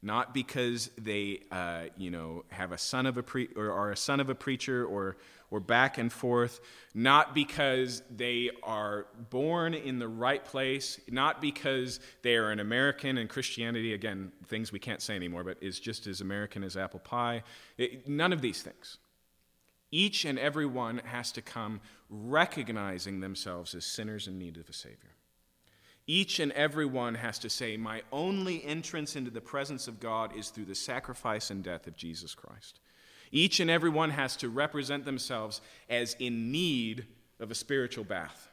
Not 0.00 0.32
because 0.32 0.90
they, 0.96 1.42
uh, 1.50 1.86
you 1.96 2.10
know, 2.10 2.44
have 2.50 2.70
a 2.70 2.78
son 2.78 3.06
of 3.06 3.16
a 3.16 3.22
pre- 3.22 3.48
or 3.56 3.72
are 3.72 3.90
a 3.90 3.96
son 3.96 4.20
of 4.20 4.30
a 4.30 4.34
preacher 4.34 4.84
or 4.84 5.16
or 5.50 5.60
back 5.60 5.98
and 5.98 6.12
forth. 6.12 6.60
Not 6.94 7.34
because 7.34 8.02
they 8.10 8.50
are 8.62 9.06
born 9.30 9.74
in 9.74 9.98
the 9.98 10.08
right 10.08 10.44
place. 10.44 11.00
Not 11.10 11.40
because 11.40 12.00
they 12.22 12.36
are 12.36 12.50
an 12.50 12.60
American 12.60 13.18
and 13.18 13.28
Christianity 13.28 13.94
again 13.94 14.32
things 14.46 14.72
we 14.72 14.78
can't 14.78 15.02
say 15.02 15.16
anymore, 15.16 15.44
but 15.44 15.58
is 15.60 15.80
just 15.80 16.06
as 16.06 16.20
American 16.20 16.62
as 16.62 16.76
apple 16.76 17.00
pie. 17.00 17.42
It, 17.76 18.08
none 18.08 18.32
of 18.32 18.40
these 18.40 18.62
things. 18.62 18.98
Each 19.90 20.24
and 20.24 20.38
every 20.38 20.66
one 20.66 20.98
has 21.04 21.32
to 21.32 21.42
come 21.42 21.80
recognizing 22.10 23.20
themselves 23.20 23.74
as 23.74 23.84
sinners 23.86 24.28
in 24.28 24.38
need 24.38 24.56
of 24.58 24.68
a 24.68 24.72
Savior. 24.72 25.17
Each 26.10 26.40
and 26.40 26.52
every 26.52 26.86
one 26.86 27.16
has 27.16 27.38
to 27.40 27.50
say, 27.50 27.76
My 27.76 28.00
only 28.10 28.64
entrance 28.64 29.14
into 29.14 29.30
the 29.30 29.42
presence 29.42 29.88
of 29.88 30.00
God 30.00 30.34
is 30.34 30.48
through 30.48 30.64
the 30.64 30.74
sacrifice 30.74 31.50
and 31.50 31.62
death 31.62 31.86
of 31.86 31.96
Jesus 31.96 32.34
Christ. 32.34 32.80
Each 33.30 33.60
and 33.60 33.70
every 33.70 33.90
one 33.90 34.08
has 34.08 34.34
to 34.38 34.48
represent 34.48 35.04
themselves 35.04 35.60
as 35.90 36.16
in 36.18 36.50
need 36.50 37.04
of 37.38 37.50
a 37.50 37.54
spiritual 37.54 38.04
bath, 38.04 38.48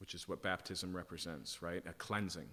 which 0.00 0.12
is 0.12 0.28
what 0.28 0.42
baptism 0.42 0.94
represents, 0.94 1.62
right? 1.62 1.84
A 1.88 1.92
cleansing. 1.92 2.48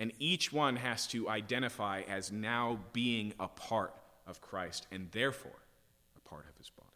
And 0.00 0.10
each 0.18 0.52
one 0.52 0.74
has 0.74 1.06
to 1.08 1.28
identify 1.28 2.02
as 2.08 2.32
now 2.32 2.80
being 2.92 3.34
a 3.38 3.46
part 3.46 3.94
of 4.26 4.40
Christ 4.40 4.88
and 4.90 5.08
therefore 5.12 5.62
a 6.16 6.28
part 6.28 6.46
of 6.50 6.56
his 6.58 6.70
body. 6.70 6.88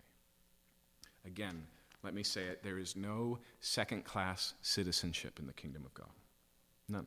Again, 1.24 1.62
let 2.02 2.14
me 2.14 2.24
say 2.24 2.46
it 2.46 2.64
there 2.64 2.78
is 2.78 2.96
no 2.96 3.38
second 3.60 4.04
class 4.04 4.54
citizenship 4.60 5.38
in 5.38 5.46
the 5.46 5.52
kingdom 5.52 5.84
of 5.84 5.94
God. 5.94 6.08
None. 6.88 7.06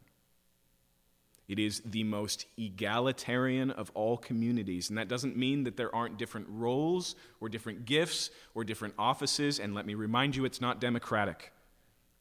It 1.48 1.60
is 1.60 1.82
the 1.84 2.06
most 2.06 2.46
egalitarian 2.58 3.72
of 3.72 3.92
all 3.94 4.16
communities. 4.16 4.88
And 4.88 4.98
that 4.98 5.10
doesn't 5.10 5.36
mean 5.36 5.66
that 5.66 5.76
there 5.76 5.94
aren't 5.94 6.18
different 6.18 6.48
roles 6.50 7.16
or 7.42 7.50
different 7.50 7.84
gifts 7.84 8.30
or 8.56 8.64
different 8.64 8.94
offices. 8.98 9.60
And 9.60 9.76
let 9.76 9.86
me 9.86 9.94
remind 9.94 10.36
you, 10.36 10.46
it's 10.46 10.62
not 10.62 10.80
democratic, 10.80 11.52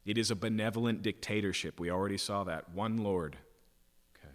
it 0.05 0.19
is 0.19 0.33
a 0.33 0.35
benevolent 0.35 1.03
dictatorship. 1.03 1.79
We 1.79 1.91
already 1.91 2.19
saw 2.19 2.43
that. 2.45 2.75
One 2.75 2.99
Lord. 2.99 3.37
Okay. 4.17 4.35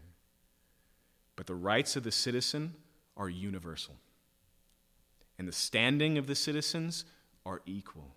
But 1.35 1.47
the 1.47 1.55
rights 1.55 1.97
of 1.97 2.03
the 2.03 2.11
citizen 2.11 2.75
are 3.17 3.27
universal. 3.27 3.95
And 5.37 5.45
the 5.45 5.51
standing 5.51 6.17
of 6.17 6.27
the 6.27 6.35
citizens 6.35 7.03
are 7.45 7.61
equal. 7.65 8.15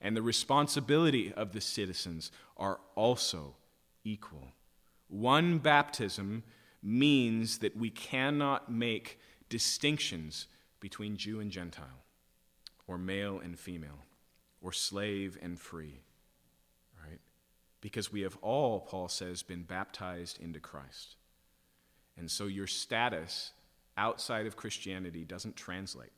And 0.00 0.16
the 0.16 0.22
responsibility 0.22 1.32
of 1.32 1.52
the 1.52 1.60
citizens 1.60 2.30
are 2.56 2.78
also 2.94 3.56
equal. 4.04 4.48
One 5.08 5.58
baptism 5.58 6.42
means 6.82 7.58
that 7.58 7.76
we 7.76 7.90
cannot 7.90 8.70
make 8.70 9.18
distinctions 9.48 10.46
between 10.80 11.16
Jew 11.16 11.40
and 11.40 11.50
Gentile, 11.50 12.04
or 12.86 12.98
male 12.98 13.40
and 13.42 13.58
female, 13.58 14.04
or 14.60 14.72
slave 14.72 15.38
and 15.42 15.58
free. 15.58 16.02
Right? 17.04 17.18
because 17.80 18.12
we 18.12 18.22
have 18.22 18.36
all, 18.42 18.80
Paul 18.80 19.08
says, 19.08 19.42
been 19.42 19.62
baptized 19.62 20.40
into 20.40 20.60
Christ. 20.60 21.16
And 22.16 22.30
so 22.30 22.46
your 22.46 22.66
status 22.66 23.52
outside 23.96 24.46
of 24.46 24.56
Christianity 24.56 25.24
doesn't 25.24 25.56
translate. 25.56 26.12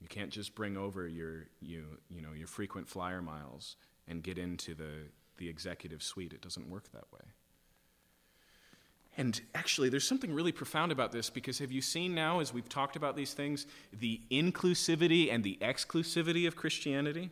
You 0.00 0.08
can't 0.08 0.30
just 0.30 0.54
bring 0.54 0.76
over 0.76 1.08
your, 1.08 1.46
you, 1.60 1.84
you 2.10 2.20
know, 2.20 2.32
your 2.36 2.46
frequent 2.46 2.88
flyer 2.88 3.22
miles 3.22 3.76
and 4.06 4.22
get 4.22 4.36
into 4.36 4.74
the, 4.74 4.90
the 5.36 5.48
executive 5.48 6.02
suite. 6.02 6.32
It 6.32 6.40
doesn't 6.40 6.68
work 6.68 6.90
that 6.92 7.04
way. 7.12 7.20
And 9.16 9.40
actually, 9.54 9.88
there's 9.88 10.06
something 10.06 10.34
really 10.34 10.52
profound 10.52 10.90
about 10.90 11.12
this 11.12 11.30
because 11.30 11.58
have 11.60 11.70
you 11.70 11.80
seen 11.80 12.14
now, 12.14 12.40
as 12.40 12.52
we've 12.52 12.68
talked 12.68 12.96
about 12.96 13.16
these 13.16 13.32
things, 13.32 13.66
the 13.92 14.20
inclusivity 14.30 15.32
and 15.32 15.44
the 15.44 15.56
exclusivity 15.60 16.48
of 16.48 16.56
Christianity? 16.56 17.30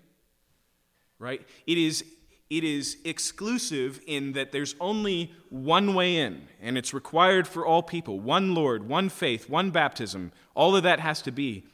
Right? 1.18 1.44
It 1.66 1.78
is, 1.78 2.04
it 2.50 2.62
is 2.62 2.98
exclusive 3.04 4.00
in 4.06 4.32
that 4.32 4.52
there's 4.52 4.76
only 4.80 5.32
one 5.50 5.94
way 5.94 6.18
in, 6.18 6.46
and 6.60 6.78
it's 6.78 6.94
required 6.94 7.48
for 7.48 7.66
all 7.66 7.82
people 7.82 8.20
one 8.20 8.54
Lord, 8.54 8.88
one 8.88 9.08
faith, 9.08 9.48
one 9.48 9.70
baptism. 9.70 10.30
All 10.54 10.76
of 10.76 10.84
that 10.84 11.00
has 11.00 11.20
to 11.22 11.32
be. 11.32 11.64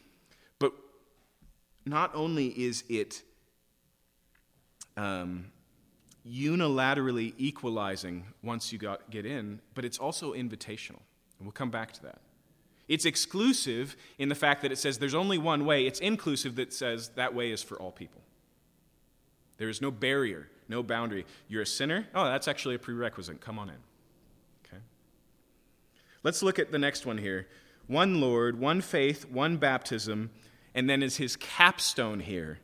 But 0.58 0.72
not 1.84 2.14
only 2.14 2.46
is 2.46 2.82
it 2.88 3.22
um, 4.96 5.52
unilaterally 6.28 7.34
equalizing 7.38 8.24
once 8.42 8.72
you 8.72 8.78
got, 8.78 9.10
get 9.10 9.24
in, 9.24 9.60
but 9.74 9.84
it's 9.84 9.98
also 9.98 10.32
invitational. 10.32 11.00
And 11.38 11.46
we'll 11.46 11.52
come 11.52 11.70
back 11.70 11.92
to 11.92 12.02
that. 12.02 12.18
It's 12.88 13.04
exclusive 13.04 13.96
in 14.18 14.28
the 14.28 14.34
fact 14.34 14.62
that 14.62 14.72
it 14.72 14.78
says 14.78 14.98
there's 14.98 15.14
only 15.14 15.38
one 15.38 15.64
way. 15.64 15.86
It's 15.86 16.00
inclusive 16.00 16.56
that 16.56 16.72
says 16.72 17.10
that 17.16 17.34
way 17.34 17.50
is 17.50 17.62
for 17.62 17.78
all 17.78 17.92
people. 17.92 18.22
There 19.58 19.68
is 19.68 19.82
no 19.82 19.90
barrier, 19.90 20.48
no 20.68 20.82
boundary. 20.82 21.26
You're 21.48 21.62
a 21.62 21.66
sinner? 21.66 22.06
Oh, 22.14 22.24
that's 22.24 22.48
actually 22.48 22.76
a 22.76 22.78
prerequisite. 22.78 23.40
Come 23.40 23.58
on 23.58 23.68
in. 23.68 23.76
Okay. 24.66 24.82
Let's 26.22 26.42
look 26.42 26.58
at 26.58 26.72
the 26.72 26.78
next 26.78 27.04
one 27.04 27.18
here. 27.18 27.48
One 27.86 28.20
Lord, 28.20 28.58
one 28.58 28.80
faith, 28.80 29.28
one 29.28 29.56
baptism, 29.56 30.30
and 30.74 30.88
then 30.88 31.02
is 31.02 31.16
his 31.16 31.36
capstone 31.36 32.20
here 32.20 32.58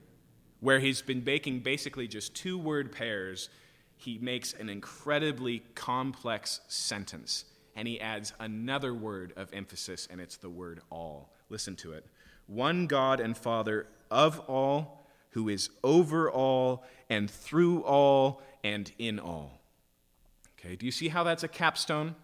where 0.65 0.79
he's 0.79 1.03
been 1.03 1.21
baking 1.21 1.61
basically 1.61 2.09
just 2.09 2.35
two 2.35 2.57
word 2.57 2.91
pairs, 2.91 3.51
he 3.99 4.17
makes 4.17 4.55
an 4.55 4.71
incredibly 4.71 5.59
complex 5.75 6.61
sentence. 6.69 7.45
And 7.77 7.87
he 7.87 8.01
adds 8.01 8.33
another 8.41 8.95
word 8.95 9.35
of 9.37 9.53
emphasis, 9.53 10.09
and 10.11 10.23
it's 10.23 10.39
the 10.39 10.49
word 10.49 10.81
all. 10.89 11.35
Listen 11.51 11.77
to 11.77 11.93
it. 11.93 12.07
One 12.47 12.87
God 12.87 13.21
and 13.21 13.37
Father 13.37 13.89
of 14.11 14.41
all, 14.49 15.07
who 15.33 15.51
is 15.51 15.69
over 15.83 16.31
all 16.31 16.83
and 17.11 17.31
through 17.31 17.83
all 17.83 18.41
and 18.62 18.91
in 18.99 19.19
all. 19.19 19.61
Okay, 20.59 20.77
do 20.77 20.87
you 20.87 20.93
see 20.93 21.09
how 21.09 21.25
that's 21.25 21.43
a 21.43 21.49
capstone? 21.49 22.15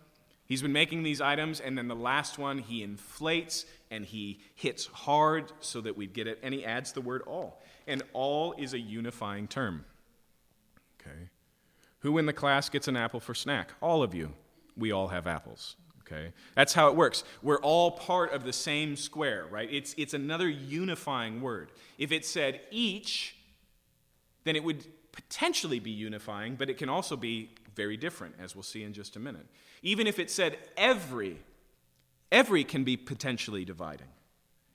He's 0.50 0.62
been 0.62 0.72
making 0.72 1.04
these 1.04 1.20
items, 1.20 1.60
and 1.60 1.78
then 1.78 1.86
the 1.86 1.94
last 1.94 2.36
one 2.36 2.58
he 2.58 2.82
inflates 2.82 3.66
and 3.88 4.04
he 4.04 4.40
hits 4.56 4.86
hard 4.86 5.52
so 5.60 5.80
that 5.80 5.96
we 5.96 6.08
get 6.08 6.26
it, 6.26 6.40
and 6.42 6.52
he 6.52 6.64
adds 6.64 6.90
the 6.90 7.00
word 7.00 7.22
all 7.22 7.62
and 7.86 8.02
all 8.12 8.54
is 8.58 8.74
a 8.74 8.78
unifying 8.78 9.46
term. 9.46 9.84
Okay? 11.00 11.28
Who 12.00 12.18
in 12.18 12.26
the 12.26 12.32
class 12.32 12.68
gets 12.68 12.88
an 12.88 12.96
apple 12.96 13.20
for 13.20 13.32
snack? 13.32 13.70
All 13.80 14.02
of 14.02 14.12
you. 14.12 14.32
We 14.76 14.90
all 14.90 15.06
have 15.06 15.28
apples. 15.28 15.76
Okay? 16.00 16.32
That's 16.56 16.74
how 16.74 16.88
it 16.88 16.96
works. 16.96 17.22
We're 17.42 17.60
all 17.60 17.92
part 17.92 18.32
of 18.32 18.42
the 18.42 18.52
same 18.52 18.96
square, 18.96 19.46
right? 19.52 19.68
It's, 19.70 19.94
it's 19.96 20.14
another 20.14 20.48
unifying 20.48 21.40
word. 21.40 21.70
If 21.96 22.10
it 22.10 22.24
said 22.26 22.60
each, 22.72 23.36
then 24.42 24.56
it 24.56 24.64
would 24.64 24.84
potentially 25.12 25.78
be 25.78 25.92
unifying, 25.92 26.56
but 26.56 26.68
it 26.68 26.76
can 26.76 26.88
also 26.88 27.16
be 27.16 27.50
very 27.76 27.96
different, 27.96 28.34
as 28.40 28.56
we'll 28.56 28.64
see 28.64 28.82
in 28.82 28.92
just 28.92 29.14
a 29.14 29.20
minute. 29.20 29.46
Even 29.82 30.06
if 30.06 30.18
it 30.18 30.30
said 30.30 30.58
every, 30.76 31.38
every 32.30 32.64
can 32.64 32.84
be 32.84 32.96
potentially 32.96 33.64
dividing. 33.64 34.08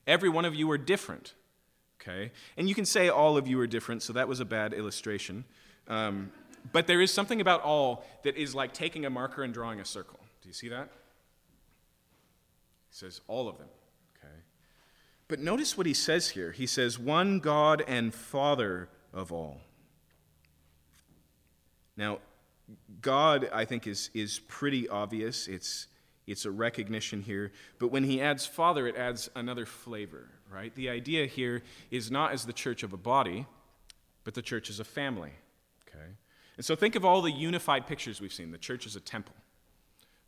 Every 0.08 0.30
one 0.30 0.46
of 0.46 0.56
you 0.56 0.70
are 0.72 0.78
different 0.78 1.34
okay? 2.06 2.32
And 2.58 2.70
you 2.70 2.76
can 2.76 2.86
say 2.86 3.10
all 3.10 3.38
of 3.38 3.48
you 3.48 3.60
are 3.60 3.68
different, 3.68 4.04
so 4.04 4.14
that 4.14 4.28
was 4.28 4.40
a 4.40 4.46
bad 4.46 4.74
illustration. 4.74 5.46
Um, 5.88 6.32
but 6.72 6.88
there 6.88 7.02
is 7.02 7.12
something 7.14 7.42
about 7.42 7.62
all 7.62 8.06
that 8.24 8.36
is 8.38 8.56
like 8.56 8.74
taking 8.74 9.06
a 9.06 9.10
marker 9.10 9.44
and 9.44 9.54
drawing 9.54 9.80
a 9.80 9.86
circle. 9.86 10.20
Do 10.42 10.50
you 10.50 10.54
see 10.54 10.70
that? 10.70 10.90
He 12.90 12.98
says 12.98 13.22
all 13.28 13.48
of 13.48 13.58
them, 13.58 13.68
okay? 14.18 14.34
But 15.28 15.40
notice 15.40 15.78
what 15.78 15.86
he 15.86 15.94
says 15.94 16.30
here. 16.30 16.52
He 16.52 16.66
says, 16.66 16.98
one 16.98 17.40
God 17.40 17.84
and 17.88 18.14
Father 18.14 18.90
of 19.14 19.32
all. 19.32 19.62
Now, 21.98 22.20
God, 23.02 23.50
I 23.54 23.66
think, 23.66 23.88
is, 23.88 24.10
is 24.14 24.40
pretty 24.40 24.90
obvious. 24.90 25.48
It's, 25.48 25.88
it's 26.28 26.46
a 26.46 26.52
recognition 26.52 27.22
here. 27.22 27.52
But 27.80 27.90
when 27.90 28.04
he 28.04 28.22
adds 28.22 28.46
Father, 28.46 28.88
it 28.88 28.96
adds 28.96 29.30
another 29.36 29.66
flavor 29.66 30.30
right? 30.56 30.74
The 30.76 30.90
idea 30.90 31.26
here 31.26 31.64
is 31.92 32.10
not 32.10 32.32
as 32.32 32.46
the 32.46 32.54
church 32.54 32.84
of 32.84 32.94
a 32.94 32.98
body, 32.98 33.46
but 34.24 34.34
the 34.34 34.42
church 34.42 34.70
as 34.70 34.80
a 34.80 34.84
family, 34.84 35.32
okay? 35.88 36.08
And 36.58 36.66
so 36.66 36.76
think 36.76 36.96
of 36.96 37.04
all 37.04 37.22
the 37.22 37.32
unified 37.32 37.88
pictures 37.88 38.22
we've 38.22 38.34
seen. 38.34 38.52
The 38.52 38.58
church 38.58 38.86
is 38.86 38.96
a 38.96 39.02
temple, 39.02 39.36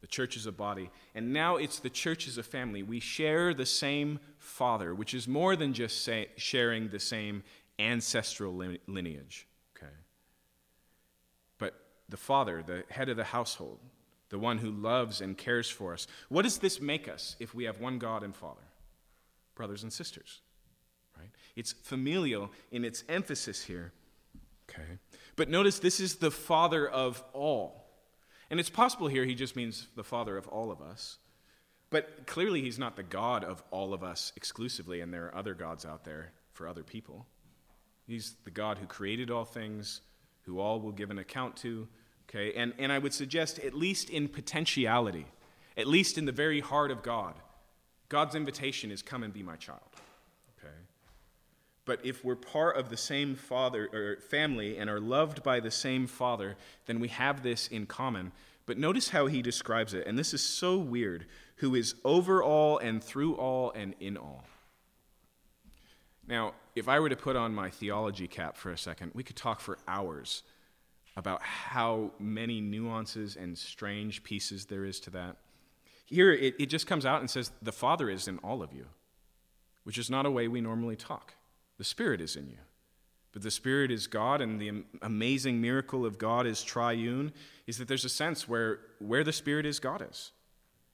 the 0.02 0.08
church 0.08 0.36
is 0.36 0.46
a 0.46 0.52
body, 0.52 0.90
and 1.16 1.34
now 1.34 1.56
it's 1.56 1.80
the 1.80 1.90
church 1.90 2.28
as 2.28 2.38
a 2.38 2.44
family. 2.44 2.84
We 2.84 3.00
share 3.00 3.54
the 3.54 3.66
same 3.66 4.20
Father, 4.38 4.94
which 4.94 5.14
is 5.14 5.28
more 5.28 5.56
than 5.56 5.74
just 5.74 6.04
say, 6.04 6.28
sharing 6.36 6.90
the 6.90 7.00
same 7.00 7.44
ancestral 7.80 8.54
lineage, 8.88 9.48
the 12.18 12.24
Father, 12.24 12.64
the 12.66 12.84
head 12.90 13.10
of 13.10 13.18
the 13.18 13.24
household, 13.24 13.80
the 14.30 14.40
one 14.40 14.58
who 14.58 14.72
loves 14.72 15.22
and 15.22 15.38
cares 15.38 15.70
for 15.70 15.94
us. 15.94 16.08
What 16.30 16.42
does 16.42 16.58
this 16.58 16.82
make 16.82 17.08
us 17.08 17.36
if 17.40 17.54
we 17.54 17.66
have 17.66 17.80
one 17.80 18.00
God 18.00 18.24
and 18.24 18.36
Father? 18.36 18.68
brothers 19.58 19.84
and 19.84 19.92
sisters. 19.92 20.40
Right? 21.18 21.32
It's 21.58 21.74
familial 21.74 22.52
in 22.72 22.86
its 22.86 23.04
emphasis 23.10 23.64
here. 23.64 23.92
Okay. 24.70 25.00
But 25.36 25.50
notice 25.50 25.80
this 25.80 26.00
is 26.00 26.16
the 26.16 26.32
father 26.32 26.88
of 26.88 27.22
all. 27.34 27.84
And 28.50 28.60
it's 28.60 28.70
possible 28.70 29.08
here 29.08 29.26
he 29.26 29.36
just 29.36 29.56
means 29.56 29.88
the 29.96 30.04
father 30.04 30.38
of 30.38 30.48
all 30.48 30.72
of 30.72 30.80
us. 30.80 31.18
But 31.90 32.28
clearly 32.28 32.62
he's 32.62 32.80
not 32.80 32.96
the 32.96 33.04
God 33.04 33.44
of 33.44 33.64
all 33.72 33.94
of 33.94 34.04
us 34.04 34.32
exclusively, 34.36 35.02
and 35.02 35.14
there 35.14 35.26
are 35.26 35.36
other 35.36 35.54
gods 35.54 35.86
out 35.86 36.06
there 36.06 36.32
for 36.54 36.68
other 36.68 36.84
people. 36.84 37.26
He's 38.08 38.36
the 38.46 38.52
God 38.52 38.78
who 38.78 38.86
created 38.86 39.32
all 39.32 39.46
things, 39.46 40.02
who 40.44 40.60
all 40.60 40.80
will 40.80 40.92
give 40.92 41.12
an 41.12 41.20
account 41.20 41.58
to. 41.58 41.88
Okay, 42.30 42.54
and, 42.54 42.74
and 42.78 42.92
I 42.92 43.00
would 43.00 43.14
suggest, 43.14 43.60
at 43.60 43.74
least 43.74 44.10
in 44.10 44.28
potentiality, 44.28 45.28
at 45.78 45.88
least 45.88 46.18
in 46.18 46.26
the 46.26 46.32
very 46.32 46.60
heart 46.60 46.92
of 46.92 47.02
God, 47.02 47.34
God's 48.10 48.36
invitation 48.36 48.92
is 48.92 49.02
come 49.02 49.24
and 49.24 49.34
be 49.34 49.44
my 49.44 49.56
child. 49.56 49.80
Okay? 50.60 50.74
But 51.86 52.06
if 52.06 52.26
we're 52.26 52.36
part 52.36 52.76
of 52.76 52.90
the 52.90 52.98
same 52.98 53.36
father 53.36 53.90
or 53.94 54.18
family 54.30 54.78
and 54.78 54.90
are 54.90 55.00
loved 55.00 55.42
by 55.42 55.62
the 55.62 55.72
same 55.72 56.06
father, 56.06 56.58
then 56.86 57.00
we 57.00 57.08
have 57.10 57.44
this 57.44 57.68
in 57.68 57.86
common. 57.86 58.34
But 58.66 58.78
notice 58.78 59.10
how 59.10 59.28
he 59.28 59.42
describes 59.42 59.94
it, 59.94 60.06
and 60.06 60.20
this 60.20 60.34
is 60.34 60.42
so 60.42 60.78
weird 60.78 61.26
who 61.58 61.76
is 61.76 61.96
over 62.04 62.44
all 62.44 62.78
and 62.78 63.02
through 63.02 63.36
all 63.36 63.72
and 63.72 63.96
in 64.02 64.18
all. 64.18 64.44
Now, 66.28 66.56
if 66.76 66.90
I 66.90 67.00
were 67.00 67.08
to 67.08 67.16
put 67.16 67.38
on 67.38 67.56
my 67.56 67.70
theology 67.70 68.28
cap 68.28 68.58
for 68.58 68.70
a 68.70 68.78
second, 68.78 69.12
we 69.14 69.24
could 69.24 69.38
talk 69.38 69.62
for 69.62 69.78
hours 69.88 70.44
about 71.18 71.42
how 71.42 72.12
many 72.20 72.62
nuances 72.62 73.36
and 73.36 73.58
strange 73.58 74.24
pieces 74.24 74.66
there 74.66 74.86
is 74.86 75.00
to 75.02 75.10
that. 75.10 75.36
Here, 76.06 76.32
it, 76.32 76.56
it 76.60 76.66
just 76.68 76.86
comes 76.86 77.06
out 77.06 77.20
and 77.20 77.30
says, 77.30 77.52
The 77.62 77.72
Father 77.72 78.10
is 78.10 78.28
in 78.28 78.38
all 78.38 78.62
of 78.62 78.72
you, 78.72 78.86
which 79.84 79.98
is 79.98 80.10
not 80.10 80.28
a 80.28 80.32
way 80.32 80.48
we 80.48 80.62
normally 80.62 80.96
talk. 80.96 81.34
The 81.80 81.84
Spirit 81.84 82.22
is 82.22 82.36
in 82.36 82.48
you. 82.48 82.58
But 83.34 83.42
the 83.42 83.52
Spirit 83.52 83.92
is 83.92 84.08
God, 84.08 84.42
and 84.42 84.62
the 84.62 84.84
amazing 85.02 85.60
miracle 85.60 86.06
of 86.06 86.18
God 86.18 86.48
is 86.48 86.64
triune, 86.64 87.34
is 87.66 87.78
that 87.78 87.88
there's 87.88 88.06
a 88.06 88.10
sense 88.10 88.48
where 88.48 88.80
where 89.00 89.24
the 89.24 89.34
Spirit 89.34 89.66
is, 89.66 89.80
God 89.80 90.06
is. 90.08 90.32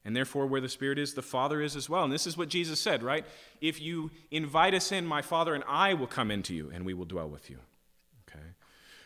And 0.06 0.16
therefore, 0.16 0.48
where 0.48 0.60
the 0.60 0.68
Spirit 0.68 1.00
is, 1.00 1.14
the 1.14 1.22
Father 1.22 1.62
is 1.62 1.76
as 1.76 1.90
well. 1.90 2.04
And 2.04 2.12
this 2.12 2.28
is 2.28 2.36
what 2.36 2.50
Jesus 2.50 2.80
said, 2.80 3.04
right? 3.04 3.26
If 3.62 3.82
you 3.82 4.12
invite 4.32 4.74
us 4.74 4.92
in, 4.92 5.06
my 5.06 5.22
Father 5.22 5.54
and 5.54 5.64
I 5.68 5.94
will 5.94 6.08
come 6.08 6.32
into 6.32 6.54
you, 6.54 6.72
and 6.74 6.86
we 6.86 6.94
will 6.94 7.06
dwell 7.06 7.30
with 7.30 7.50
you. 7.50 7.60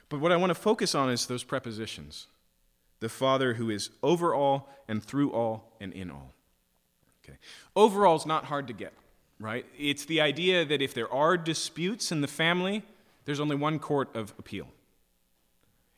But 0.10 0.20
what 0.20 0.32
I 0.32 0.38
want 0.38 0.52
to 0.52 0.56
focus 0.56 0.96
on 0.96 1.10
is 1.10 1.26
those 1.26 1.44
prepositions 1.44 2.28
the 3.00 3.10
Father 3.10 3.54
who 3.54 3.70
is 3.70 3.92
over 4.02 4.34
all 4.34 4.70
and 4.88 5.04
through 5.04 5.32
all 5.32 5.72
and 5.80 5.94
in 5.94 6.10
all. 6.10 6.34
Okay. 7.24 7.38
Overall 7.76 8.16
is 8.16 8.26
not 8.26 8.46
hard 8.46 8.68
to 8.68 8.74
get, 8.74 8.94
right? 9.40 9.66
It's 9.78 10.06
the 10.06 10.22
idea 10.22 10.66
that 10.66 10.82
if 10.82 10.94
there 10.94 11.12
are 11.14 11.38
disputes 11.38 12.12
in 12.12 12.22
the 12.22 12.28
family, 12.28 12.84
there's 13.26 13.40
only 13.40 13.56
one 13.56 13.78
court 13.78 14.16
of 14.16 14.34
appeal. 14.40 14.68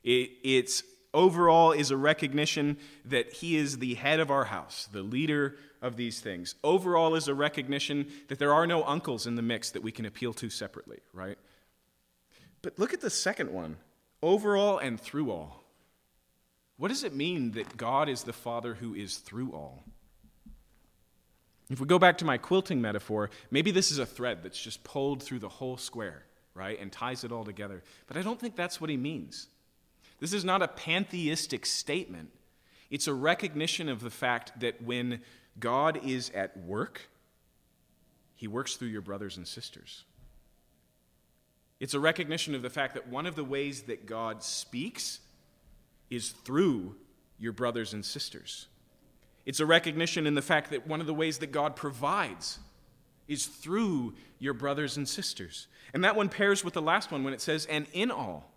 It, 0.04 0.32
it's 0.44 0.84
overall 1.14 1.72
is 1.72 1.92
a 1.92 1.98
recognition 1.98 2.78
that 3.06 3.32
he 3.32 3.56
is 3.56 3.78
the 3.78 3.96
head 3.96 4.20
of 4.20 4.32
our 4.32 4.46
house, 4.46 4.90
the 4.92 5.04
leader 5.04 5.56
of 5.82 5.96
these 5.96 6.20
things. 6.20 6.56
Overall 6.64 7.16
is 7.16 7.28
a 7.28 7.34
recognition 7.34 8.08
that 8.28 8.40
there 8.40 8.54
are 8.54 8.68
no 8.68 8.84
uncles 8.84 9.26
in 9.26 9.36
the 9.36 9.42
mix 9.42 9.72
that 9.72 9.84
we 9.84 9.92
can 9.92 10.06
appeal 10.06 10.34
to 10.34 10.50
separately, 10.50 11.00
right? 11.14 11.38
But 12.62 12.78
look 12.78 12.94
at 12.94 13.02
the 13.02 13.10
second 13.10 13.54
one 13.54 13.78
over 14.22 14.58
all 14.58 14.78
and 14.78 15.00
through 15.00 15.32
all. 15.32 15.64
What 16.78 16.90
does 16.90 17.04
it 17.04 17.14
mean 17.14 17.52
that 17.52 17.78
God 17.78 18.08
is 18.08 18.24
the 18.24 18.34
Father 18.34 18.74
who 18.74 18.94
is 18.94 19.18
through 19.18 19.52
all? 19.52 19.84
If 21.70 21.80
we 21.80 21.86
go 21.86 22.00
back 22.00 22.18
to 22.20 22.26
my 22.26 22.38
quilting 22.38 22.82
metaphor, 22.82 23.30
maybe 23.52 23.72
this 23.72 23.92
is 23.92 24.00
a 24.00 24.06
thread 24.06 24.42
that's 24.42 24.62
just 24.62 24.84
pulled 24.84 25.22
through 25.22 25.40
the 25.40 25.50
whole 25.50 25.78
square, 25.78 26.24
right, 26.54 26.80
and 26.80 26.92
ties 26.92 27.24
it 27.24 27.32
all 27.32 27.44
together. 27.44 27.84
But 28.08 28.18
I 28.18 28.22
don't 28.22 28.40
think 28.40 28.56
that's 28.56 28.82
what 28.82 28.90
he 28.90 28.98
means. 28.98 29.48
This 30.20 30.34
is 30.34 30.44
not 30.44 30.62
a 30.62 30.68
pantheistic 30.68 31.66
statement, 31.66 32.32
it's 32.90 33.08
a 33.08 33.14
recognition 33.14 33.88
of 33.88 34.02
the 34.02 34.10
fact 34.10 34.60
that 34.62 34.82
when 34.82 35.22
God 35.60 36.00
is 36.04 36.32
at 36.32 36.58
work, 36.58 37.10
he 38.36 38.48
works 38.48 38.76
through 38.76 38.88
your 38.88 39.02
brothers 39.02 39.38
and 39.38 39.48
sisters. 39.48 40.06
It's 41.80 41.94
a 41.94 42.00
recognition 42.00 42.56
of 42.56 42.62
the 42.62 42.70
fact 42.70 42.94
that 42.96 43.08
one 43.08 43.26
of 43.26 43.36
the 43.36 43.44
ways 43.44 43.84
that 43.84 44.06
God 44.06 44.44
speaks 44.44 45.20
is 46.10 46.30
through 46.30 46.96
your 47.38 47.54
brothers 47.54 47.94
and 47.94 48.04
sisters. 48.04 48.68
It's 49.46 49.60
a 49.60 49.66
recognition 49.66 50.28
in 50.28 50.36
the 50.36 50.42
fact 50.42 50.72
that 50.72 50.88
one 50.88 51.00
of 51.02 51.08
the 51.08 51.14
ways 51.14 51.38
that 51.40 51.52
God 51.52 51.76
provides 51.76 52.60
is 53.28 53.46
through 53.46 54.14
your 54.40 54.54
brothers 54.54 54.98
and 54.98 55.08
sisters. 55.08 55.68
And 55.94 56.04
that 56.04 56.16
one 56.16 56.30
pairs 56.30 56.64
with 56.64 56.74
the 56.74 56.82
last 56.82 57.12
one 57.12 57.24
when 57.24 57.34
it 57.34 57.42
says, 57.42 57.66
and 57.68 57.88
in 57.94 58.12
all. 58.12 58.52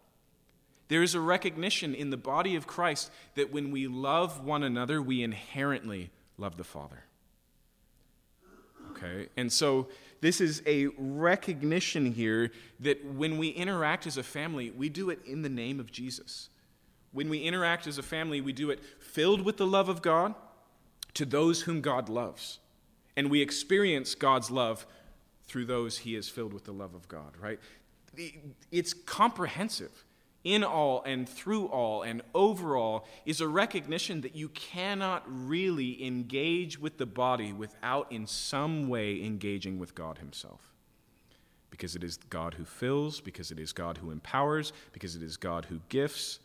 There 0.88 1.02
is 1.02 1.14
a 1.14 1.20
recognition 1.20 1.94
in 1.94 2.10
the 2.10 2.16
body 2.16 2.56
of 2.56 2.66
Christ 2.66 3.10
that 3.34 3.52
when 3.52 3.70
we 3.70 3.86
love 3.86 4.44
one 4.44 4.62
another, 4.62 5.00
we 5.00 5.22
inherently 5.22 6.10
love 6.36 6.56
the 6.56 6.64
Father. 6.64 7.04
Okay? 8.90 9.28
And 9.36 9.50
so 9.52 9.88
this 10.22 10.40
is 10.40 10.62
a 10.66 10.86
recognition 10.96 12.12
here 12.12 12.52
that 12.78 13.04
when 13.04 13.38
we 13.38 13.48
interact 13.48 14.06
as 14.06 14.16
a 14.16 14.22
family, 14.22 14.70
we 14.70 14.88
do 14.88 15.10
it 15.10 15.18
in 15.26 15.42
the 15.42 15.48
name 15.48 15.80
of 15.80 15.90
Jesus. 15.90 16.48
When 17.10 17.28
we 17.28 17.40
interact 17.40 17.88
as 17.88 17.98
a 17.98 18.04
family, 18.04 18.40
we 18.40 18.52
do 18.52 18.70
it 18.70 18.78
filled 19.00 19.42
with 19.42 19.56
the 19.56 19.66
love 19.66 19.88
of 19.88 20.00
God 20.00 20.36
to 21.14 21.24
those 21.24 21.62
whom 21.62 21.80
God 21.80 22.08
loves. 22.08 22.60
And 23.16 23.32
we 23.32 23.42
experience 23.42 24.14
God's 24.14 24.48
love 24.48 24.86
through 25.44 25.64
those 25.66 25.98
he 25.98 26.14
is 26.14 26.28
filled 26.28 26.54
with 26.54 26.64
the 26.64 26.72
love 26.72 26.94
of 26.94 27.08
God, 27.08 27.36
right? 27.40 27.58
It's 28.70 28.94
comprehensive 28.94 30.04
in 30.44 30.64
all 30.64 31.02
and 31.04 31.28
through 31.28 31.66
all 31.66 32.02
and 32.02 32.22
overall 32.34 33.06
is 33.24 33.40
a 33.40 33.48
recognition 33.48 34.20
that 34.22 34.34
you 34.34 34.48
cannot 34.48 35.22
really 35.26 36.04
engage 36.04 36.78
with 36.78 36.98
the 36.98 37.06
body 37.06 37.52
without 37.52 38.10
in 38.10 38.26
some 38.26 38.88
way 38.88 39.22
engaging 39.22 39.78
with 39.78 39.94
God 39.94 40.18
Himself. 40.18 40.72
Because 41.70 41.96
it 41.96 42.04
is 42.04 42.18
God 42.28 42.54
who 42.54 42.64
fills, 42.64 43.20
because 43.20 43.50
it 43.50 43.58
is 43.58 43.72
God 43.72 43.98
who 43.98 44.10
empowers, 44.10 44.72
because 44.92 45.16
it 45.16 45.22
is 45.22 45.36
God 45.36 45.66
who 45.66 45.80
gifts. 45.88 46.38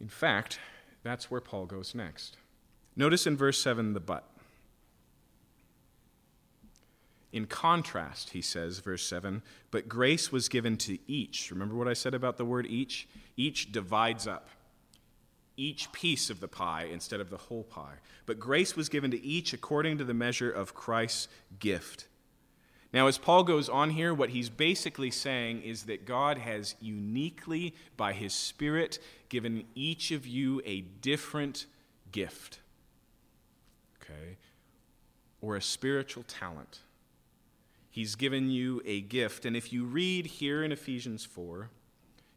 In 0.00 0.08
fact, 0.08 0.58
that's 1.02 1.30
where 1.30 1.40
Paul 1.40 1.66
goes 1.66 1.94
next. 1.94 2.36
Notice 2.94 3.26
in 3.26 3.36
verse 3.36 3.60
7 3.62 3.94
the 3.94 4.00
but. 4.00 4.28
In 7.32 7.46
contrast, 7.46 8.30
he 8.30 8.42
says, 8.42 8.80
verse 8.80 9.04
7, 9.06 9.42
but 9.70 9.88
grace 9.88 10.30
was 10.30 10.48
given 10.48 10.76
to 10.78 10.98
each. 11.06 11.50
Remember 11.50 11.74
what 11.74 11.88
I 11.88 11.94
said 11.94 12.12
about 12.12 12.36
the 12.36 12.44
word 12.44 12.66
each? 12.66 13.08
Each 13.36 13.72
divides 13.72 14.26
up 14.26 14.48
each 15.56 15.92
piece 15.92 16.30
of 16.30 16.40
the 16.40 16.48
pie 16.48 16.88
instead 16.90 17.20
of 17.20 17.30
the 17.30 17.36
whole 17.36 17.64
pie. 17.64 17.96
But 18.26 18.38
grace 18.38 18.76
was 18.76 18.88
given 18.88 19.10
to 19.10 19.22
each 19.22 19.52
according 19.52 19.98
to 19.98 20.04
the 20.04 20.14
measure 20.14 20.50
of 20.50 20.74
Christ's 20.74 21.28
gift. 21.58 22.06
Now, 22.92 23.06
as 23.06 23.16
Paul 23.16 23.42
goes 23.44 23.68
on 23.68 23.90
here, 23.90 24.12
what 24.12 24.30
he's 24.30 24.50
basically 24.50 25.10
saying 25.10 25.62
is 25.62 25.84
that 25.84 26.04
God 26.04 26.36
has 26.36 26.74
uniquely, 26.80 27.74
by 27.96 28.12
his 28.12 28.34
Spirit, 28.34 28.98
given 29.30 29.64
each 29.74 30.10
of 30.10 30.26
you 30.26 30.60
a 30.66 30.82
different 30.82 31.66
gift, 32.10 32.58
okay, 34.02 34.36
or 35.40 35.56
a 35.56 35.62
spiritual 35.62 36.22
talent. 36.24 36.80
He's 37.92 38.14
given 38.14 38.50
you 38.50 38.80
a 38.86 39.02
gift. 39.02 39.44
And 39.44 39.54
if 39.54 39.70
you 39.70 39.84
read 39.84 40.24
here 40.24 40.64
in 40.64 40.72
Ephesians 40.72 41.26
4, 41.26 41.68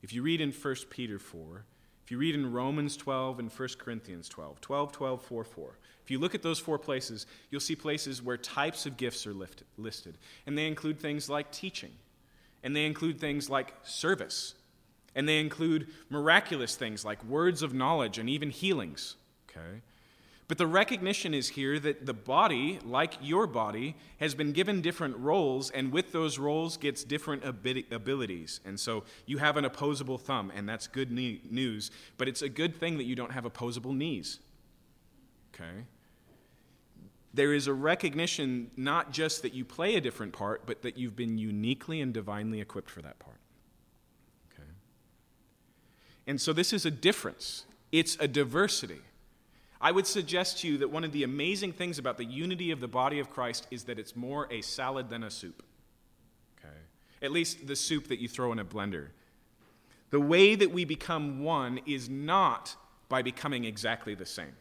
if 0.03 0.11
you 0.11 0.21
read 0.21 0.41
in 0.41 0.51
1 0.51 0.75
Peter 0.89 1.17
4, 1.17 1.63
if 2.03 2.11
you 2.11 2.17
read 2.17 2.35
in 2.35 2.51
Romans 2.51 2.97
12 2.97 3.39
and 3.39 3.49
1 3.49 3.69
Corinthians 3.79 4.27
12, 4.27 4.59
12, 4.59 4.91
12, 4.91 5.21
4, 5.23 5.43
4, 5.45 5.77
if 6.03 6.11
you 6.11 6.19
look 6.19 6.35
at 6.35 6.43
those 6.43 6.59
four 6.59 6.77
places, 6.77 7.25
you'll 7.49 7.61
see 7.61 7.75
places 7.75 8.21
where 8.21 8.35
types 8.35 8.85
of 8.85 8.97
gifts 8.97 9.25
are 9.25 9.33
listed. 9.77 10.17
And 10.45 10.57
they 10.57 10.67
include 10.67 10.99
things 10.99 11.29
like 11.29 11.51
teaching, 11.51 11.93
and 12.61 12.75
they 12.75 12.85
include 12.85 13.17
things 13.19 13.49
like 13.49 13.73
service, 13.83 14.55
and 15.15 15.27
they 15.27 15.39
include 15.39 15.87
miraculous 16.09 16.75
things 16.75 17.05
like 17.05 17.23
words 17.23 17.63
of 17.63 17.73
knowledge 17.73 18.19
and 18.19 18.29
even 18.29 18.49
healings. 18.49 19.15
Okay? 19.49 19.81
But 20.47 20.59
the 20.59 20.67
recognition 20.67 21.33
is 21.33 21.49
here 21.49 21.79
that 21.79 22.05
the 22.05 22.13
body, 22.13 22.77
like 22.85 23.15
your 23.19 23.47
body, 23.47 23.95
has 24.19 24.35
been 24.35 24.51
given 24.51 24.79
different 24.79 25.17
roles, 25.17 25.71
and 25.71 25.91
with 25.91 26.11
those 26.11 26.37
roles 26.37 26.77
gets 26.77 27.03
different 27.03 27.43
abilities. 27.43 28.59
And 28.63 28.79
so 28.79 29.05
you 29.25 29.39
have 29.39 29.57
an 29.57 29.65
opposable 29.65 30.19
thumb, 30.19 30.51
and 30.55 30.69
that's 30.69 30.85
good 30.85 31.11
news, 31.11 31.89
but 32.17 32.27
it's 32.27 32.43
a 32.43 32.49
good 32.49 32.75
thing 32.75 32.97
that 32.97 33.05
you 33.05 33.15
don't 33.15 33.31
have 33.31 33.45
opposable 33.45 33.91
knees. 33.91 34.39
Okay? 35.53 35.85
There 37.33 37.53
is 37.53 37.65
a 37.65 37.73
recognition 37.73 38.69
not 38.77 39.11
just 39.11 39.41
that 39.41 39.53
you 39.53 39.65
play 39.65 39.95
a 39.95 40.01
different 40.01 40.31
part, 40.31 40.67
but 40.67 40.83
that 40.83 40.95
you've 40.95 41.15
been 41.15 41.39
uniquely 41.39 42.01
and 42.01 42.13
divinely 42.13 42.61
equipped 42.61 42.91
for 42.91 43.01
that 43.01 43.17
part. 43.17 43.39
Okay? 44.53 44.69
And 46.27 46.39
so 46.39 46.53
this 46.53 46.71
is 46.71 46.85
a 46.85 46.91
difference, 46.91 47.65
it's 47.91 48.15
a 48.19 48.27
diversity. 48.27 49.01
I 49.85 49.91
would 49.91 50.07
suggest 50.07 50.61
to 50.61 50.67
you 50.67 50.79
that 50.79 50.89
one 50.89 51.03
of 51.03 51.11
the 51.11 51.21
amazing 51.21 51.71
things 51.71 51.99
about 51.99 52.17
the 52.17 52.25
unity 52.25 52.71
of 52.71 52.79
the 52.79 52.87
body 52.87 53.19
of 53.19 53.29
Christ 53.29 53.67
is 53.69 53.83
that 53.83 53.99
it's 53.99 54.15
more 54.15 54.47
a 54.49 54.61
salad 54.61 55.11
than 55.11 55.21
a 55.21 55.29
soup. 55.29 55.61
Okay? 56.57 56.73
At 57.21 57.31
least 57.31 57.67
the 57.67 57.75
soup 57.75 58.07
that 58.07 58.17
you 58.17 58.27
throw 58.27 58.51
in 58.51 58.57
a 58.57 58.65
blender. 58.65 59.09
The 60.09 60.19
way 60.19 60.55
that 60.55 60.71
we 60.71 60.85
become 60.85 61.43
one 61.43 61.81
is 61.85 62.09
not 62.09 62.75
by 63.09 63.21
becoming 63.21 63.63
exactly 63.63 64.15
the 64.15 64.25
same. 64.25 64.55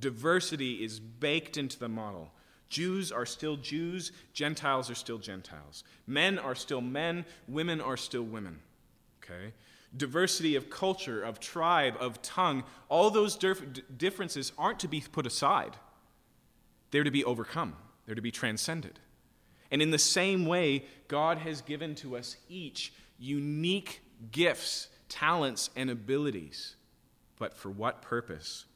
Diversity 0.00 0.82
is 0.82 0.98
baked 0.98 1.56
into 1.56 1.78
the 1.78 1.88
model. 1.88 2.32
Jews 2.68 3.12
are 3.12 3.26
still 3.26 3.54
Jews, 3.54 4.10
Gentiles 4.32 4.90
are 4.90 4.96
still 4.96 5.18
Gentiles. 5.18 5.84
Men 6.08 6.40
are 6.40 6.56
still 6.56 6.80
men, 6.80 7.24
women 7.46 7.80
are 7.80 7.96
still 7.96 8.24
women. 8.24 8.58
Okay? 9.22 9.52
Diversity 9.94 10.56
of 10.56 10.70
culture, 10.70 11.22
of 11.22 11.40
tribe, 11.40 11.96
of 12.00 12.22
tongue, 12.22 12.64
all 12.88 13.10
those 13.10 13.36
differences 13.36 14.52
aren't 14.56 14.80
to 14.80 14.88
be 14.88 15.00
put 15.00 15.26
aside. 15.26 15.76
They're 16.90 17.04
to 17.04 17.10
be 17.10 17.24
overcome, 17.24 17.76
they're 18.06 18.14
to 18.14 18.22
be 18.22 18.30
transcended. 18.30 19.00
And 19.70 19.82
in 19.82 19.90
the 19.90 19.98
same 19.98 20.46
way, 20.46 20.84
God 21.08 21.38
has 21.38 21.60
given 21.60 21.94
to 21.96 22.16
us 22.16 22.36
each 22.48 22.92
unique 23.18 24.00
gifts, 24.30 24.88
talents, 25.08 25.70
and 25.74 25.90
abilities. 25.90 26.76
But 27.38 27.54
for 27.54 27.70
what 27.70 28.00
purpose? 28.00 28.66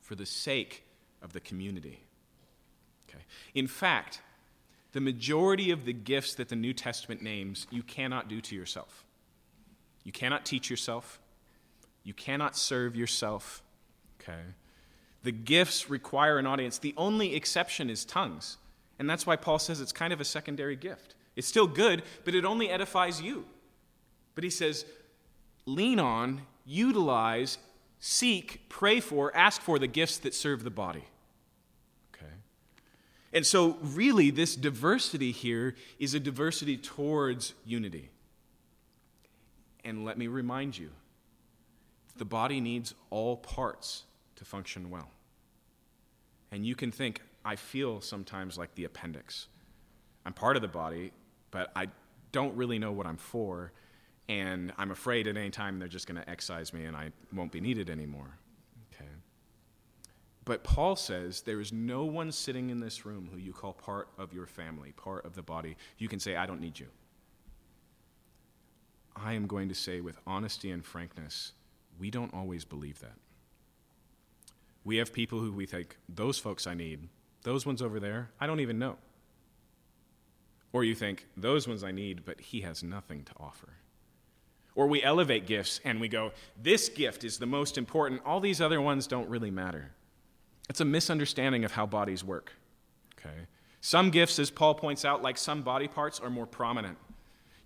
For 0.00 0.16
the 0.16 0.26
sake 0.26 0.84
of 1.22 1.32
the 1.32 1.40
community. 1.40 2.00
Okay. 3.08 3.22
In 3.54 3.68
fact, 3.68 4.20
the 4.92 5.00
majority 5.00 5.70
of 5.70 5.84
the 5.84 5.92
gifts 5.92 6.34
that 6.34 6.48
the 6.48 6.56
New 6.56 6.72
Testament 6.72 7.22
names, 7.22 7.68
you 7.70 7.84
cannot 7.84 8.28
do 8.28 8.40
to 8.40 8.56
yourself. 8.56 9.04
You 10.04 10.12
cannot 10.12 10.44
teach 10.44 10.70
yourself. 10.70 11.20
You 12.02 12.14
cannot 12.14 12.56
serve 12.56 12.96
yourself. 12.96 13.62
Okay? 14.20 14.40
The 15.22 15.32
gifts 15.32 15.90
require 15.90 16.38
an 16.38 16.46
audience. 16.46 16.78
The 16.78 16.94
only 16.96 17.34
exception 17.34 17.90
is 17.90 18.04
tongues. 18.04 18.56
And 18.98 19.08
that's 19.08 19.26
why 19.26 19.36
Paul 19.36 19.58
says 19.58 19.80
it's 19.80 19.92
kind 19.92 20.12
of 20.12 20.20
a 20.20 20.24
secondary 20.24 20.76
gift. 20.76 21.14
It's 21.36 21.46
still 21.46 21.66
good, 21.66 22.02
but 22.24 22.34
it 22.34 22.44
only 22.44 22.68
edifies 22.68 23.20
you. 23.20 23.44
But 24.34 24.44
he 24.44 24.50
says, 24.50 24.84
lean 25.66 25.98
on, 25.98 26.42
utilize, 26.64 27.58
seek, 27.98 28.68
pray 28.68 29.00
for, 29.00 29.34
ask 29.36 29.60
for 29.60 29.78
the 29.78 29.86
gifts 29.86 30.18
that 30.18 30.34
serve 30.34 30.64
the 30.64 30.70
body. 30.70 31.04
Okay? 32.14 32.32
And 33.32 33.46
so, 33.46 33.76
really, 33.82 34.30
this 34.30 34.56
diversity 34.56 35.32
here 35.32 35.74
is 35.98 36.14
a 36.14 36.20
diversity 36.20 36.76
towards 36.76 37.54
unity. 37.64 38.10
And 39.84 40.04
let 40.04 40.18
me 40.18 40.26
remind 40.26 40.76
you 40.76 40.90
the 42.16 42.24
body 42.24 42.60
needs 42.60 42.94
all 43.10 43.36
parts 43.36 44.04
to 44.36 44.44
function 44.44 44.90
well. 44.90 45.10
And 46.52 46.66
you 46.66 46.74
can 46.74 46.90
think, 46.90 47.22
I 47.44 47.56
feel 47.56 48.00
sometimes 48.00 48.58
like 48.58 48.74
the 48.74 48.84
appendix. 48.84 49.48
I'm 50.26 50.32
part 50.32 50.56
of 50.56 50.62
the 50.62 50.68
body, 50.68 51.12
but 51.50 51.72
I 51.74 51.88
don't 52.32 52.54
really 52.56 52.78
know 52.78 52.92
what 52.92 53.06
I'm 53.06 53.16
for, 53.16 53.72
and 54.28 54.72
I'm 54.76 54.90
afraid 54.90 55.26
at 55.26 55.36
any 55.36 55.50
time 55.50 55.78
they're 55.78 55.88
just 55.88 56.06
going 56.06 56.20
to 56.20 56.28
excise 56.28 56.72
me 56.72 56.84
and 56.84 56.96
I 56.96 57.10
won't 57.32 57.50
be 57.50 57.60
needed 57.60 57.88
anymore. 57.88 58.38
Okay. 58.94 59.10
But 60.44 60.62
Paul 60.62 60.96
says 60.96 61.42
there 61.42 61.60
is 61.60 61.72
no 61.72 62.04
one 62.04 62.30
sitting 62.32 62.70
in 62.70 62.80
this 62.80 63.06
room 63.06 63.28
who 63.32 63.38
you 63.38 63.52
call 63.52 63.72
part 63.72 64.08
of 64.18 64.32
your 64.32 64.46
family, 64.46 64.92
part 64.92 65.24
of 65.24 65.34
the 65.34 65.42
body. 65.42 65.76
You 65.98 66.08
can 66.08 66.20
say, 66.20 66.36
I 66.36 66.46
don't 66.46 66.60
need 66.60 66.78
you 66.78 66.86
I 69.16 69.34
am 69.34 69.46
going 69.46 69.68
to 69.68 69.74
say 69.74 70.00
with 70.00 70.18
honesty 70.26 70.70
and 70.70 70.84
frankness, 70.84 71.52
we 71.98 72.10
don't 72.10 72.32
always 72.32 72.64
believe 72.64 73.00
that. 73.00 73.16
We 74.84 74.96
have 74.96 75.12
people 75.12 75.40
who 75.40 75.52
we 75.52 75.66
think, 75.66 75.96
those 76.08 76.38
folks 76.38 76.66
I 76.66 76.74
need, 76.74 77.08
those 77.42 77.66
ones 77.66 77.82
over 77.82 78.00
there, 78.00 78.30
I 78.40 78.46
don't 78.46 78.60
even 78.60 78.78
know. 78.78 78.96
Or 80.72 80.84
you 80.84 80.94
think, 80.94 81.26
those 81.36 81.66
ones 81.66 81.82
I 81.84 81.90
need, 81.90 82.24
but 82.24 82.40
he 82.40 82.60
has 82.60 82.82
nothing 82.82 83.24
to 83.24 83.32
offer. 83.38 83.74
Or 84.74 84.86
we 84.86 85.02
elevate 85.02 85.46
gifts 85.46 85.80
and 85.84 86.00
we 86.00 86.08
go, 86.08 86.32
this 86.60 86.88
gift 86.88 87.24
is 87.24 87.38
the 87.38 87.46
most 87.46 87.76
important, 87.76 88.22
all 88.24 88.40
these 88.40 88.60
other 88.60 88.80
ones 88.80 89.06
don't 89.06 89.28
really 89.28 89.50
matter. 89.50 89.90
It's 90.68 90.80
a 90.80 90.84
misunderstanding 90.84 91.64
of 91.64 91.72
how 91.72 91.86
bodies 91.86 92.24
work. 92.24 92.52
Okay? 93.18 93.46
Some 93.80 94.10
gifts, 94.10 94.38
as 94.38 94.50
Paul 94.50 94.74
points 94.74 95.04
out, 95.04 95.22
like 95.22 95.36
some 95.36 95.62
body 95.62 95.88
parts, 95.88 96.20
are 96.20 96.30
more 96.30 96.46
prominent. 96.46 96.96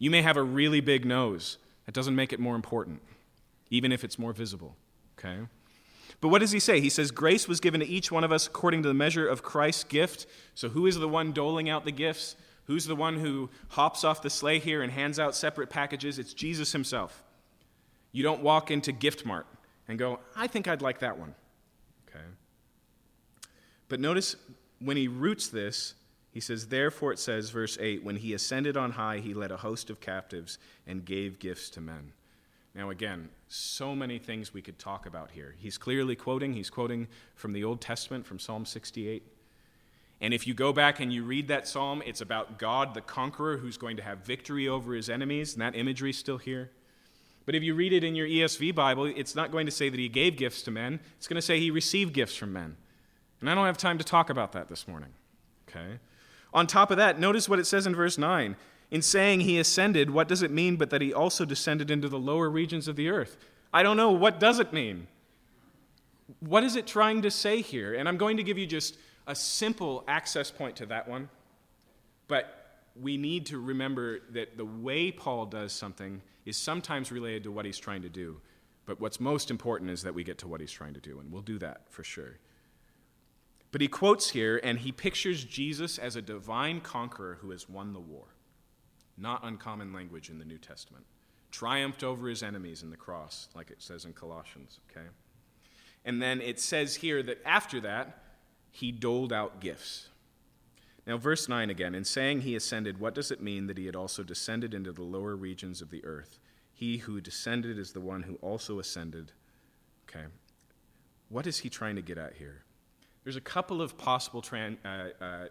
You 0.04 0.10
may 0.10 0.20
have 0.20 0.36
a 0.36 0.42
really 0.42 0.82
big 0.82 1.06
nose. 1.06 1.56
That 1.86 1.94
doesn't 1.94 2.14
make 2.14 2.34
it 2.34 2.38
more 2.38 2.56
important, 2.56 3.00
even 3.70 3.90
if 3.90 4.04
it's 4.04 4.18
more 4.18 4.34
visible. 4.34 4.76
Okay? 5.18 5.38
But 6.20 6.28
what 6.28 6.40
does 6.40 6.50
he 6.50 6.60
say? 6.60 6.78
He 6.78 6.90
says, 6.90 7.10
Grace 7.10 7.48
was 7.48 7.58
given 7.58 7.80
to 7.80 7.86
each 7.86 8.12
one 8.12 8.22
of 8.22 8.30
us 8.30 8.46
according 8.46 8.82
to 8.82 8.88
the 8.88 8.92
measure 8.92 9.26
of 9.26 9.42
Christ's 9.42 9.84
gift. 9.84 10.26
So 10.54 10.68
who 10.68 10.84
is 10.86 10.96
the 10.96 11.08
one 11.08 11.32
doling 11.32 11.70
out 11.70 11.86
the 11.86 11.90
gifts? 11.90 12.36
Who's 12.64 12.84
the 12.84 12.94
one 12.94 13.18
who 13.18 13.48
hops 13.68 14.04
off 14.04 14.20
the 14.20 14.28
sleigh 14.28 14.58
here 14.58 14.82
and 14.82 14.92
hands 14.92 15.18
out 15.18 15.34
separate 15.34 15.70
packages? 15.70 16.18
It's 16.18 16.34
Jesus 16.34 16.72
himself. 16.72 17.22
You 18.12 18.22
don't 18.22 18.42
walk 18.42 18.70
into 18.70 18.92
Gift 18.92 19.24
Mart 19.24 19.46
and 19.88 19.98
go, 19.98 20.20
I 20.36 20.48
think 20.48 20.68
I'd 20.68 20.82
like 20.82 20.98
that 20.98 21.18
one. 21.18 21.34
Okay? 22.10 22.26
But 23.88 24.00
notice 24.00 24.36
when 24.80 24.98
he 24.98 25.08
roots 25.08 25.48
this, 25.48 25.94
he 26.34 26.40
says, 26.40 26.66
Therefore 26.66 27.12
it 27.12 27.20
says, 27.20 27.50
verse 27.50 27.78
8, 27.80 28.02
when 28.02 28.16
he 28.16 28.34
ascended 28.34 28.76
on 28.76 28.90
high, 28.90 29.18
he 29.18 29.32
led 29.32 29.52
a 29.52 29.58
host 29.58 29.88
of 29.88 30.00
captives 30.00 30.58
and 30.84 31.04
gave 31.04 31.38
gifts 31.38 31.70
to 31.70 31.80
men. 31.80 32.12
Now, 32.74 32.90
again, 32.90 33.28
so 33.46 33.94
many 33.94 34.18
things 34.18 34.52
we 34.52 34.60
could 34.60 34.76
talk 34.76 35.06
about 35.06 35.30
here. 35.30 35.54
He's 35.58 35.78
clearly 35.78 36.16
quoting, 36.16 36.52
he's 36.54 36.70
quoting 36.70 37.06
from 37.36 37.52
the 37.52 37.62
Old 37.62 37.80
Testament, 37.80 38.26
from 38.26 38.40
Psalm 38.40 38.66
68. 38.66 39.22
And 40.20 40.34
if 40.34 40.44
you 40.44 40.54
go 40.54 40.72
back 40.72 40.98
and 40.98 41.12
you 41.12 41.22
read 41.22 41.46
that 41.48 41.68
psalm, 41.68 42.02
it's 42.04 42.20
about 42.20 42.58
God, 42.58 42.94
the 42.94 43.00
conqueror, 43.00 43.58
who's 43.58 43.76
going 43.76 43.96
to 43.98 44.02
have 44.02 44.18
victory 44.18 44.66
over 44.66 44.92
his 44.92 45.08
enemies, 45.08 45.52
and 45.52 45.62
that 45.62 45.76
imagery 45.76 46.10
is 46.10 46.18
still 46.18 46.38
here. 46.38 46.72
But 47.46 47.54
if 47.54 47.62
you 47.62 47.76
read 47.76 47.92
it 47.92 48.02
in 48.02 48.16
your 48.16 48.26
ESV 48.26 48.74
Bible, 48.74 49.04
it's 49.04 49.36
not 49.36 49.52
going 49.52 49.66
to 49.66 49.72
say 49.72 49.88
that 49.88 50.00
he 50.00 50.08
gave 50.08 50.36
gifts 50.36 50.62
to 50.62 50.72
men, 50.72 50.98
it's 51.16 51.28
going 51.28 51.36
to 51.36 51.42
say 51.42 51.60
he 51.60 51.70
received 51.70 52.12
gifts 52.12 52.34
from 52.34 52.52
men. 52.52 52.76
And 53.40 53.48
I 53.48 53.54
don't 53.54 53.66
have 53.66 53.78
time 53.78 53.98
to 53.98 54.04
talk 54.04 54.30
about 54.30 54.50
that 54.52 54.66
this 54.66 54.88
morning. 54.88 55.10
Okay? 55.68 56.00
On 56.54 56.66
top 56.66 56.90
of 56.90 56.96
that, 56.96 57.18
notice 57.18 57.48
what 57.48 57.58
it 57.58 57.66
says 57.66 57.86
in 57.86 57.94
verse 57.94 58.16
9. 58.16 58.56
In 58.90 59.02
saying 59.02 59.40
he 59.40 59.58
ascended, 59.58 60.10
what 60.10 60.28
does 60.28 60.42
it 60.42 60.52
mean 60.52 60.76
but 60.76 60.90
that 60.90 61.02
he 61.02 61.12
also 61.12 61.44
descended 61.44 61.90
into 61.90 62.08
the 62.08 62.18
lower 62.18 62.48
regions 62.48 62.86
of 62.86 62.94
the 62.94 63.08
earth? 63.08 63.36
I 63.72 63.82
don't 63.82 63.96
know. 63.96 64.12
What 64.12 64.38
does 64.38 64.60
it 64.60 64.72
mean? 64.72 65.08
What 66.38 66.62
is 66.62 66.76
it 66.76 66.86
trying 66.86 67.22
to 67.22 67.30
say 67.30 67.60
here? 67.60 67.94
And 67.94 68.08
I'm 68.08 68.16
going 68.16 68.36
to 68.36 68.44
give 68.44 68.56
you 68.56 68.66
just 68.66 68.96
a 69.26 69.34
simple 69.34 70.04
access 70.06 70.50
point 70.50 70.76
to 70.76 70.86
that 70.86 71.08
one. 71.08 71.28
But 72.28 72.78
we 73.00 73.16
need 73.16 73.46
to 73.46 73.58
remember 73.58 74.20
that 74.30 74.56
the 74.56 74.64
way 74.64 75.10
Paul 75.10 75.46
does 75.46 75.72
something 75.72 76.22
is 76.46 76.56
sometimes 76.56 77.10
related 77.10 77.42
to 77.44 77.50
what 77.50 77.64
he's 77.64 77.78
trying 77.78 78.02
to 78.02 78.08
do. 78.08 78.40
But 78.86 79.00
what's 79.00 79.18
most 79.18 79.50
important 79.50 79.90
is 79.90 80.02
that 80.02 80.14
we 80.14 80.22
get 80.24 80.38
to 80.38 80.48
what 80.48 80.60
he's 80.60 80.70
trying 80.70 80.94
to 80.94 81.00
do, 81.00 81.18
and 81.18 81.32
we'll 81.32 81.42
do 81.42 81.58
that 81.58 81.82
for 81.88 82.04
sure. 82.04 82.38
But 83.74 83.80
he 83.80 83.88
quotes 83.88 84.30
here, 84.30 84.60
and 84.62 84.78
he 84.78 84.92
pictures 84.92 85.42
Jesus 85.42 85.98
as 85.98 86.14
a 86.14 86.22
divine 86.22 86.80
conqueror 86.80 87.38
who 87.40 87.50
has 87.50 87.68
won 87.68 87.92
the 87.92 87.98
war. 87.98 88.26
Not 89.18 89.42
uncommon 89.42 89.92
language 89.92 90.30
in 90.30 90.38
the 90.38 90.44
New 90.44 90.58
Testament. 90.58 91.04
Triumphed 91.50 92.04
over 92.04 92.28
his 92.28 92.44
enemies 92.44 92.84
in 92.84 92.90
the 92.90 92.96
cross, 92.96 93.48
like 93.52 93.72
it 93.72 93.82
says 93.82 94.04
in 94.04 94.12
Colossians, 94.12 94.78
okay? 94.88 95.08
And 96.04 96.22
then 96.22 96.40
it 96.40 96.60
says 96.60 96.94
here 96.94 97.20
that 97.24 97.42
after 97.44 97.80
that, 97.80 98.22
he 98.70 98.92
doled 98.92 99.32
out 99.32 99.58
gifts. 99.58 100.06
Now, 101.04 101.16
verse 101.16 101.48
9 101.48 101.68
again, 101.68 101.96
in 101.96 102.04
saying 102.04 102.42
he 102.42 102.54
ascended, 102.54 103.00
what 103.00 103.16
does 103.16 103.32
it 103.32 103.42
mean 103.42 103.66
that 103.66 103.76
he 103.76 103.86
had 103.86 103.96
also 103.96 104.22
descended 104.22 104.72
into 104.72 104.92
the 104.92 105.02
lower 105.02 105.34
regions 105.34 105.82
of 105.82 105.90
the 105.90 106.04
earth? 106.04 106.38
He 106.72 106.98
who 106.98 107.20
descended 107.20 107.76
is 107.76 107.90
the 107.90 108.00
one 108.00 108.22
who 108.22 108.36
also 108.36 108.78
ascended. 108.78 109.32
Okay. 110.08 110.26
What 111.28 111.48
is 111.48 111.58
he 111.58 111.68
trying 111.68 111.96
to 111.96 112.02
get 112.02 112.18
at 112.18 112.34
here? 112.34 112.63
There's 113.24 113.36
a 113.36 113.40
couple 113.40 113.82
of 113.82 113.98
possible 113.98 114.42
tran- 114.42 114.76
uh, 114.84 115.24
uh, 115.24 115.46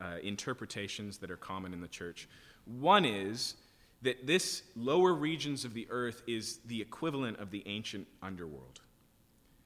uh, 0.00 0.16
interpretations 0.22 1.18
that 1.18 1.30
are 1.30 1.36
common 1.36 1.72
in 1.72 1.80
the 1.80 1.88
church. 1.88 2.28
One 2.64 3.04
is 3.04 3.54
that 4.02 4.26
this 4.26 4.62
lower 4.76 5.12
regions 5.12 5.64
of 5.64 5.74
the 5.74 5.86
earth 5.90 6.22
is 6.26 6.58
the 6.66 6.80
equivalent 6.80 7.38
of 7.38 7.50
the 7.50 7.62
ancient 7.66 8.06
underworld. 8.22 8.80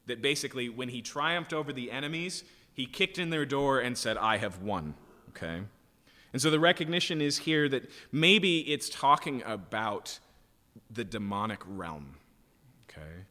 That 0.06 0.22
basically, 0.22 0.68
when 0.68 0.88
he 0.88 1.02
triumphed 1.02 1.52
over 1.52 1.72
the 1.72 1.90
enemies, 1.90 2.44
he 2.72 2.86
kicked 2.86 3.18
in 3.18 3.30
their 3.30 3.44
door 3.44 3.80
and 3.80 3.96
said, 3.96 4.16
I 4.16 4.38
have 4.38 4.62
won. 4.62 4.94
Okay? 5.30 5.60
And 6.32 6.40
so 6.40 6.50
the 6.50 6.60
recognition 6.60 7.20
is 7.20 7.38
here 7.38 7.68
that 7.68 7.90
maybe 8.12 8.60
it's 8.60 8.88
talking 8.88 9.42
about 9.44 10.18
the 10.90 11.04
demonic 11.04 11.60
realm. 11.66 12.14
Okay? 12.88 13.24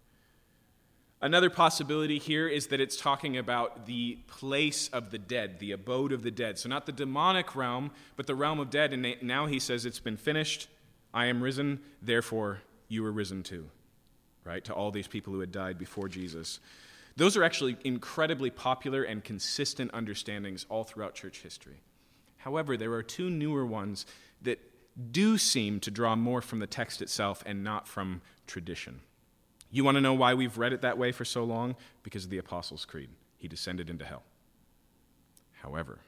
Another 1.21 1.49
possibility 1.49 2.17
here 2.17 2.47
is 2.47 2.67
that 2.67 2.79
it's 2.79 2.95
talking 2.95 3.37
about 3.37 3.85
the 3.85 4.19
place 4.27 4.87
of 4.89 5.11
the 5.11 5.17
dead, 5.17 5.59
the 5.59 5.73
abode 5.73 6.13
of 6.13 6.23
the 6.23 6.31
dead. 6.31 6.57
So, 6.57 6.69
not 6.69 6.85
the 6.85 6.93
demonic 6.93 7.55
realm, 7.55 7.91
but 8.15 8.25
the 8.25 8.35
realm 8.35 8.59
of 8.59 8.69
dead. 8.69 8.93
And 8.93 9.15
now 9.21 9.45
he 9.45 9.59
says, 9.59 9.85
It's 9.85 9.99
been 9.99 10.15
finished. 10.15 10.67
I 11.13 11.25
am 11.25 11.43
risen. 11.43 11.81
Therefore, 12.01 12.61
you 12.87 13.05
are 13.05 13.11
risen 13.11 13.43
too. 13.43 13.69
Right? 14.45 14.63
To 14.63 14.73
all 14.73 14.91
these 14.91 15.07
people 15.07 15.33
who 15.33 15.41
had 15.41 15.51
died 15.51 15.77
before 15.77 16.07
Jesus. 16.07 16.59
Those 17.17 17.35
are 17.35 17.43
actually 17.43 17.75
incredibly 17.83 18.49
popular 18.49 19.03
and 19.03 19.21
consistent 19.21 19.91
understandings 19.93 20.65
all 20.69 20.85
throughout 20.85 21.15
church 21.15 21.41
history. 21.41 21.81
However, 22.37 22.77
there 22.77 22.93
are 22.93 23.03
two 23.03 23.29
newer 23.29 23.65
ones 23.65 24.05
that 24.41 24.59
do 25.11 25.37
seem 25.37 25.81
to 25.81 25.91
draw 25.91 26.15
more 26.15 26.41
from 26.41 26.59
the 26.59 26.67
text 26.67 27.01
itself 27.01 27.43
and 27.45 27.61
not 27.61 27.89
from 27.89 28.21
tradition. 28.47 29.01
You 29.71 29.83
want 29.83 29.95
to 29.95 30.01
know 30.01 30.13
why 30.13 30.33
we've 30.33 30.57
read 30.57 30.73
it 30.73 30.81
that 30.81 30.97
way 30.97 31.11
for 31.11 31.25
so 31.25 31.43
long? 31.43 31.75
Because 32.03 32.25
of 32.25 32.29
the 32.29 32.37
Apostles' 32.37 32.85
Creed. 32.85 33.09
He 33.37 33.47
descended 33.47 33.89
into 33.89 34.05
hell. 34.05 34.23
However, 35.61 35.99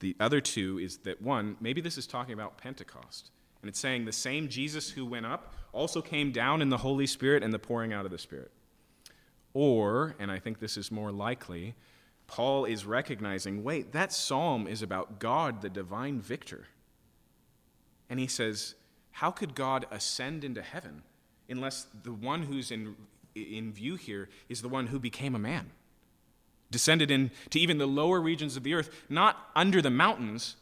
the 0.00 0.16
other 0.18 0.40
two 0.40 0.78
is 0.78 0.98
that 0.98 1.20
one, 1.20 1.56
maybe 1.60 1.80
this 1.80 1.98
is 1.98 2.06
talking 2.06 2.32
about 2.32 2.58
Pentecost. 2.58 3.30
And 3.60 3.68
it's 3.68 3.80
saying 3.80 4.04
the 4.04 4.12
same 4.12 4.48
Jesus 4.48 4.90
who 4.90 5.04
went 5.04 5.26
up 5.26 5.52
also 5.72 6.00
came 6.00 6.30
down 6.30 6.62
in 6.62 6.70
the 6.70 6.78
Holy 6.78 7.06
Spirit 7.06 7.42
and 7.42 7.52
the 7.52 7.58
pouring 7.58 7.92
out 7.92 8.04
of 8.04 8.10
the 8.10 8.18
Spirit. 8.18 8.52
Or, 9.52 10.14
and 10.18 10.30
I 10.30 10.38
think 10.38 10.60
this 10.60 10.76
is 10.76 10.92
more 10.92 11.10
likely, 11.10 11.74
Paul 12.28 12.64
is 12.64 12.84
recognizing 12.84 13.64
wait, 13.64 13.92
that 13.92 14.12
psalm 14.12 14.68
is 14.68 14.82
about 14.82 15.18
God, 15.18 15.62
the 15.62 15.70
divine 15.70 16.20
victor. 16.20 16.68
And 18.08 18.20
he 18.20 18.26
says, 18.26 18.74
How 19.10 19.30
could 19.30 19.54
God 19.54 19.86
ascend 19.90 20.44
into 20.44 20.62
heaven? 20.62 21.02
Unless 21.48 21.86
the 22.02 22.12
one 22.12 22.42
who's 22.42 22.70
in, 22.70 22.94
in 23.34 23.72
view 23.72 23.96
here 23.96 24.28
is 24.48 24.62
the 24.62 24.68
one 24.68 24.88
who 24.88 24.98
became 24.98 25.34
a 25.34 25.38
man, 25.38 25.70
descended 26.70 27.10
into 27.10 27.58
even 27.58 27.78
the 27.78 27.86
lower 27.86 28.20
regions 28.20 28.56
of 28.56 28.62
the 28.62 28.74
earth, 28.74 28.90
not 29.08 29.50
under 29.56 29.80
the 29.80 29.90
mountains, 29.90 30.56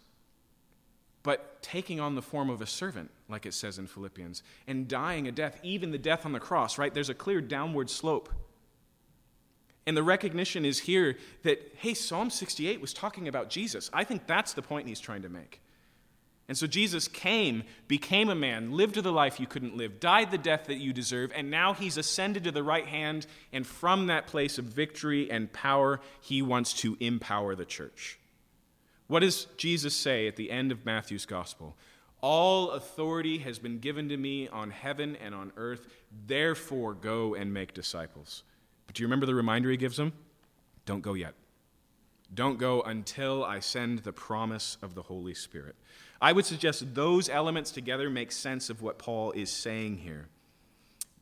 but 1.22 1.61
taking 1.61 1.99
on 1.99 2.14
the 2.14 2.22
form 2.22 2.49
of 2.49 2.62
a 2.62 2.66
servant, 2.66 3.11
like 3.28 3.47
it 3.47 3.55
says 3.55 3.78
in 3.78 3.87
Philippians, 3.89 4.43
and 4.68 4.87
dying 4.87 5.26
a 5.26 5.32
death, 5.32 5.59
even 5.62 5.91
the 5.91 5.99
death 5.99 6.24
on 6.24 6.32
the 6.32 6.41
cross, 6.41 6.78
right? 6.78 6.95
There's 6.95 7.11
a 7.11 7.14
clear 7.14 7.41
downward 7.41 7.91
slope. 7.91 8.32
And 9.89 9.97
the 9.97 10.03
recognition 10.03 10.64
is 10.64 10.80
here 10.80 11.16
that, 11.43 11.74
hey, 11.78 11.95
Psalm 11.95 12.30
68 12.30 12.80
was 12.80 12.93
talking 12.93 13.28
about 13.28 13.51
Jesus. 13.51 13.91
I 13.93 14.05
think 14.05 14.26
that's 14.26 14.53
the 14.53 14.62
point 14.62 14.89
he's 14.89 15.01
trying 15.01 15.22
to 15.22 15.28
make. 15.28 15.61
And 16.49 16.57
so 16.57 16.68
Jesus 16.68 17.09
came, 17.09 17.64
became 17.88 18.28
a 18.28 18.34
man, 18.34 18.70
lived 18.70 18.94
the 18.94 19.11
life 19.11 19.40
you 19.40 19.49
couldn't 19.49 19.76
live, 19.76 19.99
died 19.99 20.30
the 20.30 20.38
death 20.38 20.66
that 20.66 20.76
you 20.76 20.92
deserve, 20.92 21.32
and 21.34 21.51
now 21.51 21.74
he's 21.74 21.97
ascended 21.97 22.44
to 22.44 22.53
the 22.53 22.62
right 22.62 22.86
hand, 22.86 23.26
and 23.53 23.66
from 23.66 24.07
that 24.07 24.28
place 24.28 24.57
of 24.57 24.66
victory 24.66 25.28
and 25.28 25.53
power, 25.53 26.01
he 26.20 26.42
wants 26.42 26.72
to 26.74 26.97
empower 27.01 27.57
the 27.57 27.64
church. 27.64 28.18
What 29.09 29.20
does 29.20 29.47
Jesus 29.57 29.94
say 29.94 30.28
at 30.28 30.36
the 30.36 30.53
end 30.53 30.70
of 30.70 30.86
Matthew's 30.86 31.26
gospel? 31.26 31.76
All 32.20 32.70
authority 32.70 33.38
has 33.38 33.59
been 33.59 33.78
given 33.78 34.09
to 34.09 34.16
me 34.16 34.49
on 34.49 34.70
heaven 34.70 35.16
and 35.16 35.34
on 35.34 35.53
earth, 35.57 35.86
therefore 36.26 36.94
go 36.94 37.34
and 37.34 37.53
make 37.53 37.74
disciples. 37.74 38.44
But 38.86 38.94
do 38.94 39.03
you 39.03 39.07
remember 39.07 39.26
the 39.26 39.34
reminder 39.34 39.70
he 39.70 39.76
gives 39.76 39.97
them? 39.97 40.12
Don't 40.86 41.03
go 41.03 41.14
yet. 41.14 41.34
Don't 42.34 42.59
go 42.59 42.82
until 42.82 43.44
I 43.44 43.61
send 43.61 44.01
the 44.01 44.12
promise 44.12 44.78
of 44.82 44.94
the 44.94 45.03
Holy 45.03 45.34
Spirit. 45.34 45.76
I 46.20 46.32
would 46.32 46.46
suggest 46.46 46.94
those 46.94 47.28
elements 47.28 47.70
together 47.70 48.08
make 48.08 48.32
sense 48.32 48.70
of 48.70 48.82
what 48.82 48.98
Paul 48.98 49.32
is 49.32 49.50
saying 49.50 49.98
here. 49.98 50.28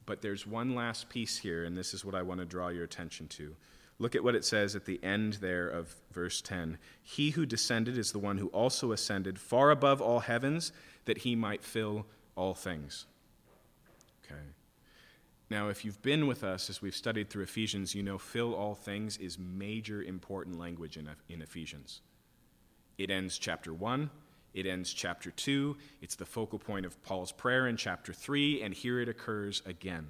But 0.07 0.22
there's 0.22 0.47
one 0.47 0.74
last 0.74 1.09
piece 1.09 1.38
here, 1.38 1.64
and 1.64 1.76
this 1.76 1.95
is 1.95 2.05
what 2.05 2.14
I 2.14 2.22
want 2.22 2.40
to 2.40 2.47
draw 2.47 2.68
your 2.68 2.84
attention 2.84 3.26
to. 3.28 3.57
Look 3.99 4.14
at 4.14 4.24
what 4.24 4.34
it 4.34 4.45
says 4.45 4.74
at 4.74 4.84
the 4.84 5.03
end 5.03 5.34
there 5.34 5.68
of 5.68 5.95
verse 6.12 6.42
10. 6.42 6.78
He 7.03 7.30
who 7.30 7.47
descended 7.47 7.97
is 7.97 8.12
the 8.12 8.18
one 8.18 8.38
who 8.38 8.49
also 8.49 8.92
ascended 8.92 9.38
far 9.38 9.70
above 9.70 10.03
all 10.03 10.20
heavens 10.20 10.72
that 11.05 11.18
he 11.18 11.36
might 11.36 11.62
fill 11.62 12.07
all 12.36 12.55
things. 12.55 13.07
Okay. 14.24 14.40
Now, 15.49 15.68
if 15.68 15.84
you've 15.84 16.03
been 16.03 16.26
with 16.26 16.42
us 16.42 16.68
as 16.68 16.82
we've 16.82 16.95
studied 16.95 17.30
through 17.30 17.45
Ephesians, 17.45 17.95
you 17.95 18.03
know 18.03 18.18
fill 18.18 18.55
all 18.55 18.74
things 18.74 19.16
is 19.18 19.38
major 19.38 20.03
important 20.03 20.59
language 20.59 20.97
in, 20.97 21.09
in 21.28 21.42
Ephesians. 21.42 22.01
It 22.99 23.11
ends 23.11 23.38
chapter 23.38 23.72
1, 23.72 24.11
it 24.55 24.67
ends 24.67 24.93
chapter 24.93 25.31
2, 25.31 25.77
it's 26.01 26.15
the 26.15 26.25
focal 26.25 26.59
point 26.59 26.87
of 26.87 27.03
Paul's 27.03 27.33
prayer 27.33 27.67
in 27.67 27.77
chapter 27.77 28.13
3, 28.13 28.63
and 28.63 28.73
here 28.73 29.01
it 29.01 29.09
occurs 29.09 29.63
again. 29.67 30.07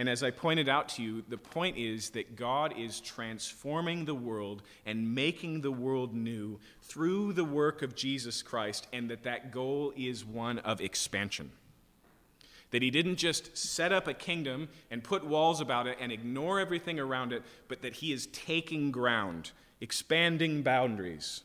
And 0.00 0.08
as 0.08 0.22
I 0.22 0.30
pointed 0.30 0.68
out 0.68 0.88
to 0.90 1.02
you, 1.02 1.22
the 1.28 1.36
point 1.36 1.76
is 1.76 2.10
that 2.10 2.34
God 2.34 2.74
is 2.78 3.00
transforming 3.00 4.06
the 4.06 4.14
world 4.14 4.62
and 4.86 5.14
making 5.14 5.60
the 5.60 5.70
world 5.70 6.14
new 6.14 6.58
through 6.82 7.34
the 7.34 7.44
work 7.44 7.82
of 7.82 7.94
Jesus 7.94 8.42
Christ, 8.42 8.86
and 8.92 9.10
that 9.10 9.24
that 9.24 9.52
goal 9.52 9.92
is 9.96 10.24
one 10.24 10.58
of 10.60 10.80
expansion. 10.80 11.50
That 12.70 12.82
he 12.82 12.90
didn't 12.90 13.16
just 13.16 13.58
set 13.58 13.92
up 13.92 14.08
a 14.08 14.14
kingdom 14.14 14.68
and 14.90 15.04
put 15.04 15.26
walls 15.26 15.60
about 15.60 15.86
it 15.86 15.98
and 16.00 16.10
ignore 16.10 16.58
everything 16.60 16.98
around 16.98 17.32
it, 17.32 17.42
but 17.68 17.82
that 17.82 17.96
he 17.96 18.12
is 18.12 18.26
taking 18.28 18.90
ground, 18.90 19.50
expanding 19.80 20.62
boundaries. 20.62 21.42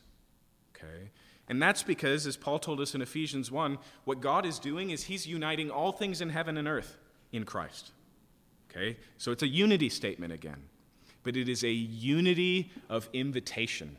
Okay? 0.74 1.10
And 1.48 1.62
that's 1.62 1.82
because, 1.82 2.26
as 2.26 2.36
Paul 2.36 2.58
told 2.58 2.80
us 2.80 2.94
in 2.94 3.02
Ephesians 3.02 3.50
1, 3.52 3.78
what 4.04 4.20
God 4.20 4.44
is 4.44 4.58
doing 4.58 4.90
is 4.90 5.04
he's 5.04 5.26
uniting 5.26 5.70
all 5.70 5.92
things 5.92 6.20
in 6.20 6.30
heaven 6.30 6.56
and 6.56 6.66
earth 6.66 6.98
in 7.32 7.44
Christ. 7.44 7.92
Okay? 8.70 8.96
So 9.16 9.30
it's 9.30 9.42
a 9.42 9.48
unity 9.48 9.88
statement 9.88 10.32
again. 10.32 10.64
But 11.22 11.36
it 11.36 11.48
is 11.48 11.64
a 11.64 11.70
unity 11.70 12.70
of 12.88 13.08
invitation 13.12 13.96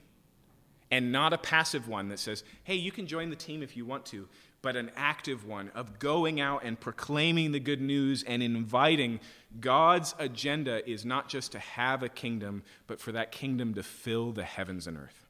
and 0.91 1.11
not 1.11 1.33
a 1.33 1.37
passive 1.37 1.87
one 1.87 2.07
that 2.09 2.19
says, 2.19 2.43
hey, 2.63 2.75
you 2.75 2.91
can 2.91 3.07
join 3.07 3.29
the 3.29 3.35
team 3.35 3.61
if 3.61 3.75
you 3.75 3.85
want 3.85 4.05
to, 4.05 4.27
but 4.61 4.75
an 4.75 4.91
active 4.95 5.45
one 5.45 5.69
of 5.75 5.99
going 5.99 6.39
out 6.39 6.63
and 6.63 6.79
proclaiming 6.79 7.51
the 7.51 7.59
good 7.59 7.81
news 7.81 8.23
and 8.23 8.41
inviting. 8.41 9.19
God's 9.59 10.15
agenda 10.17 10.87
is 10.89 11.05
not 11.05 11.27
just 11.27 11.51
to 11.51 11.59
have 11.59 12.03
a 12.03 12.09
kingdom, 12.09 12.63
but 12.87 12.99
for 12.99 13.11
that 13.11 13.31
kingdom 13.31 13.73
to 13.73 13.83
fill 13.83 14.31
the 14.31 14.43
heavens 14.43 14.87
and 14.87 14.97
earth. 14.97 15.26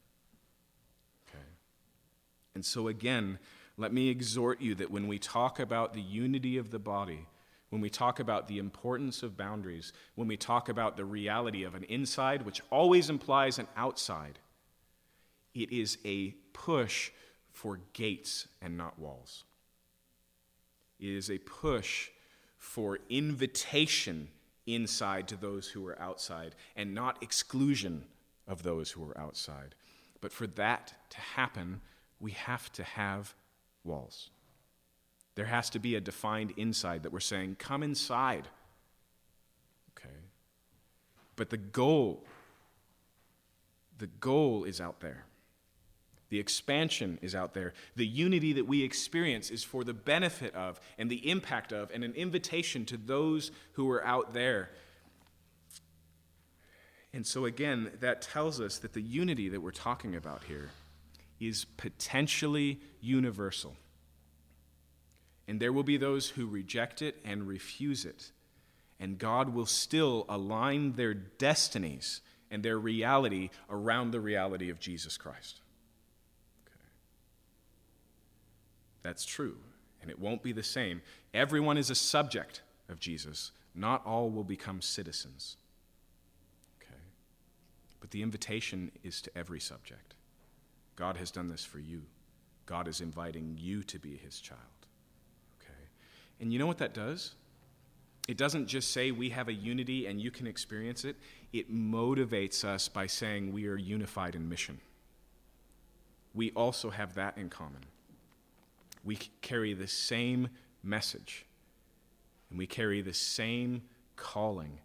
And 2.58 2.66
so, 2.66 2.88
again, 2.88 3.38
let 3.78 3.93
me 3.93 4.10
exhort 4.10 4.62
you 4.62 4.74
that 4.74 4.89
when 4.89 5.08
we 5.08 5.20
talk 5.20 5.60
about 5.60 5.93
the 5.93 6.01
unity 6.01 6.58
of 6.58 6.72
the 6.72 6.80
body, 6.80 7.28
when 7.70 7.82
we 7.84 7.89
talk 7.91 8.20
about 8.20 8.47
the 8.47 8.58
importance 8.58 9.22
of 9.22 9.38
boundaries, 9.38 9.93
when 10.16 10.28
we 10.28 10.38
talk 10.38 10.68
about 10.68 10.97
the 10.97 11.05
reality 11.05 11.62
of 11.66 11.76
an 11.76 11.84
inside, 11.84 12.47
which 12.47 12.64
always 12.72 13.12
implies 13.12 13.60
an 13.60 13.68
outside, 13.78 14.39
it 15.53 15.72
is 15.72 15.99
a 16.03 16.32
push 16.51 17.12
for 17.51 17.80
gates 17.93 18.47
and 18.60 18.76
not 18.76 18.97
walls. 18.97 19.43
It 20.99 21.10
is 21.10 21.30
a 21.30 21.38
push 21.38 22.10
for 22.58 22.97
invitation 23.08 24.30
inside 24.66 25.28
to 25.28 25.36
those 25.36 25.68
who 25.68 25.86
are 25.86 26.01
outside 26.01 26.55
and 26.76 26.95
not 26.95 27.22
exclusion 27.22 28.05
of 28.47 28.64
those 28.64 28.89
who 28.89 29.08
are 29.08 29.16
outside. 29.16 29.76
But 30.22 30.32
for 30.32 30.47
that 30.47 30.95
to 31.12 31.20
happen, 31.20 31.82
we 32.20 32.32
have 32.32 32.72
to 32.74 32.84
have 32.84 33.34
walls. 33.84 34.30
There 35.36 35.45
has 35.45 35.70
to 35.72 35.80
be 35.80 35.95
a 35.95 36.01
defined 36.01 36.53
inside 36.57 37.03
that 37.03 37.13
we're 37.13 37.20
saying, 37.20 37.57
come 37.59 37.84
inside. 37.84 38.47
Okay? 39.97 40.15
But 41.36 41.51
the 41.51 41.57
goal, 41.57 42.24
the 43.97 44.07
goal 44.07 44.63
is 44.63 44.82
out 44.82 44.99
there. 44.99 45.26
The 46.30 46.39
expansion 46.39 47.20
is 47.22 47.36
out 47.36 47.53
there. 47.53 47.74
The 47.95 48.05
unity 48.05 48.53
that 48.53 48.68
we 48.68 48.84
experience 48.84 49.49
is 49.49 49.63
for 49.63 49.84
the 49.84 49.93
benefit 49.93 50.53
of 50.55 50.82
and 50.97 51.09
the 51.09 51.30
impact 51.30 51.72
of 51.72 51.89
and 51.93 52.03
an 52.03 52.13
invitation 52.13 52.84
to 52.86 52.97
those 52.97 53.51
who 53.74 53.89
are 53.91 54.03
out 54.03 54.34
there. 54.34 54.72
And 57.13 57.26
so, 57.26 57.45
again, 57.45 57.91
that 58.01 58.22
tells 58.22 58.59
us 58.59 58.80
that 58.80 58.93
the 58.93 59.01
unity 59.01 59.47
that 59.49 59.61
we're 59.61 59.72
talking 59.72 60.15
about 60.15 60.43
here 60.43 60.70
is 61.39 61.65
potentially 61.65 62.79
universal. 63.01 63.75
And 65.47 65.59
there 65.59 65.71
will 65.71 65.83
be 65.83 65.97
those 65.97 66.29
who 66.29 66.45
reject 66.47 67.01
it 67.01 67.17
and 67.23 67.47
refuse 67.47 68.05
it. 68.05 68.31
And 68.99 69.17
God 69.17 69.53
will 69.53 69.65
still 69.65 70.25
align 70.27 70.93
their 70.93 71.13
destinies 71.13 72.21
and 72.49 72.63
their 72.63 72.77
reality 72.77 73.49
around 73.69 74.11
the 74.11 74.19
reality 74.19 74.69
of 74.69 74.79
Jesus 74.79 75.17
Christ. 75.17 75.61
That's 79.03 79.23
true, 79.23 79.55
and 80.01 80.11
it 80.11 80.19
won't 80.19 80.43
be 80.43 80.51
the 80.51 80.63
same. 80.63 81.01
Everyone 81.33 81.77
is 81.77 81.89
a 81.89 81.95
subject 81.95 82.61
of 82.89 82.99
Jesus, 82.99 83.51
not 83.73 84.05
all 84.05 84.29
will 84.29 84.43
become 84.43 84.81
citizens. 84.81 85.55
Okay? 86.81 86.99
But 88.01 88.11
the 88.11 88.21
invitation 88.21 88.91
is 89.03 89.21
to 89.21 89.31
every 89.38 89.61
subject. 89.61 90.15
God 90.98 91.16
has 91.16 91.32
done 91.32 91.48
this 91.48 91.64
for 91.64 91.80
you. 91.80 92.02
God 92.66 92.89
is 92.89 93.00
inviting 93.00 93.58
you 93.58 93.82
to 93.84 93.98
be 93.98 94.18
his 94.18 94.41
child. 94.41 94.60
Okay? 95.62 95.88
And 96.41 96.52
you 96.52 96.60
know 96.60 96.68
what 96.68 96.80
that 96.80 96.93
does? 96.93 97.36
It 98.28 98.36
doesn't 98.36 98.68
just 98.68 98.91
say 98.91 99.12
we 99.12 99.30
have 99.30 99.48
a 99.48 99.54
unity 99.54 100.08
and 100.08 100.20
you 100.20 100.32
can 100.32 100.48
experience 100.48 101.06
it. 101.06 101.16
It 101.54 101.74
motivates 101.74 102.66
us 102.66 102.89
by 102.89 103.08
saying 103.08 103.54
we 103.54 103.68
are 103.68 103.78
unified 103.78 104.36
in 104.36 104.50
mission. 104.50 104.82
We 106.34 106.52
also 106.52 106.89
have 106.89 107.16
that 107.16 107.38
in 107.38 107.50
common 107.50 107.86
we 109.08 109.18
carry 109.41 109.74
the 109.74 109.88
same 109.88 110.50
message, 110.84 111.45
and 112.50 112.60
we 112.60 112.68
carry 112.68 113.02
the 113.02 113.14
same 113.14 113.82
calling 114.18 114.80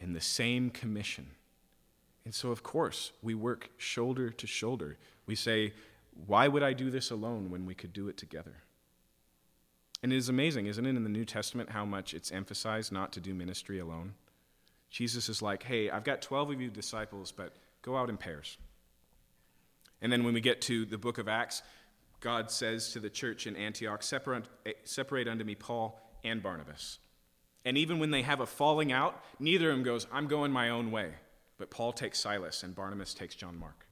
and 0.00 0.16
the 0.16 0.20
same 0.22 0.70
commission. 0.70 1.26
And 2.24 2.34
so, 2.34 2.50
of 2.50 2.62
course, 2.62 3.12
we 3.20 3.34
work 3.34 3.68
shoulder 3.76 4.30
to 4.30 4.46
shoulder. 4.46 4.96
We 5.26 5.34
say, 5.34 5.72
Why 6.26 6.48
would 6.48 6.62
I 6.62 6.72
do 6.72 6.90
this 6.90 7.10
alone 7.10 7.50
when 7.50 7.66
we 7.66 7.74
could 7.74 7.92
do 7.92 8.08
it 8.08 8.16
together? 8.16 8.56
And 10.02 10.12
it 10.12 10.16
is 10.16 10.28
amazing, 10.28 10.66
isn't 10.66 10.84
it, 10.84 10.96
in 10.96 11.04
the 11.04 11.08
New 11.08 11.24
Testament, 11.24 11.70
how 11.70 11.84
much 11.84 12.12
it's 12.12 12.32
emphasized 12.32 12.90
not 12.90 13.12
to 13.12 13.20
do 13.20 13.34
ministry 13.34 13.78
alone? 13.78 14.14
Jesus 14.90 15.28
is 15.28 15.40
like, 15.40 15.62
Hey, 15.62 15.90
I've 15.90 16.04
got 16.04 16.22
12 16.22 16.52
of 16.52 16.60
you 16.60 16.70
disciples, 16.70 17.32
but 17.32 17.54
go 17.82 17.96
out 17.96 18.10
in 18.10 18.16
pairs. 18.16 18.58
And 20.00 20.12
then 20.12 20.24
when 20.24 20.34
we 20.34 20.40
get 20.40 20.60
to 20.62 20.84
the 20.84 20.98
book 20.98 21.18
of 21.18 21.28
Acts, 21.28 21.62
God 22.20 22.50
says 22.50 22.92
to 22.92 23.00
the 23.00 23.10
church 23.10 23.46
in 23.46 23.56
Antioch, 23.56 24.02
separate, 24.02 24.44
separate 24.84 25.28
unto 25.28 25.44
me 25.44 25.54
Paul 25.54 26.00
and 26.24 26.42
Barnabas. 26.42 26.98
And 27.64 27.78
even 27.78 27.98
when 27.98 28.10
they 28.10 28.22
have 28.22 28.40
a 28.40 28.46
falling 28.46 28.92
out, 28.92 29.22
neither 29.38 29.70
of 29.70 29.76
them 29.76 29.84
goes, 29.84 30.06
I'm 30.12 30.26
going 30.26 30.50
my 30.50 30.70
own 30.70 30.90
way. 30.90 31.10
But 31.58 31.70
Paul 31.70 31.92
takes 31.92 32.18
Silas 32.18 32.62
and 32.62 32.74
Barnabas 32.74 33.14
takes 33.14 33.34
John 33.34 33.56
Mark. 33.56 33.86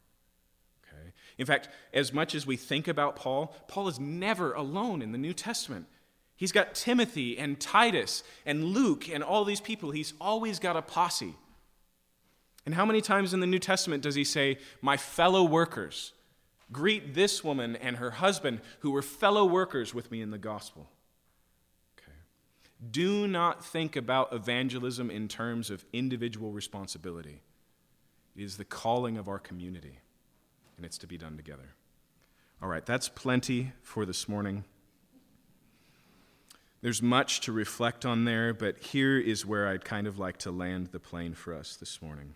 In 1.40 1.46
fact, 1.46 1.70
as 1.94 2.12
much 2.12 2.34
as 2.34 2.46
we 2.46 2.58
think 2.58 2.86
about 2.86 3.16
Paul, 3.16 3.56
Paul 3.66 3.88
is 3.88 3.98
never 3.98 4.52
alone 4.52 5.00
in 5.00 5.10
the 5.10 5.16
New 5.16 5.32
Testament. 5.32 5.86
He's 6.36 6.52
got 6.52 6.74
Timothy 6.74 7.38
and 7.38 7.58
Titus 7.58 8.22
and 8.44 8.62
Luke 8.62 9.08
and 9.08 9.24
all 9.24 9.46
these 9.46 9.60
people. 9.60 9.90
He's 9.90 10.12
always 10.20 10.58
got 10.58 10.76
a 10.76 10.82
posse. 10.82 11.34
And 12.66 12.74
how 12.74 12.84
many 12.84 13.00
times 13.00 13.32
in 13.32 13.40
the 13.40 13.46
New 13.46 13.58
Testament 13.58 14.02
does 14.02 14.16
he 14.16 14.22
say, 14.22 14.58
My 14.82 14.98
fellow 14.98 15.42
workers? 15.42 16.12
Greet 16.70 17.14
this 17.14 17.42
woman 17.42 17.74
and 17.74 17.96
her 17.96 18.10
husband 18.10 18.60
who 18.80 18.90
were 18.90 19.00
fellow 19.00 19.46
workers 19.46 19.94
with 19.94 20.10
me 20.10 20.20
in 20.20 20.32
the 20.32 20.38
gospel. 20.38 20.90
Okay. 21.98 22.12
Do 22.90 23.26
not 23.26 23.64
think 23.64 23.96
about 23.96 24.34
evangelism 24.34 25.10
in 25.10 25.26
terms 25.26 25.70
of 25.70 25.86
individual 25.94 26.52
responsibility. 26.52 27.40
It 28.36 28.42
is 28.42 28.58
the 28.58 28.66
calling 28.66 29.16
of 29.16 29.26
our 29.26 29.38
community, 29.38 30.00
and 30.80 30.86
it's 30.86 30.96
to 30.96 31.06
be 31.06 31.18
done 31.18 31.36
together. 31.36 31.74
All 32.62 32.68
right, 32.70 32.86
that's 32.86 33.10
plenty 33.10 33.72
for 33.82 34.06
this 34.06 34.26
morning. 34.26 34.64
There's 36.80 37.02
much 37.02 37.40
to 37.42 37.52
reflect 37.52 38.06
on 38.06 38.24
there, 38.24 38.54
but 38.54 38.78
here 38.78 39.18
is 39.18 39.44
where 39.44 39.68
I'd 39.68 39.84
kind 39.84 40.06
of 40.06 40.18
like 40.18 40.38
to 40.38 40.50
land 40.50 40.86
the 40.86 40.98
plane 40.98 41.34
for 41.34 41.54
us 41.54 41.76
this 41.76 42.00
morning. 42.00 42.32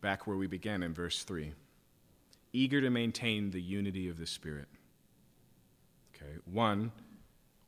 Back 0.00 0.26
where 0.26 0.38
we 0.38 0.46
began 0.46 0.82
in 0.82 0.94
verse 0.94 1.24
3 1.24 1.52
eager 2.54 2.80
to 2.80 2.88
maintain 2.88 3.50
the 3.50 3.60
unity 3.60 4.08
of 4.08 4.16
the 4.16 4.26
Spirit. 4.26 4.68
Okay, 6.14 6.36
one, 6.46 6.90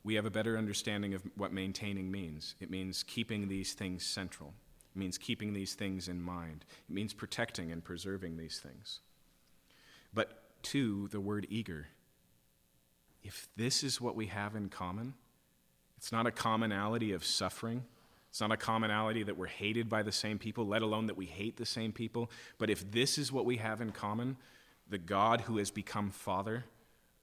we 0.03 0.15
have 0.15 0.25
a 0.25 0.31
better 0.31 0.57
understanding 0.57 1.13
of 1.13 1.21
what 1.35 1.53
maintaining 1.53 2.09
means. 2.09 2.55
It 2.59 2.71
means 2.71 3.03
keeping 3.03 3.47
these 3.49 3.73
things 3.73 4.03
central, 4.03 4.55
it 4.99 5.05
means 5.05 5.17
keeping 5.17 5.53
these 5.53 5.75
things 5.75 6.09
in 6.09 6.21
mind, 6.21 6.65
it 6.89 6.93
means 6.93 7.13
protecting 7.13 7.71
and 7.71 7.81
preserving 7.81 8.35
these 8.35 8.59
things. 8.59 8.99
But 10.13 10.43
two, 10.61 11.07
the 11.07 11.21
word 11.21 11.47
eager. 11.49 11.87
If 13.23 13.47
this 13.55 13.81
is 13.81 14.01
what 14.01 14.17
we 14.17 14.25
have 14.25 14.57
in 14.57 14.67
common, 14.67 15.13
it's 15.97 16.11
not 16.11 16.27
a 16.27 16.31
commonality 16.31 17.13
of 17.13 17.23
suffering. 17.23 17.85
It's 18.29 18.41
not 18.41 18.51
a 18.51 18.57
commonality 18.57 19.23
that 19.23 19.37
we're 19.37 19.47
hated 19.47 19.87
by 19.87 20.03
the 20.03 20.11
same 20.11 20.37
people, 20.37 20.67
let 20.67 20.81
alone 20.81 21.05
that 21.05 21.17
we 21.17 21.27
hate 21.27 21.55
the 21.55 21.65
same 21.65 21.93
people. 21.93 22.29
But 22.57 22.69
if 22.69 22.91
this 22.91 23.17
is 23.17 23.31
what 23.31 23.45
we 23.45 23.55
have 23.55 23.79
in 23.79 23.91
common, 23.91 24.35
the 24.89 24.97
God 24.97 25.41
who 25.41 25.59
has 25.59 25.71
become 25.71 26.11
Father, 26.11 26.65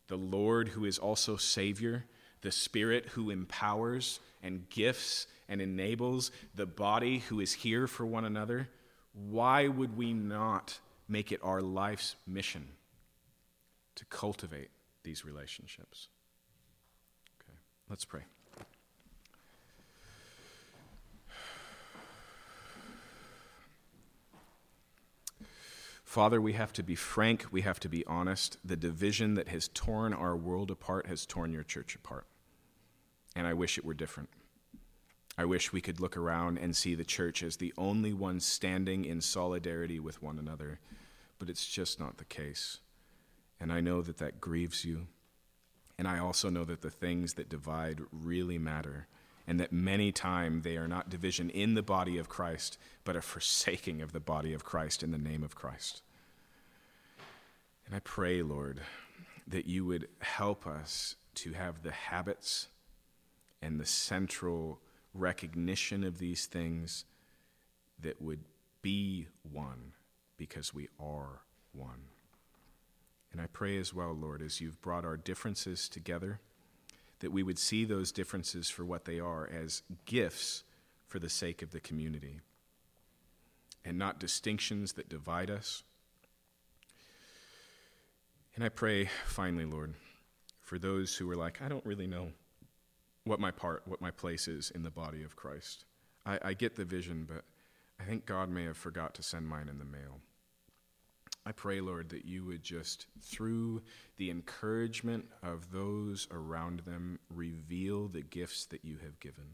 the 0.08 0.16
Lord 0.16 0.68
who 0.68 0.86
is 0.86 0.98
also 0.98 1.36
Savior, 1.36 2.06
the 2.40 2.52
Spirit 2.52 3.06
who 3.10 3.28
empowers 3.28 4.18
and 4.42 4.66
gifts 4.70 5.26
and 5.48 5.60
enables 5.60 6.30
the 6.54 6.66
body 6.66 7.18
who 7.18 7.40
is 7.40 7.52
here 7.52 7.86
for 7.86 8.04
one 8.04 8.24
another, 8.24 8.68
why 9.12 9.68
would 9.68 9.96
we 9.96 10.12
not 10.12 10.78
make 11.08 11.32
it 11.32 11.40
our 11.42 11.62
life's 11.62 12.16
mission 12.26 12.68
to 13.94 14.04
cultivate 14.06 14.70
these 15.02 15.24
relationships? 15.24 16.08
Okay, 17.40 17.58
let's 17.88 18.04
pray. 18.04 18.22
Father, 26.04 26.40
we 26.40 26.54
have 26.54 26.72
to 26.72 26.82
be 26.82 26.94
frank, 26.94 27.44
we 27.50 27.60
have 27.60 27.78
to 27.80 27.90
be 27.90 28.02
honest. 28.06 28.56
The 28.64 28.76
division 28.76 29.34
that 29.34 29.48
has 29.48 29.68
torn 29.68 30.14
our 30.14 30.34
world 30.34 30.70
apart 30.70 31.06
has 31.08 31.26
torn 31.26 31.52
your 31.52 31.62
church 31.62 31.94
apart. 31.94 32.26
And 33.34 33.46
I 33.46 33.52
wish 33.52 33.76
it 33.76 33.84
were 33.84 33.92
different. 33.92 34.30
I 35.38 35.44
wish 35.44 35.72
we 35.72 35.82
could 35.82 36.00
look 36.00 36.16
around 36.16 36.58
and 36.58 36.74
see 36.74 36.94
the 36.94 37.04
church 37.04 37.42
as 37.42 37.56
the 37.56 37.74
only 37.76 38.12
one 38.14 38.40
standing 38.40 39.04
in 39.04 39.20
solidarity 39.20 40.00
with 40.00 40.22
one 40.22 40.38
another, 40.38 40.80
but 41.38 41.50
it's 41.50 41.66
just 41.66 42.00
not 42.00 42.16
the 42.16 42.24
case. 42.24 42.78
And 43.60 43.70
I 43.70 43.80
know 43.80 44.00
that 44.02 44.18
that 44.18 44.40
grieves 44.40 44.84
you. 44.84 45.08
And 45.98 46.08
I 46.08 46.18
also 46.18 46.50
know 46.50 46.64
that 46.64 46.82
the 46.82 46.90
things 46.90 47.34
that 47.34 47.48
divide 47.48 48.00
really 48.12 48.58
matter, 48.58 49.08
and 49.46 49.60
that 49.60 49.72
many 49.72 50.12
times 50.12 50.64
they 50.64 50.76
are 50.76 50.88
not 50.88 51.08
division 51.08 51.50
in 51.50 51.74
the 51.74 51.82
body 51.82 52.18
of 52.18 52.28
Christ, 52.28 52.78
but 53.04 53.16
a 53.16 53.22
forsaking 53.22 54.02
of 54.02 54.12
the 54.12 54.20
body 54.20 54.52
of 54.52 54.64
Christ 54.64 55.02
in 55.02 55.10
the 55.10 55.18
name 55.18 55.42
of 55.42 55.54
Christ. 55.54 56.02
And 57.86 57.94
I 57.94 58.00
pray, 58.00 58.42
Lord, 58.42 58.80
that 59.46 59.66
you 59.66 59.84
would 59.86 60.08
help 60.18 60.66
us 60.66 61.16
to 61.36 61.52
have 61.52 61.82
the 61.82 61.92
habits 61.92 62.68
and 63.62 63.78
the 63.78 63.86
central 63.86 64.80
recognition 65.18 66.04
of 66.04 66.18
these 66.18 66.46
things 66.46 67.04
that 68.00 68.20
would 68.20 68.40
be 68.82 69.26
one 69.50 69.92
because 70.36 70.74
we 70.74 70.88
are 71.00 71.42
one. 71.72 72.04
And 73.32 73.40
I 73.40 73.46
pray 73.46 73.76
as 73.78 73.92
well, 73.92 74.12
Lord, 74.12 74.42
as 74.42 74.60
you've 74.60 74.80
brought 74.80 75.04
our 75.04 75.16
differences 75.16 75.88
together, 75.88 76.40
that 77.20 77.32
we 77.32 77.42
would 77.42 77.58
see 77.58 77.84
those 77.84 78.12
differences 78.12 78.68
for 78.68 78.84
what 78.84 79.04
they 79.04 79.18
are 79.18 79.48
as 79.48 79.82
gifts 80.04 80.62
for 81.06 81.18
the 81.18 81.30
sake 81.30 81.62
of 81.62 81.70
the 81.70 81.80
community 81.80 82.40
and 83.84 83.98
not 83.98 84.20
distinctions 84.20 84.94
that 84.94 85.08
divide 85.08 85.50
us 85.50 85.82
and 88.56 88.64
I 88.64 88.70
pray, 88.70 89.10
finally, 89.26 89.66
Lord, 89.66 89.92
for 90.62 90.78
those 90.78 91.14
who 91.14 91.30
are 91.30 91.36
like, 91.36 91.60
I 91.60 91.68
don't 91.68 91.84
really 91.84 92.06
know 92.06 92.32
what 93.26 93.40
my 93.40 93.50
part, 93.50 93.82
what 93.86 94.00
my 94.00 94.10
place 94.10 94.46
is 94.46 94.70
in 94.70 94.84
the 94.84 94.90
body 94.90 95.22
of 95.24 95.36
Christ. 95.36 95.84
I, 96.24 96.38
I 96.42 96.54
get 96.54 96.76
the 96.76 96.84
vision, 96.84 97.26
but 97.28 97.44
I 98.00 98.04
think 98.04 98.24
God 98.24 98.48
may 98.48 98.64
have 98.64 98.76
forgot 98.76 99.14
to 99.14 99.22
send 99.22 99.48
mine 99.48 99.68
in 99.68 99.78
the 99.78 99.84
mail. 99.84 100.20
I 101.44 101.52
pray, 101.52 101.80
Lord, 101.80 102.08
that 102.10 102.24
you 102.24 102.44
would 102.44 102.62
just, 102.62 103.06
through 103.20 103.82
the 104.16 104.30
encouragement 104.30 105.26
of 105.42 105.72
those 105.72 106.28
around 106.30 106.80
them, 106.80 107.18
reveal 107.28 108.08
the 108.08 108.22
gifts 108.22 108.64
that 108.66 108.84
you 108.84 108.96
have 109.02 109.20
given. 109.20 109.44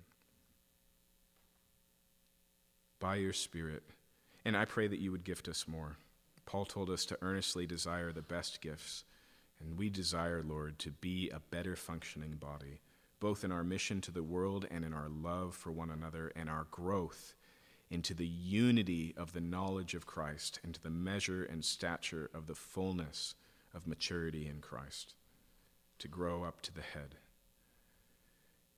By 3.01 3.17
your 3.17 3.33
Spirit. 3.33 3.83
And 4.45 4.57
I 4.57 4.65
pray 4.65 4.87
that 4.87 5.01
you 5.01 5.13
would 5.13 5.25
gift 5.25 5.49
us 5.49 5.67
more. 5.67 5.97
Paul 6.45 6.65
told 6.65 6.91
us 6.91 7.05
to 7.07 7.19
earnestly 7.23 7.67
desire 7.67 8.13
the 8.13 8.23
best 8.23 8.61
gifts, 8.61 9.05
and 9.61 9.79
we 9.79 9.89
desire, 9.89 10.43
Lord, 10.47 10.79
to 10.81 10.91
be 10.91 11.31
a 11.31 11.41
better 11.41 11.77
functioning 11.77 12.37
body, 12.37 12.81
both 13.23 13.45
in 13.45 13.53
our 13.53 13.63
mission 13.63 14.01
to 14.01 14.11
the 14.11 14.23
world 14.25 14.67
and 14.69 14.85
in 14.85 14.93
our 14.93 15.09
love 15.09 15.55
for 15.55 15.71
one 15.71 15.91
another 15.91 16.33
and 16.35 16.51
our 16.51 16.67
growth 16.73 17.37
into 17.89 18.15
the 18.15 18.27
unity 18.27 19.15
of 19.17 19.33
the 19.33 19.41
knowledge 19.41 19.95
of 19.95 20.07
Christ, 20.07 20.59
into 20.65 20.81
the 20.81 20.91
measure 20.91 21.45
and 21.45 21.65
stature 21.65 22.29
of 22.35 22.49
the 22.49 22.57
fullness 22.57 23.37
of 23.73 23.87
maturity 23.87 24.49
in 24.49 24.61
Christ, 24.61 25.15
to 26.01 26.09
grow 26.09 26.43
up 26.43 26.63
to 26.63 26.75
the 26.75 26.81
head. 26.83 27.15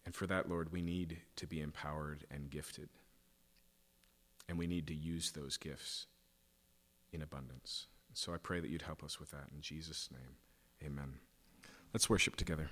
And 0.04 0.14
for 0.14 0.26
that, 0.26 0.50
Lord, 0.50 0.70
we 0.70 0.82
need 0.82 1.22
to 1.36 1.46
be 1.46 1.62
empowered 1.62 2.26
and 2.30 2.50
gifted. 2.50 2.90
And 4.46 4.58
we 4.58 4.66
need 4.66 4.86
to 4.88 4.94
use 4.94 5.30
those 5.30 5.56
gifts 5.56 6.04
in 7.14 7.22
abundance. 7.22 7.86
So 8.12 8.34
I 8.34 8.36
pray 8.36 8.60
that 8.60 8.68
you'd 8.68 8.82
help 8.82 9.02
us 9.02 9.18
with 9.18 9.30
that. 9.30 9.46
In 9.54 9.62
Jesus' 9.62 10.10
name, 10.12 10.36
amen. 10.84 11.14
Let's 11.94 12.10
worship 12.10 12.36
together. 12.36 12.68